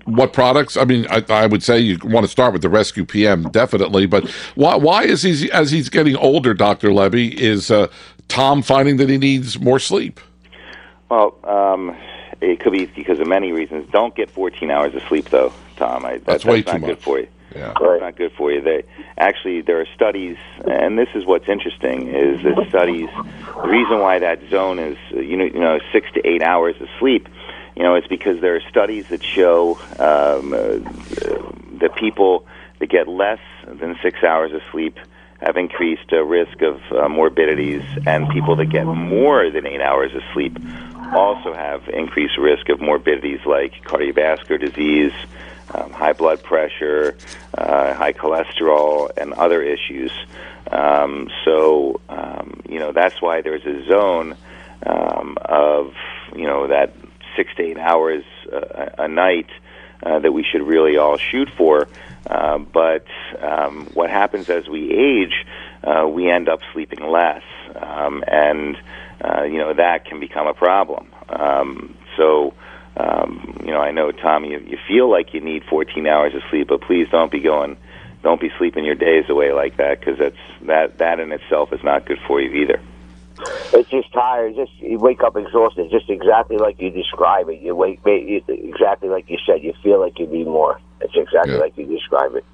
what 0.04 0.32
products? 0.32 0.76
I 0.76 0.84
mean, 0.84 1.06
I, 1.10 1.24
I 1.28 1.46
would 1.46 1.62
say 1.62 1.78
you 1.78 1.98
want 2.02 2.24
to 2.24 2.30
start 2.30 2.52
with 2.52 2.62
the 2.62 2.68
Res-Q 2.68 3.06
PM, 3.06 3.44
definitely. 3.44 4.06
But 4.06 4.28
why, 4.56 4.76
why 4.76 5.04
is 5.04 5.22
he 5.22 5.50
as 5.52 5.70
he's 5.70 5.88
getting 5.88 6.16
older, 6.16 6.54
Dr. 6.54 6.88
Lebby, 6.88 7.34
is 7.34 7.70
uh, 7.70 7.88
Tom 8.28 8.62
finding 8.62 8.96
that 8.96 9.08
he 9.08 9.18
needs 9.18 9.60
more 9.60 9.78
sleep? 9.78 10.20
Well, 11.08 11.38
um, 11.44 11.96
it 12.40 12.60
could 12.60 12.72
be 12.72 12.86
because 12.86 13.20
of 13.20 13.26
many 13.26 13.52
reasons. 13.52 13.88
Don't 13.90 14.14
get 14.14 14.30
14 14.30 14.70
hours 14.70 14.94
of 14.94 15.02
sleep, 15.04 15.30
though, 15.30 15.52
Tom. 15.76 16.04
I, 16.04 16.14
that, 16.14 16.24
That's 16.24 16.44
way 16.44 16.62
not 16.62 16.72
too 16.72 16.78
good 16.80 16.88
much. 16.88 17.02
for 17.02 17.18
you. 17.20 17.28
Yeah. 17.54 17.72
That's 17.80 18.00
not 18.00 18.16
good 18.16 18.32
for 18.32 18.52
you. 18.52 18.60
They 18.60 18.84
actually 19.16 19.62
there 19.62 19.80
are 19.80 19.86
studies, 19.94 20.36
and 20.66 20.98
this 20.98 21.08
is 21.14 21.24
what's 21.24 21.48
interesting 21.48 22.08
is 22.08 22.42
the 22.42 22.66
studies. 22.68 23.08
The 23.62 23.68
reason 23.68 24.00
why 24.00 24.18
that 24.18 24.40
zone 24.50 24.78
is 24.78 24.98
you 25.10 25.36
know 25.36 25.44
you 25.44 25.60
know 25.60 25.78
six 25.92 26.10
to 26.12 26.26
eight 26.26 26.42
hours 26.42 26.76
of 26.80 26.88
sleep, 26.98 27.28
you 27.78 27.84
know, 27.84 27.94
it's 27.94 28.08
because 28.08 28.40
there 28.40 28.56
are 28.56 28.60
studies 28.68 29.06
that 29.10 29.22
show 29.22 29.78
um, 30.00 30.52
uh, 30.52 30.80
that 31.78 31.94
people 31.96 32.44
that 32.80 32.86
get 32.86 33.06
less 33.06 33.38
than 33.64 33.96
six 34.02 34.24
hours 34.24 34.52
of 34.52 34.62
sleep 34.72 34.98
have 35.40 35.56
increased 35.56 36.12
uh, 36.12 36.24
risk 36.24 36.60
of 36.60 36.80
uh, 36.90 37.08
morbidities, 37.08 37.84
and 38.04 38.28
people 38.30 38.56
that 38.56 38.66
get 38.66 38.84
more 38.84 39.48
than 39.50 39.64
eight 39.64 39.80
hours 39.80 40.12
of 40.16 40.22
sleep 40.32 40.58
also 41.14 41.54
have 41.54 41.88
increased 41.88 42.36
risk 42.36 42.68
of 42.68 42.80
morbidities 42.80 43.38
like 43.46 43.72
cardiovascular 43.84 44.60
disease, 44.60 45.12
um, 45.74 45.90
high 45.90 46.12
blood 46.12 46.42
pressure, 46.42 47.16
uh, 47.56 47.94
high 47.94 48.12
cholesterol, 48.12 49.10
and 49.16 49.32
other 49.34 49.62
issues. 49.62 50.12
Um, 50.70 51.28
so, 51.44 52.00
um, 52.08 52.60
you 52.68 52.78
know, 52.78 52.92
that's 52.92 53.20
why 53.22 53.40
there's 53.42 53.64
a 53.64 53.86
zone 53.86 54.36
um, 54.84 55.38
of, 55.44 55.92
you 56.34 56.46
know, 56.46 56.68
that 56.68 56.94
six 57.36 57.54
to 57.56 57.62
eight 57.62 57.78
hours 57.78 58.24
uh, 58.52 58.90
a 58.98 59.08
night 59.08 59.48
uh, 60.02 60.18
that 60.18 60.32
we 60.32 60.44
should 60.44 60.62
really 60.62 60.96
all 60.96 61.16
shoot 61.16 61.48
for. 61.56 61.88
Uh, 62.26 62.58
but 62.58 63.06
um, 63.40 63.86
what 63.94 64.10
happens 64.10 64.50
as 64.50 64.68
we 64.68 64.92
age, 64.92 65.46
uh, 65.82 66.06
we 66.06 66.30
end 66.30 66.48
up 66.48 66.60
sleeping 66.72 67.00
less, 67.00 67.42
um, 67.74 68.22
and 68.26 68.76
uh, 69.24 69.44
you 69.44 69.58
know 69.58 69.72
that 69.72 70.04
can 70.04 70.20
become 70.20 70.46
a 70.46 70.54
problem. 70.54 71.08
So, 72.18 72.52
um, 72.98 73.60
you 73.64 73.70
know, 73.70 73.80
I 73.80 73.92
know 73.92 74.10
Tom, 74.10 74.44
you, 74.44 74.58
you 74.58 74.78
feel 74.88 75.10
like 75.10 75.32
you 75.32 75.40
need 75.40 75.62
14 75.70 76.06
hours 76.06 76.34
of 76.34 76.42
sleep, 76.50 76.68
but 76.68 76.80
please 76.80 77.06
don't 77.10 77.30
be 77.30 77.40
going, 77.40 77.76
don't 78.22 78.40
be 78.40 78.50
sleeping 78.58 78.84
your 78.84 78.96
days 78.96 79.24
away 79.28 79.52
like 79.52 79.76
that, 79.76 80.00
because 80.00 80.18
that's 80.18 80.36
that 80.62 80.98
that 80.98 81.20
in 81.20 81.30
itself 81.32 81.72
is 81.72 81.82
not 81.84 82.06
good 82.06 82.18
for 82.26 82.40
you 82.40 82.50
either. 82.62 82.80
It's 83.72 83.88
just 83.88 84.12
tired. 84.12 84.56
Just 84.56 84.72
you 84.80 84.98
wake 84.98 85.22
up 85.22 85.36
exhausted, 85.36 85.90
just 85.90 86.10
exactly 86.10 86.56
like 86.56 86.80
you 86.80 86.90
describe 86.90 87.48
it. 87.48 87.60
You 87.60 87.74
wake 87.76 88.00
exactly 88.04 89.08
like 89.08 89.30
you 89.30 89.38
said. 89.46 89.62
You 89.62 89.72
feel 89.82 90.00
like 90.00 90.18
you 90.18 90.26
need 90.26 90.46
more. 90.46 90.80
It's 91.00 91.14
exactly 91.14 91.52
Yeah. 91.54 91.60
like 91.60 91.78
you 91.78 91.86
describe 91.86 92.34
it. 92.34 92.44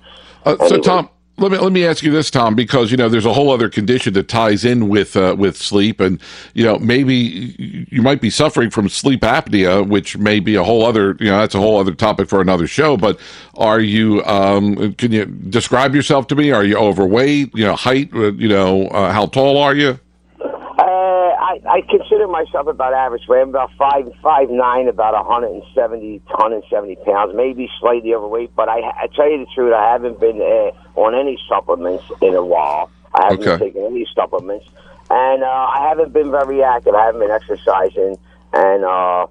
Uh, 0.45 0.57
so, 0.69 0.79
Tom, 0.79 1.09
let 1.37 1.51
me 1.51 1.59
let 1.59 1.73
me 1.73 1.85
ask 1.85 2.03
you 2.05 2.13
this, 2.13 2.31
Tom, 2.31 2.55
because 2.55 2.93
you 2.93 2.97
know 2.97 3.09
there's 3.09 3.27
a 3.27 3.33
whole 3.33 3.51
other 3.51 3.69
condition 3.69 4.13
that 4.15 4.29
ties 4.29 4.65
in 4.65 4.89
with 4.89 5.17
uh, 5.17 5.35
with 5.37 5.57
sleep, 5.57 5.99
and 5.99 6.21
you 6.55 6.63
know 6.63 6.79
maybe 6.79 7.87
you 7.91 8.03
might 8.03 8.21
be 8.21 8.31
suffering 8.31 8.71
from 8.71 8.89
sleep 8.89 9.23
apnea, 9.23 9.87
which 9.87 10.17
may 10.17 10.39
be 10.39 10.55
a 10.55 10.63
whole 10.63 10.85
other 10.87 11.17
you 11.19 11.27
know 11.27 11.39
that's 11.39 11.55
a 11.57 11.59
whole 11.59 11.79
other 11.79 11.93
topic 11.93 12.29
for 12.29 12.41
another 12.41 12.69
show. 12.69 12.97
But 12.97 13.19
are 13.57 13.81
you? 13.81 14.25
Um, 14.25 14.95
can 14.95 15.11
you 15.11 15.25
describe 15.25 15.93
yourself 15.95 16.29
to 16.29 16.37
me? 16.37 16.53
Are 16.53 16.65
you 16.65 16.77
overweight? 16.77 17.51
You 17.55 17.67
know, 17.67 17.75
height? 17.75 18.15
uh, 18.15 18.33
You 18.33 18.49
know, 18.49 18.87
uh, 18.89 19.13
how 19.13 19.27
tall 19.27 19.59
are 19.59 19.75
you? 19.75 19.99
Uh, 20.41 21.65
I, 21.67 21.83
consider 21.89 22.29
myself 22.29 22.67
about 22.69 22.93
average 22.93 23.23
weight. 23.29 23.43
I'm 23.43 23.49
about 23.49 23.71
five 23.77 24.07
five 24.23 24.51
nine, 24.51 24.89
about 24.89 25.15
170, 25.15 26.19
170 26.27 26.97
pounds, 27.07 27.33
maybe 27.35 27.69
slightly 27.81 28.15
overweight. 28.15 28.55
But 28.55 28.69
I, 28.69 28.81
I 29.03 29.09
tell 29.15 29.29
you 29.29 29.39
the 29.39 29.47
truth, 29.55 29.73
I 29.73 29.93
haven't 29.93 30.21
been 30.21 30.41
uh, 30.41 30.84
on 30.97 31.15
any 31.15 31.39
supplements 31.49 32.05
in 32.21 32.35
a 32.35 32.45
while. 32.45 32.91
I 33.15 33.27
haven't 33.31 33.47
Okay. 33.47 33.67
taking 33.67 33.85
any 33.85 34.07
supplements, 34.15 34.67
and 35.11 35.43
uh, 35.43 35.47
I 35.47 35.87
haven't 35.89 36.13
been 36.13 36.31
very 36.31 36.63
active. 36.63 36.95
I 36.95 37.07
haven't 37.07 37.21
been 37.21 37.31
exercising, 37.31 38.19
and 38.53 38.85
uh, 38.85 39.27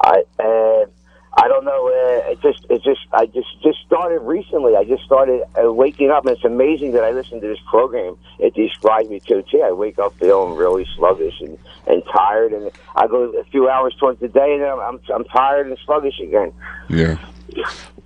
I. 0.00 0.22
and 0.38 0.90
I 1.38 1.48
don't 1.48 1.66
know. 1.66 1.88
Uh, 1.88 2.30
it 2.30 2.40
just, 2.40 2.64
it 2.70 2.82
just, 2.82 3.00
I 3.12 3.26
just, 3.26 3.62
just 3.62 3.80
started 3.84 4.20
recently. 4.20 4.74
I 4.74 4.84
just 4.84 5.04
started 5.04 5.42
uh, 5.62 5.70
waking 5.70 6.10
up, 6.10 6.24
and 6.24 6.34
it's 6.34 6.46
amazing 6.46 6.92
that 6.92 7.04
I 7.04 7.10
listen 7.10 7.42
to 7.42 7.46
this 7.46 7.58
program. 7.68 8.16
It 8.38 8.54
describes 8.54 9.10
me 9.10 9.20
too. 9.20 9.44
Gee, 9.50 9.60
I 9.62 9.70
wake 9.72 9.98
up 9.98 10.14
feeling 10.18 10.56
really 10.56 10.86
sluggish 10.96 11.34
and, 11.40 11.58
and 11.86 12.02
tired, 12.06 12.54
and 12.54 12.70
I 12.94 13.06
go 13.06 13.24
a 13.38 13.44
few 13.44 13.68
hours 13.68 13.94
towards 14.00 14.18
the 14.20 14.28
day, 14.28 14.54
and 14.54 14.64
I'm, 14.64 14.80
I'm, 14.80 15.00
I'm 15.14 15.24
tired 15.24 15.66
and 15.66 15.76
sluggish 15.84 16.18
again. 16.20 16.54
Yeah. 16.88 17.18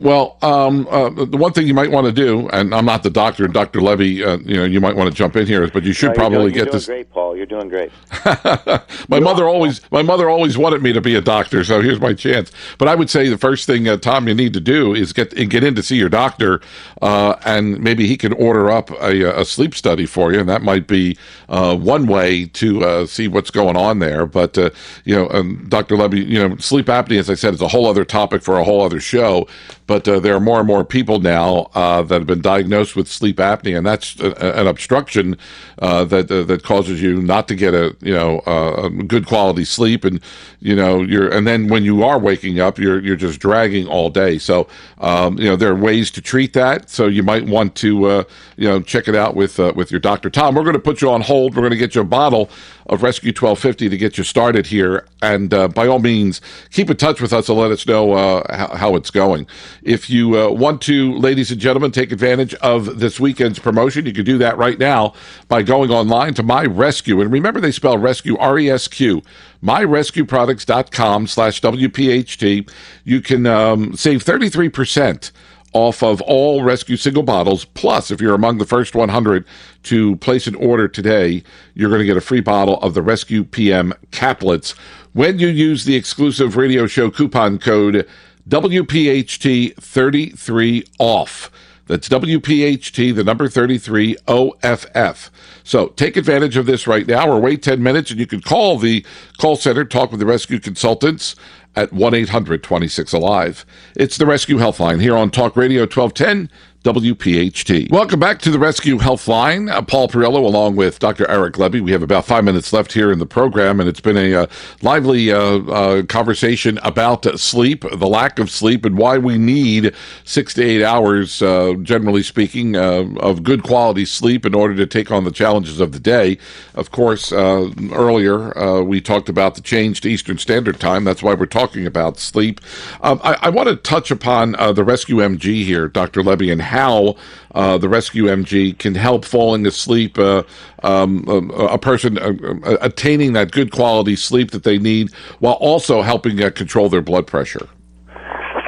Well, 0.00 0.38
um, 0.40 0.88
uh, 0.90 1.10
the 1.10 1.36
one 1.36 1.52
thing 1.52 1.66
you 1.66 1.74
might 1.74 1.90
want 1.90 2.06
to 2.06 2.12
do, 2.12 2.48
and 2.48 2.74
I'm 2.74 2.86
not 2.86 3.02
the 3.02 3.10
doctor, 3.10 3.46
Dr. 3.46 3.80
Lebby, 3.80 4.26
uh, 4.26 4.38
you 4.46 4.56
know, 4.56 4.64
you 4.64 4.80
might 4.80 4.96
want 4.96 5.10
to 5.10 5.14
jump 5.14 5.36
in 5.36 5.46
here, 5.46 5.68
but 5.68 5.84
you 5.84 5.92
should 5.92 6.12
No, 6.12 6.14
probably 6.14 6.38
doing, 6.38 6.54
you're 6.54 6.64
get 6.64 6.72
doing 6.72 6.72
this. 6.72 6.86
great, 6.86 7.10
Paul. 7.10 7.36
You're 7.36 7.44
doing 7.46 7.68
great. 7.68 7.92
my 9.08 9.20
mother 9.20 9.46
always, 9.46 9.82
my 9.92 10.02
mother 10.02 10.30
always 10.30 10.56
wanted 10.56 10.82
me 10.82 10.94
to 10.94 11.02
be 11.02 11.14
a 11.16 11.20
doctor, 11.20 11.64
so 11.64 11.82
here's 11.82 12.00
my 12.00 12.14
chance. 12.14 12.50
But 12.78 12.88
I 12.88 12.94
would 12.94 13.10
say 13.10 13.28
the 13.28 13.36
first 13.38 13.66
thing, 13.66 13.88
uh, 13.88 13.98
Tom, 13.98 14.26
you 14.26 14.34
need 14.34 14.54
to 14.54 14.60
do 14.60 14.94
is 14.94 15.12
get 15.12 15.34
get 15.50 15.62
in 15.62 15.74
to 15.74 15.82
see 15.82 15.96
your 15.96 16.08
doctor, 16.08 16.62
uh, 17.02 17.36
and 17.44 17.78
maybe 17.80 18.06
he 18.06 18.16
can 18.16 18.32
order 18.32 18.70
up 18.70 18.90
a, 19.02 19.40
a 19.40 19.44
sleep 19.44 19.74
study 19.74 20.06
for 20.06 20.32
you, 20.32 20.40
and 20.40 20.48
that 20.48 20.62
might 20.62 20.86
be 20.86 21.18
uh, 21.50 21.76
one 21.76 22.06
way 22.06 22.46
to 22.46 22.82
uh, 22.84 23.06
see 23.06 23.28
what's 23.28 23.50
going 23.50 23.76
on 23.76 23.98
there. 23.98 24.24
But 24.24 24.56
uh, 24.56 24.70
you 25.04 25.14
know, 25.14 25.28
um, 25.30 25.66
Dr. 25.68 25.96
Lebby, 25.96 26.26
you 26.26 26.48
know, 26.48 26.56
sleep 26.56 26.86
apnea, 26.86 27.18
as 27.18 27.28
I 27.28 27.34
said, 27.34 27.52
is 27.52 27.60
a 27.60 27.68
whole 27.68 27.86
other 27.86 28.06
topic 28.06 28.42
for 28.42 28.58
a 28.58 28.64
whole 28.64 28.80
other 28.82 29.00
show. 29.00 29.46
But 29.90 30.06
uh, 30.06 30.20
there 30.20 30.36
are 30.36 30.40
more 30.40 30.60
and 30.60 30.68
more 30.68 30.84
people 30.84 31.18
now 31.18 31.68
uh, 31.74 32.02
that 32.02 32.20
have 32.20 32.26
been 32.28 32.40
diagnosed 32.40 32.94
with 32.94 33.08
sleep 33.08 33.38
apnea, 33.38 33.76
and 33.76 33.84
that's 33.84 34.20
a, 34.20 34.60
an 34.60 34.68
obstruction 34.68 35.36
uh, 35.80 36.04
that 36.04 36.30
uh, 36.30 36.44
that 36.44 36.62
causes 36.62 37.02
you 37.02 37.20
not 37.20 37.48
to 37.48 37.56
get 37.56 37.74
a 37.74 37.96
you 38.00 38.14
know 38.14 38.38
uh, 38.46 38.82
a 38.84 38.88
good 38.88 39.26
quality 39.26 39.64
sleep, 39.64 40.04
and 40.04 40.20
you 40.60 40.76
know 40.76 41.02
you're 41.02 41.28
and 41.28 41.44
then 41.44 41.66
when 41.66 41.82
you 41.82 42.04
are 42.04 42.20
waking 42.20 42.60
up, 42.60 42.78
you're 42.78 43.00
you're 43.00 43.16
just 43.16 43.40
dragging 43.40 43.88
all 43.88 44.10
day. 44.10 44.38
So 44.38 44.68
um, 44.98 45.36
you 45.40 45.46
know 45.46 45.56
there 45.56 45.72
are 45.72 45.74
ways 45.74 46.12
to 46.12 46.20
treat 46.20 46.52
that. 46.52 46.88
So 46.88 47.08
you 47.08 47.24
might 47.24 47.46
want 47.46 47.74
to 47.76 48.04
uh, 48.04 48.24
you 48.56 48.68
know 48.68 48.80
check 48.82 49.08
it 49.08 49.16
out 49.16 49.34
with 49.34 49.58
uh, 49.58 49.72
with 49.74 49.90
your 49.90 49.98
doctor. 49.98 50.30
Tom, 50.30 50.54
we're 50.54 50.62
going 50.62 50.74
to 50.74 50.78
put 50.78 51.02
you 51.02 51.10
on 51.10 51.22
hold. 51.22 51.56
We're 51.56 51.62
going 51.62 51.72
to 51.72 51.76
get 51.76 51.96
you 51.96 52.02
a 52.02 52.04
bottle 52.04 52.48
of 52.86 53.04
Res-Q 53.04 53.28
1250 53.28 53.88
to 53.88 53.96
get 53.96 54.18
you 54.18 54.24
started 54.24 54.66
here, 54.66 55.06
and 55.22 55.54
uh, 55.54 55.68
by 55.68 55.86
all 55.86 56.00
means, 56.00 56.40
keep 56.70 56.90
in 56.90 56.96
touch 56.96 57.20
with 57.20 57.32
us 57.32 57.48
and 57.48 57.56
let 57.56 57.70
us 57.70 57.86
know 57.86 58.12
uh, 58.12 58.56
how, 58.56 58.76
how 58.76 58.96
it's 58.96 59.10
going. 59.10 59.46
If 59.82 60.10
you 60.10 60.38
uh, 60.38 60.50
want 60.50 60.82
to, 60.82 61.12
ladies 61.14 61.50
and 61.50 61.60
gentlemen, 61.60 61.90
take 61.90 62.12
advantage 62.12 62.54
of 62.54 63.00
this 63.00 63.18
weekend's 63.18 63.58
promotion, 63.58 64.06
you 64.06 64.12
can 64.12 64.24
do 64.24 64.38
that 64.38 64.58
right 64.58 64.78
now 64.78 65.14
by 65.48 65.62
going 65.62 65.90
online 65.90 66.34
to 66.34 66.42
My 66.42 66.64
Res-Q. 66.64 67.20
And 67.20 67.32
remember, 67.32 67.60
they 67.60 67.72
spell 67.72 67.98
rescue 67.98 68.36
R 68.38 68.58
E 68.58 68.70
S 68.70 68.88
Q. 68.88 69.22
MyRescueProducts.com 69.62 71.26
slash 71.26 71.60
WPHT. 71.60 72.70
You 73.04 73.20
can 73.20 73.46
um, 73.46 73.94
save 73.94 74.24
33% 74.24 75.32
off 75.72 76.02
of 76.02 76.20
all 76.22 76.62
rescue 76.62 76.96
single 76.96 77.22
bottles. 77.22 77.64
Plus, 77.64 78.10
if 78.10 78.20
you're 78.20 78.34
among 78.34 78.58
the 78.58 78.66
first 78.66 78.94
100 78.94 79.44
to 79.84 80.16
place 80.16 80.46
an 80.46 80.54
order 80.56 80.88
today, 80.88 81.42
you're 81.74 81.90
going 81.90 82.00
to 82.00 82.06
get 82.06 82.16
a 82.16 82.22
free 82.22 82.40
bottle 82.40 82.80
of 82.80 82.94
the 82.94 83.02
Res-Q 83.02 83.44
PM 83.44 83.92
caplets 84.10 84.74
when 85.12 85.38
you 85.38 85.48
use 85.48 85.84
the 85.84 85.96
exclusive 85.96 86.56
radio 86.56 86.86
show 86.86 87.10
coupon 87.10 87.58
code 87.58 88.06
WPHT33 88.50 90.88
off. 90.98 91.50
That's 91.86 92.08
WPHT, 92.08 93.14
the 93.14 93.24
number 93.24 93.48
33 93.48 94.16
OFF. 94.28 95.30
So 95.64 95.88
take 95.88 96.16
advantage 96.16 96.56
of 96.56 96.66
this 96.66 96.86
right 96.86 97.04
now 97.06 97.28
or 97.28 97.40
wait 97.40 97.62
10 97.62 97.82
minutes 97.82 98.10
and 98.10 98.20
you 98.20 98.26
can 98.26 98.40
call 98.40 98.78
the 98.78 99.04
call 99.38 99.56
center, 99.56 99.84
talk 99.84 100.10
with 100.10 100.20
the 100.20 100.26
rescue 100.26 100.60
consultants 100.60 101.36
at 101.76 101.92
1 101.92 102.14
800 102.14 102.62
26 102.62 103.12
Alive. 103.12 103.66
It's 103.96 104.18
the 104.18 104.26
Res-Q 104.26 104.56
Healthline 104.56 105.00
here 105.00 105.16
on 105.16 105.30
Talk 105.30 105.56
Radio 105.56 105.82
1210 105.82 106.50
WPHT. 106.82 107.90
Welcome 107.90 108.18
back 108.18 108.38
to 108.38 108.50
the 108.50 108.58
Res-Q 108.58 109.00
Healthline. 109.00 109.70
Uh, 109.70 109.82
Paul 109.82 110.08
Perrello 110.08 110.42
along 110.42 110.76
with 110.76 110.98
Dr. 110.98 111.30
Eric 111.30 111.56
Lebby. 111.56 111.82
We 111.82 111.92
have 111.92 112.02
about 112.02 112.24
five 112.24 112.42
minutes 112.42 112.72
left 112.72 112.94
here 112.94 113.12
in 113.12 113.18
the 113.18 113.26
program, 113.26 113.80
and 113.80 113.88
it's 113.88 114.00
been 114.00 114.16
a 114.16 114.34
uh, 114.34 114.46
lively 114.80 115.30
uh, 115.30 115.58
uh, 115.58 116.02
conversation 116.04 116.78
about 116.82 117.38
sleep, 117.38 117.82
the 117.82 118.08
lack 118.08 118.38
of 118.38 118.50
sleep, 118.50 118.86
and 118.86 118.96
why 118.96 119.18
we 119.18 119.36
need 119.36 119.94
six 120.24 120.54
to 120.54 120.64
eight 120.64 120.82
hours, 120.82 121.42
uh, 121.42 121.74
generally 121.82 122.22
speaking, 122.22 122.74
uh, 122.76 123.04
of 123.18 123.42
good 123.42 123.62
quality 123.62 124.06
sleep 124.06 124.46
in 124.46 124.54
order 124.54 124.74
to 124.74 124.86
take 124.86 125.10
on 125.10 125.24
the 125.24 125.32
challenges 125.32 125.80
of 125.80 125.92
the 125.92 126.00
day. 126.00 126.38
Of 126.74 126.92
course, 126.92 127.30
earlier 127.30 128.82
we 128.82 129.02
talked 129.02 129.28
about 129.28 129.54
the 129.54 129.60
change 129.60 130.00
to 130.00 130.08
Eastern 130.08 130.38
Standard 130.38 130.80
Time. 130.80 131.04
That's 131.04 131.22
why 131.22 131.34
we're 131.34 131.44
talking 131.44 131.86
about 131.86 132.18
sleep. 132.18 132.58
Um, 133.02 133.20
I, 133.22 133.36
I 133.42 133.48
want 133.50 133.68
to 133.68 133.76
touch 133.76 134.10
upon 134.10 134.52
the 134.52 134.82
Res-Q 134.82 135.16
MG 135.16 135.62
here, 135.62 135.86
Dr. 135.86 136.22
Lebby, 136.22 136.50
and 136.50 136.69
how 136.70 137.16
uh, 137.54 137.76
the 137.78 137.88
Res-Q 137.88 138.24
MG 138.24 138.78
can 138.78 138.94
help 138.94 139.24
falling 139.24 139.66
asleep, 139.66 140.18
uh, 140.18 140.44
um, 140.84 141.24
a, 141.28 141.64
a 141.64 141.78
person 141.78 142.16
uh, 142.16 142.32
uh, 142.64 142.76
attaining 142.80 143.32
that 143.32 143.50
good 143.50 143.72
quality 143.72 144.14
sleep 144.14 144.52
that 144.52 144.62
they 144.62 144.78
need, 144.78 145.12
while 145.40 145.54
also 145.54 146.00
helping 146.00 146.40
uh, 146.42 146.50
control 146.50 146.88
their 146.88 147.02
blood 147.02 147.26
pressure. 147.26 147.68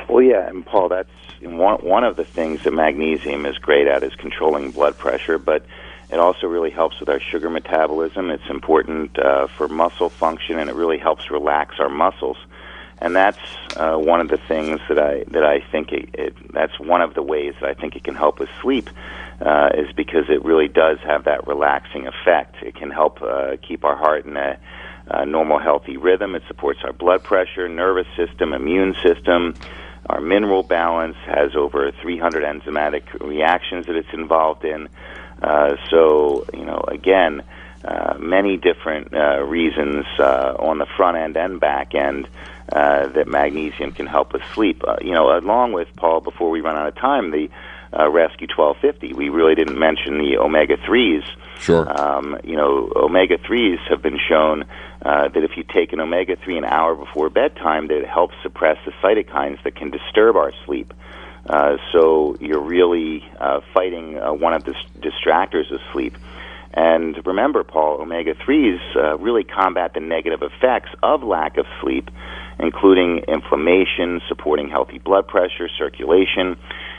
Well, 0.09 0.22
yeah, 0.22 0.48
and 0.48 0.66
Paul, 0.66 0.88
that's 0.88 1.09
one 1.42 1.78
one 1.78 2.05
of 2.05 2.16
the 2.16 2.24
things 2.24 2.64
that 2.64 2.72
magnesium 2.72 3.46
is 3.46 3.57
great 3.59 3.86
at 3.86 4.03
is 4.03 4.14
controlling 4.16 4.72
blood 4.72 4.98
pressure, 4.98 5.38
but 5.38 5.64
it 6.11 6.18
also 6.18 6.46
really 6.46 6.70
helps 6.70 6.98
with 7.00 7.09
our 7.09 7.20
sugar 7.20 7.48
metabolism. 7.48 8.30
It's 8.30 8.50
important 8.50 9.18
uh, 9.18 9.46
for 9.46 9.68
muscle 9.68 10.11
function, 10.11 10.59
and 10.59 10.68
it 10.68 10.74
really 10.74 10.98
helps 10.98 11.30
relax 11.30 11.76
our 11.78 11.88
muscles. 11.88 12.36
And 13.03 13.16
that's 13.16 13.38
uh, 13.76 13.96
one 13.96 14.20
of 14.20 14.28
the 14.28 14.36
things 14.36 14.78
that 14.88 14.96
I 14.96 15.24
that 15.32 15.42
I 15.42 15.59
think 15.72 15.90
it, 15.90 16.11
it, 16.14 16.53
that's 16.53 16.78
one 16.78 17.03
of 17.03 17.14
the 17.14 17.22
ways 17.22 17.53
that 17.61 17.68
I 17.68 17.74
think 17.74 17.96
it 17.96 18.05
can 18.05 18.14
help 18.14 18.38
with 18.38 18.48
sleep 18.61 18.88
uh, 19.40 19.70
is 19.74 19.92
because 19.96 20.30
it 20.30 20.44
really 20.44 20.68
does 20.68 20.98
have 21.00 21.24
that 21.24 21.48
relaxing 21.48 22.07
effect. 22.07 22.62
It 22.62 22.76
can 22.76 22.92
help 22.92 23.20
uh, 23.20 23.57
keep 23.66 23.84
our 23.84 23.96
heart 23.96 24.24
in 24.24 24.36
a, 24.36 24.57
a 25.09 25.26
normal, 25.26 25.59
healthy 25.59 25.96
rhythm. 25.96 26.36
It 26.36 26.44
supports 26.46 26.78
our 26.84 26.92
blood 26.92 27.24
pressure, 27.24 27.68
nervous 27.68 28.07
system, 28.16 28.53
immune 28.53 28.94
system. 29.03 29.57
Our 30.09 30.20
mineral 30.20 30.62
balance 30.62 31.16
has 31.26 31.57
over 31.57 31.90
300 31.90 32.44
enzymatic 32.44 33.03
reactions 33.20 33.86
that 33.86 33.96
it's 33.96 34.12
involved 34.12 34.64
in. 34.64 34.88
Uh, 35.42 35.74
so, 35.90 36.46
you 36.55 36.64
know, 36.64 36.84
again, 36.86 37.42
uh, 37.84 38.16
many 38.18 38.56
different 38.56 39.12
uh, 39.14 39.42
reasons 39.42 40.04
uh, 40.18 40.54
on 40.58 40.78
the 40.78 40.86
front 40.96 41.16
end 41.16 41.36
and 41.36 41.60
back 41.60 41.94
end 41.94 42.28
uh, 42.72 43.08
that 43.08 43.26
magnesium 43.26 43.92
can 43.92 44.06
help 44.06 44.32
with 44.32 44.42
sleep. 44.54 44.82
Uh, 44.86 44.96
you 45.00 45.12
know, 45.12 45.36
along 45.36 45.72
with 45.72 45.88
Paul, 45.96 46.20
before 46.20 46.50
we 46.50 46.60
run 46.60 46.76
out 46.76 46.88
of 46.88 46.94
time, 46.96 47.30
the 47.30 47.48
uh, 47.98 48.08
Res-Q 48.08 48.48
1250. 48.56 49.12
We 49.14 49.28
really 49.28 49.54
didn't 49.54 49.78
mention 49.78 50.18
the 50.18 50.38
omega 50.38 50.76
threes. 50.86 51.22
Sure. 51.58 51.88
Um, 52.00 52.38
you 52.42 52.56
know, 52.56 52.90
omega 52.96 53.36
threes 53.38 53.78
have 53.88 54.02
been 54.02 54.18
shown 54.28 54.64
uh, 55.02 55.28
that 55.28 55.44
if 55.44 55.56
you 55.56 55.64
take 55.64 55.92
an 55.92 56.00
omega 56.00 56.36
three 56.36 56.56
an 56.56 56.64
hour 56.64 56.94
before 56.94 57.28
bedtime, 57.30 57.88
that 57.88 57.98
it 57.98 58.08
helps 58.08 58.34
suppress 58.42 58.78
the 58.86 58.92
cytokines 59.02 59.62
that 59.64 59.76
can 59.76 59.90
disturb 59.90 60.36
our 60.36 60.52
sleep. 60.64 60.92
Uh, 61.48 61.76
so 61.92 62.36
you're 62.40 62.60
really 62.60 63.24
uh, 63.38 63.60
fighting 63.74 64.18
uh, 64.18 64.32
one 64.32 64.54
of 64.54 64.64
the 64.64 64.74
distractors 65.00 65.70
of 65.72 65.80
sleep. 65.92 66.16
And 66.74 67.24
remember, 67.26 67.64
Paul, 67.64 68.00
omega 68.00 68.34
3s 68.34 68.96
uh, 68.96 69.18
really 69.18 69.44
combat 69.44 69.92
the 69.94 70.00
negative 70.00 70.42
effects 70.42 70.88
of 71.02 71.22
lack 71.22 71.58
of 71.58 71.66
sleep, 71.80 72.10
including 72.58 73.18
inflammation, 73.28 74.20
supporting 74.28 74.68
healthy 74.68 74.98
blood 74.98 75.28
pressure, 75.28 75.68
circulation, 75.78 76.56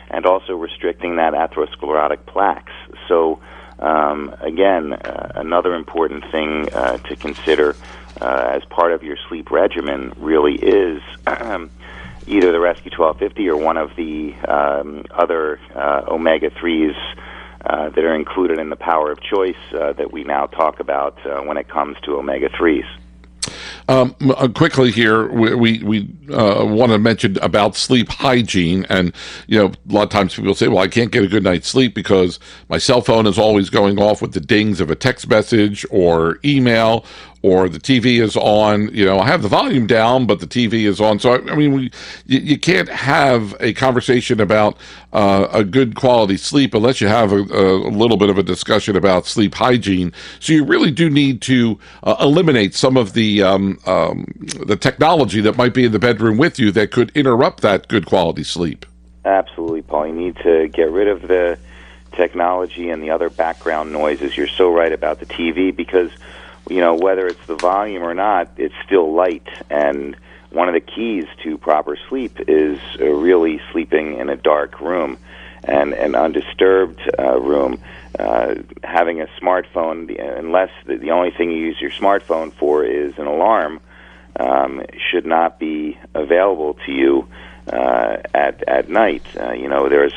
and 0.09 0.25
also 0.25 0.53
restricting 0.53 1.15
that 1.15 1.33
atherosclerotic 1.33 2.25
plaques. 2.27 2.73
So, 3.07 3.39
um, 3.79 4.35
again, 4.41 4.93
uh, 4.93 5.31
another 5.35 5.73
important 5.73 6.23
thing 6.31 6.71
uh, 6.71 6.97
to 6.97 7.15
consider 7.15 7.75
uh, 8.21 8.51
as 8.55 8.63
part 8.65 8.91
of 8.91 9.01
your 9.01 9.17
sleep 9.27 9.49
regimen 9.51 10.13
really 10.17 10.55
is. 10.55 11.01
either 12.25 12.53
the 12.53 12.59
Res-Q 12.59 12.91
1250 12.97 13.49
or 13.49 13.57
one 13.57 13.75
of 13.75 13.95
the 13.97 14.33
um, 14.47 15.03
other 15.11 15.59
uh, 15.75 16.03
omega 16.07 16.49
3s 16.51 16.95
uh, 17.65 17.89
that 17.89 18.03
are 18.03 18.15
included 18.15 18.59
in 18.59 18.69
the 18.69 18.75
power 18.75 19.11
of 19.11 19.21
choice 19.21 19.55
uh, 19.73 19.93
that 19.93 20.11
we 20.11 20.23
now 20.23 20.47
talk 20.47 20.79
about 20.79 21.17
uh, 21.25 21.41
when 21.41 21.57
it 21.57 21.67
comes 21.69 21.97
to 22.03 22.15
omega 22.15 22.49
3s. 22.49 22.85
Um, 23.89 24.15
uh, 24.21 24.47
quickly 24.47 24.91
here, 24.91 25.27
we 25.27 25.53
we, 25.53 25.83
we 25.83 26.09
uh, 26.33 26.63
want 26.65 26.93
to 26.93 26.97
mention 26.97 27.37
about 27.39 27.75
sleep 27.75 28.09
hygiene, 28.09 28.85
and 28.89 29.13
you 29.47 29.59
know, 29.59 29.65
a 29.67 29.93
lot 29.93 30.03
of 30.03 30.09
times 30.09 30.35
people 30.35 30.55
say, 30.55 30.69
"Well, 30.69 30.81
I 30.81 30.87
can't 30.87 31.11
get 31.11 31.23
a 31.23 31.27
good 31.27 31.43
night's 31.43 31.67
sleep 31.67 31.93
because 31.93 32.39
my 32.69 32.77
cell 32.77 33.01
phone 33.01 33.27
is 33.27 33.37
always 33.37 33.69
going 33.69 33.99
off 33.99 34.21
with 34.21 34.33
the 34.33 34.39
dings 34.39 34.79
of 34.79 34.89
a 34.89 34.95
text 34.95 35.27
message 35.27 35.85
or 35.89 36.39
email." 36.45 37.05
Or 37.43 37.69
the 37.69 37.79
TV 37.79 38.19
is 38.19 38.35
on. 38.35 38.87
You 38.95 39.05
know, 39.05 39.19
I 39.19 39.27
have 39.27 39.43
the 39.43 39.47
volume 39.47 39.85
down, 39.85 40.25
but 40.25 40.39
the 40.39 40.47
TV 40.47 40.85
is 40.85 40.99
on. 40.99 41.19
So 41.19 41.33
I, 41.33 41.51
I 41.51 41.55
mean, 41.55 41.73
we 41.73 41.91
you, 42.25 42.39
you, 42.39 42.57
can't 42.57 42.89
have 42.89 43.55
a 43.59 43.73
conversation 43.73 44.41
about 44.41 44.77
uh, 45.11 45.47
a 45.51 45.63
good 45.63 45.95
quality 45.95 46.37
sleep 46.37 46.73
unless 46.73 47.01
you 47.01 47.07
have 47.07 47.31
a, 47.31 47.35
a, 47.37 47.91
little 47.91 48.17
bit 48.17 48.29
of 48.29 48.37
a 48.37 48.43
discussion 48.43 48.95
about 48.95 49.27
sleep 49.27 49.53
hygiene. 49.53 50.11
So 50.39 50.53
you 50.53 50.63
really 50.65 50.89
do 50.89 51.09
need 51.09 51.41
to 51.43 51.77
uh, 52.03 52.15
eliminate 52.19 52.73
some 52.73 52.97
of 52.97 53.13
the 53.13 53.43
um, 53.43 53.77
um, 53.85 54.33
the 54.65 54.77
technology 54.77 55.41
that 55.41 55.57
might 55.57 55.73
be 55.73 55.85
in 55.85 55.91
the 55.91 55.99
bedroom 55.99 56.37
with 56.37 56.57
you 56.57 56.71
that 56.71 56.91
could 56.91 57.11
interrupt 57.13 57.61
that 57.61 57.87
good 57.89 58.05
quality 58.05 58.43
sleep. 58.43 58.85
Absolutely, 59.25 59.81
Paul. 59.81 60.07
You 60.07 60.13
need 60.13 60.37
to 60.37 60.67
get 60.69 60.91
rid 60.91 61.07
of 61.07 61.27
the 61.27 61.57
technology 62.13 62.89
and 62.89 63.01
the 63.01 63.09
other 63.09 63.29
background 63.29 63.91
noises. 63.91 64.37
You're 64.37 64.47
so 64.47 64.71
right 64.71 64.91
about 64.91 65.19
the 65.19 65.25
TV 65.25 65.75
because, 65.75 66.11
you 66.69 66.79
know, 66.79 66.95
whether 66.95 67.27
it's 67.27 67.45
the 67.47 67.55
volume 67.55 68.03
or 68.03 68.13
not, 68.13 68.51
it's 68.57 68.75
still 68.85 69.13
light. 69.13 69.47
And 69.69 70.15
one 70.49 70.67
of 70.67 70.73
the 70.73 70.81
keys 70.81 71.25
to 71.43 71.57
proper 71.57 71.97
sleep 72.09 72.37
is 72.47 72.79
uh, 72.99 73.05
really 73.05 73.59
sleeping 73.71 74.17
in 74.17 74.29
a 74.29 74.35
dark 74.35 74.79
room 74.79 75.17
and 75.63 75.93
an 75.93 76.15
undisturbed 76.15 77.01
uh, 77.17 77.39
room. 77.39 77.79
Uh, 78.17 78.55
having 78.83 79.21
a 79.21 79.27
smartphone, 79.41 80.07
unless 80.37 80.69
the, 80.85 80.97
the 80.97 81.11
only 81.11 81.31
thing 81.31 81.49
you 81.49 81.57
use 81.57 81.81
your 81.81 81.89
smartphone 81.89 82.53
for 82.53 82.85
is 82.85 83.17
an 83.17 83.25
alarm, 83.25 83.79
um, 84.39 84.83
should 85.09 85.25
not 85.25 85.59
be 85.59 85.97
available 86.13 86.75
to 86.85 86.91
you 86.91 87.27
uh, 87.71 88.17
at 88.33 88.67
at 88.67 88.89
night. 88.89 89.23
Uh, 89.39 89.53
you 89.53 89.67
know, 89.67 89.89
there's 89.89 90.13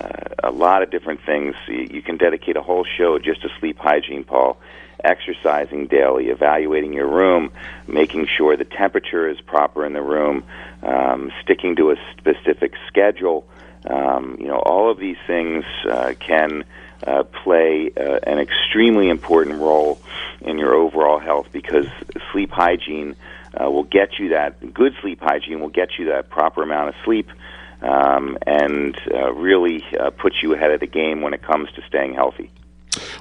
uh, 0.00 0.08
a 0.42 0.50
lot 0.50 0.82
of 0.82 0.90
different 0.90 1.20
things. 1.24 1.54
You, 1.68 1.88
you 1.90 2.02
can 2.02 2.16
dedicate 2.16 2.56
a 2.56 2.62
whole 2.62 2.84
show 2.84 3.18
just 3.18 3.42
to 3.42 3.48
sleep 3.60 3.78
hygiene, 3.78 4.24
Paul. 4.24 4.58
Exercising 5.02 5.86
daily, 5.86 6.28
evaluating 6.28 6.92
your 6.92 7.08
room, 7.08 7.50
making 7.86 8.26
sure 8.26 8.56
the 8.56 8.64
temperature 8.64 9.28
is 9.28 9.40
proper 9.40 9.84
in 9.84 9.92
the 9.92 10.02
room, 10.02 10.44
um, 10.82 11.32
sticking 11.42 11.76
to 11.76 11.90
a 11.90 11.96
specific 12.16 12.72
schedule. 12.88 13.46
Um, 13.88 14.36
you 14.40 14.46
know, 14.46 14.58
all 14.58 14.90
of 14.90 14.98
these 14.98 15.18
things 15.26 15.64
uh, 15.90 16.14
can 16.18 16.64
uh, 17.06 17.24
play 17.24 17.90
uh, 17.96 18.18
an 18.22 18.38
extremely 18.38 19.08
important 19.08 19.58
role 19.58 20.00
in 20.40 20.58
your 20.58 20.74
overall 20.74 21.18
health 21.18 21.48
because 21.52 21.86
sleep 22.32 22.50
hygiene 22.50 23.16
uh, 23.60 23.70
will 23.70 23.84
get 23.84 24.18
you 24.18 24.30
that 24.30 24.72
good 24.72 24.94
sleep 25.02 25.20
hygiene 25.20 25.60
will 25.60 25.68
get 25.68 25.98
you 25.98 26.06
that 26.06 26.30
proper 26.30 26.62
amount 26.62 26.88
of 26.88 26.94
sleep 27.04 27.28
um, 27.82 28.38
and 28.46 28.96
uh, 29.12 29.32
really 29.32 29.84
uh, 29.98 30.10
put 30.10 30.32
you 30.42 30.54
ahead 30.54 30.70
of 30.70 30.80
the 30.80 30.86
game 30.86 31.20
when 31.20 31.34
it 31.34 31.42
comes 31.42 31.70
to 31.72 31.82
staying 31.86 32.14
healthy. 32.14 32.50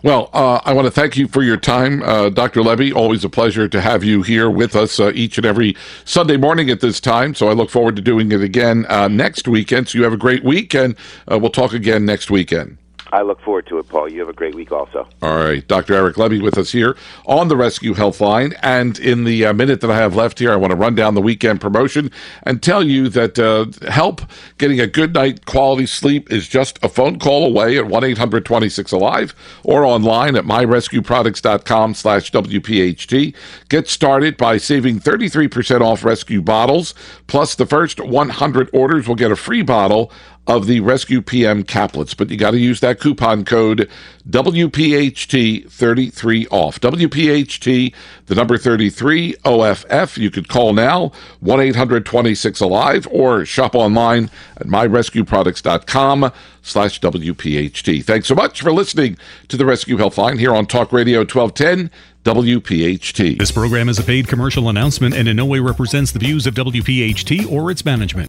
Well, 0.04 0.30
uh, 0.34 0.60
I 0.66 0.74
want 0.74 0.86
to 0.86 0.92
thank 0.92 1.16
you 1.16 1.30
for 1.30 1.42
your 1.42 1.56
time, 1.56 2.04
uh, 2.04 2.28
Dr. 2.28 2.60
Lebby. 2.60 2.94
Always 2.94 3.24
a 3.24 3.30
pleasure 3.30 3.70
to 3.70 3.80
have 3.80 4.04
you 4.04 4.22
here 4.22 4.50
with 4.50 4.76
us 4.76 5.00
uh, 5.00 5.14
each 5.16 5.38
and 5.38 5.46
every 5.46 5.78
Sunday 6.04 6.36
morning 6.36 6.70
at 6.70 6.82
this 6.82 7.00
time. 7.00 7.34
So 7.34 7.48
I 7.48 7.54
look 7.54 7.70
forward 7.70 7.96
to 7.96 8.02
doing 8.02 8.34
it 8.34 8.42
again 8.42 8.86
uh, 8.90 9.08
next 9.08 9.48
weekend. 9.48 9.88
So 9.88 9.98
you 9.98 10.04
have 10.04 10.12
a 10.12 10.18
great 10.18 10.44
week, 10.44 10.76
and 10.76 10.98
uh, 11.32 11.40
we'll 11.40 11.52
talk 11.52 11.72
again 11.72 12.06
next 12.06 12.30
weekend. 12.30 12.80
I 13.14 13.22
look 13.22 13.40
forward 13.42 13.68
to 13.68 13.78
it, 13.78 13.88
Paul. 13.90 14.12
You 14.12 14.22
have 14.22 14.30
a 14.30 14.34
great 14.34 14.56
week 14.56 14.72
also. 14.72 15.08
All 15.22 15.36
right. 15.36 15.66
Dr. 15.68 15.94
Eric 15.94 16.16
Lebby 16.16 16.42
with 16.42 16.58
us 16.58 16.72
here 16.72 16.98
on 17.28 17.48
the 17.48 17.56
Res-Q 17.56 17.94
Health 17.94 18.20
Line. 18.20 18.56
And 18.64 18.98
in 18.98 19.24
the 19.24 19.46
uh, 19.46 19.54
minute 19.54 19.82
that 19.82 19.92
I 19.92 19.98
have 19.98 20.16
left 20.16 20.40
here, 20.40 20.52
I 20.52 20.56
want 20.56 20.72
to 20.72 20.76
run 20.76 20.96
down 20.96 21.14
the 21.14 21.22
weekend 21.22 21.62
promotion 21.62 22.10
and 22.42 22.64
tell 22.64 22.82
you 22.82 23.10
that 23.10 23.38
uh, 23.38 23.68
help 23.92 24.24
getting 24.58 24.80
a 24.80 24.88
good 24.88 25.14
night 25.14 25.46
quality 25.46 25.86
sleep 25.86 26.32
is 26.32 26.48
just 26.48 26.84
a 26.84 26.90
phone 26.90 27.20
call 27.20 27.46
away 27.46 27.78
at 27.78 27.86
1-800-26-ALIVE 27.86 29.36
or 29.64 29.86
online 29.86 30.36
at 30.36 30.46
myrescueproducts.com 30.46 31.94
slash 31.94 32.32
WPHT. 32.32 33.36
Get 33.70 33.88
started 33.88 34.38
by 34.38 34.58
saving 34.58 35.02
33% 35.02 35.82
off 35.82 36.04
rescue 36.04 36.42
bottles. 36.42 36.96
Plus, 37.28 37.54
the 37.54 37.68
first 37.68 38.00
100 38.00 38.72
orders 38.74 39.08
will 39.08 39.14
get 39.14 39.32
a 39.32 39.36
free 39.36 39.62
bottle 39.62 40.12
of 40.46 40.68
the 40.68 40.82
Res-Q 40.82 41.22
PM 41.22 41.64
caplets, 41.64 42.14
but 42.16 42.30
you 42.30 42.38
got 42.38 42.52
to 42.52 42.60
use 42.60 42.82
that 42.82 43.00
coupon 43.00 43.46
code 43.46 43.90
WPHT33 44.30 46.48
off. 46.52 46.82
WPHT, 46.82 47.94
the 48.26 48.36
number 48.36 48.58
33 48.58 49.36
OFF. 49.46 50.18
You 50.18 50.30
could 50.32 50.50
call 50.50 50.74
now 50.74 51.14
1 51.40 51.62
800 51.62 52.06
26 52.06 52.60
Alive 52.60 53.08
or 53.10 53.46
shop 53.46 53.74
online 53.76 54.30
at 54.58 54.68
myrescueproducts.com 54.68 56.34
slash 56.62 57.00
WPHT. 57.00 58.04
Thanks 58.04 58.28
so 58.28 58.36
much 58.36 58.62
for 58.62 58.74
listening 58.74 59.18
to 59.48 59.56
the 59.58 59.66
Res-Q 59.66 59.98
Health 59.98 60.18
Line 60.18 60.38
here 60.38 60.54
on 60.54 60.66
Talk 60.66 60.92
Radio 60.92 61.20
1210. 61.20 61.90
WPHT. 62.24 63.38
This 63.38 63.52
program 63.52 63.90
is 63.90 64.00
a 64.00 64.04
paid 64.04 64.30
commercial 64.30 64.70
announcement 64.70 65.14
and 65.14 65.28
in 65.28 65.36
no 65.36 65.46
way 65.46 65.60
represents 65.60 66.14
the 66.14 66.20
views 66.20 66.48
of 66.48 66.54
WPHT 66.54 67.52
or 67.52 67.70
its 67.70 67.84
management. 67.84 68.22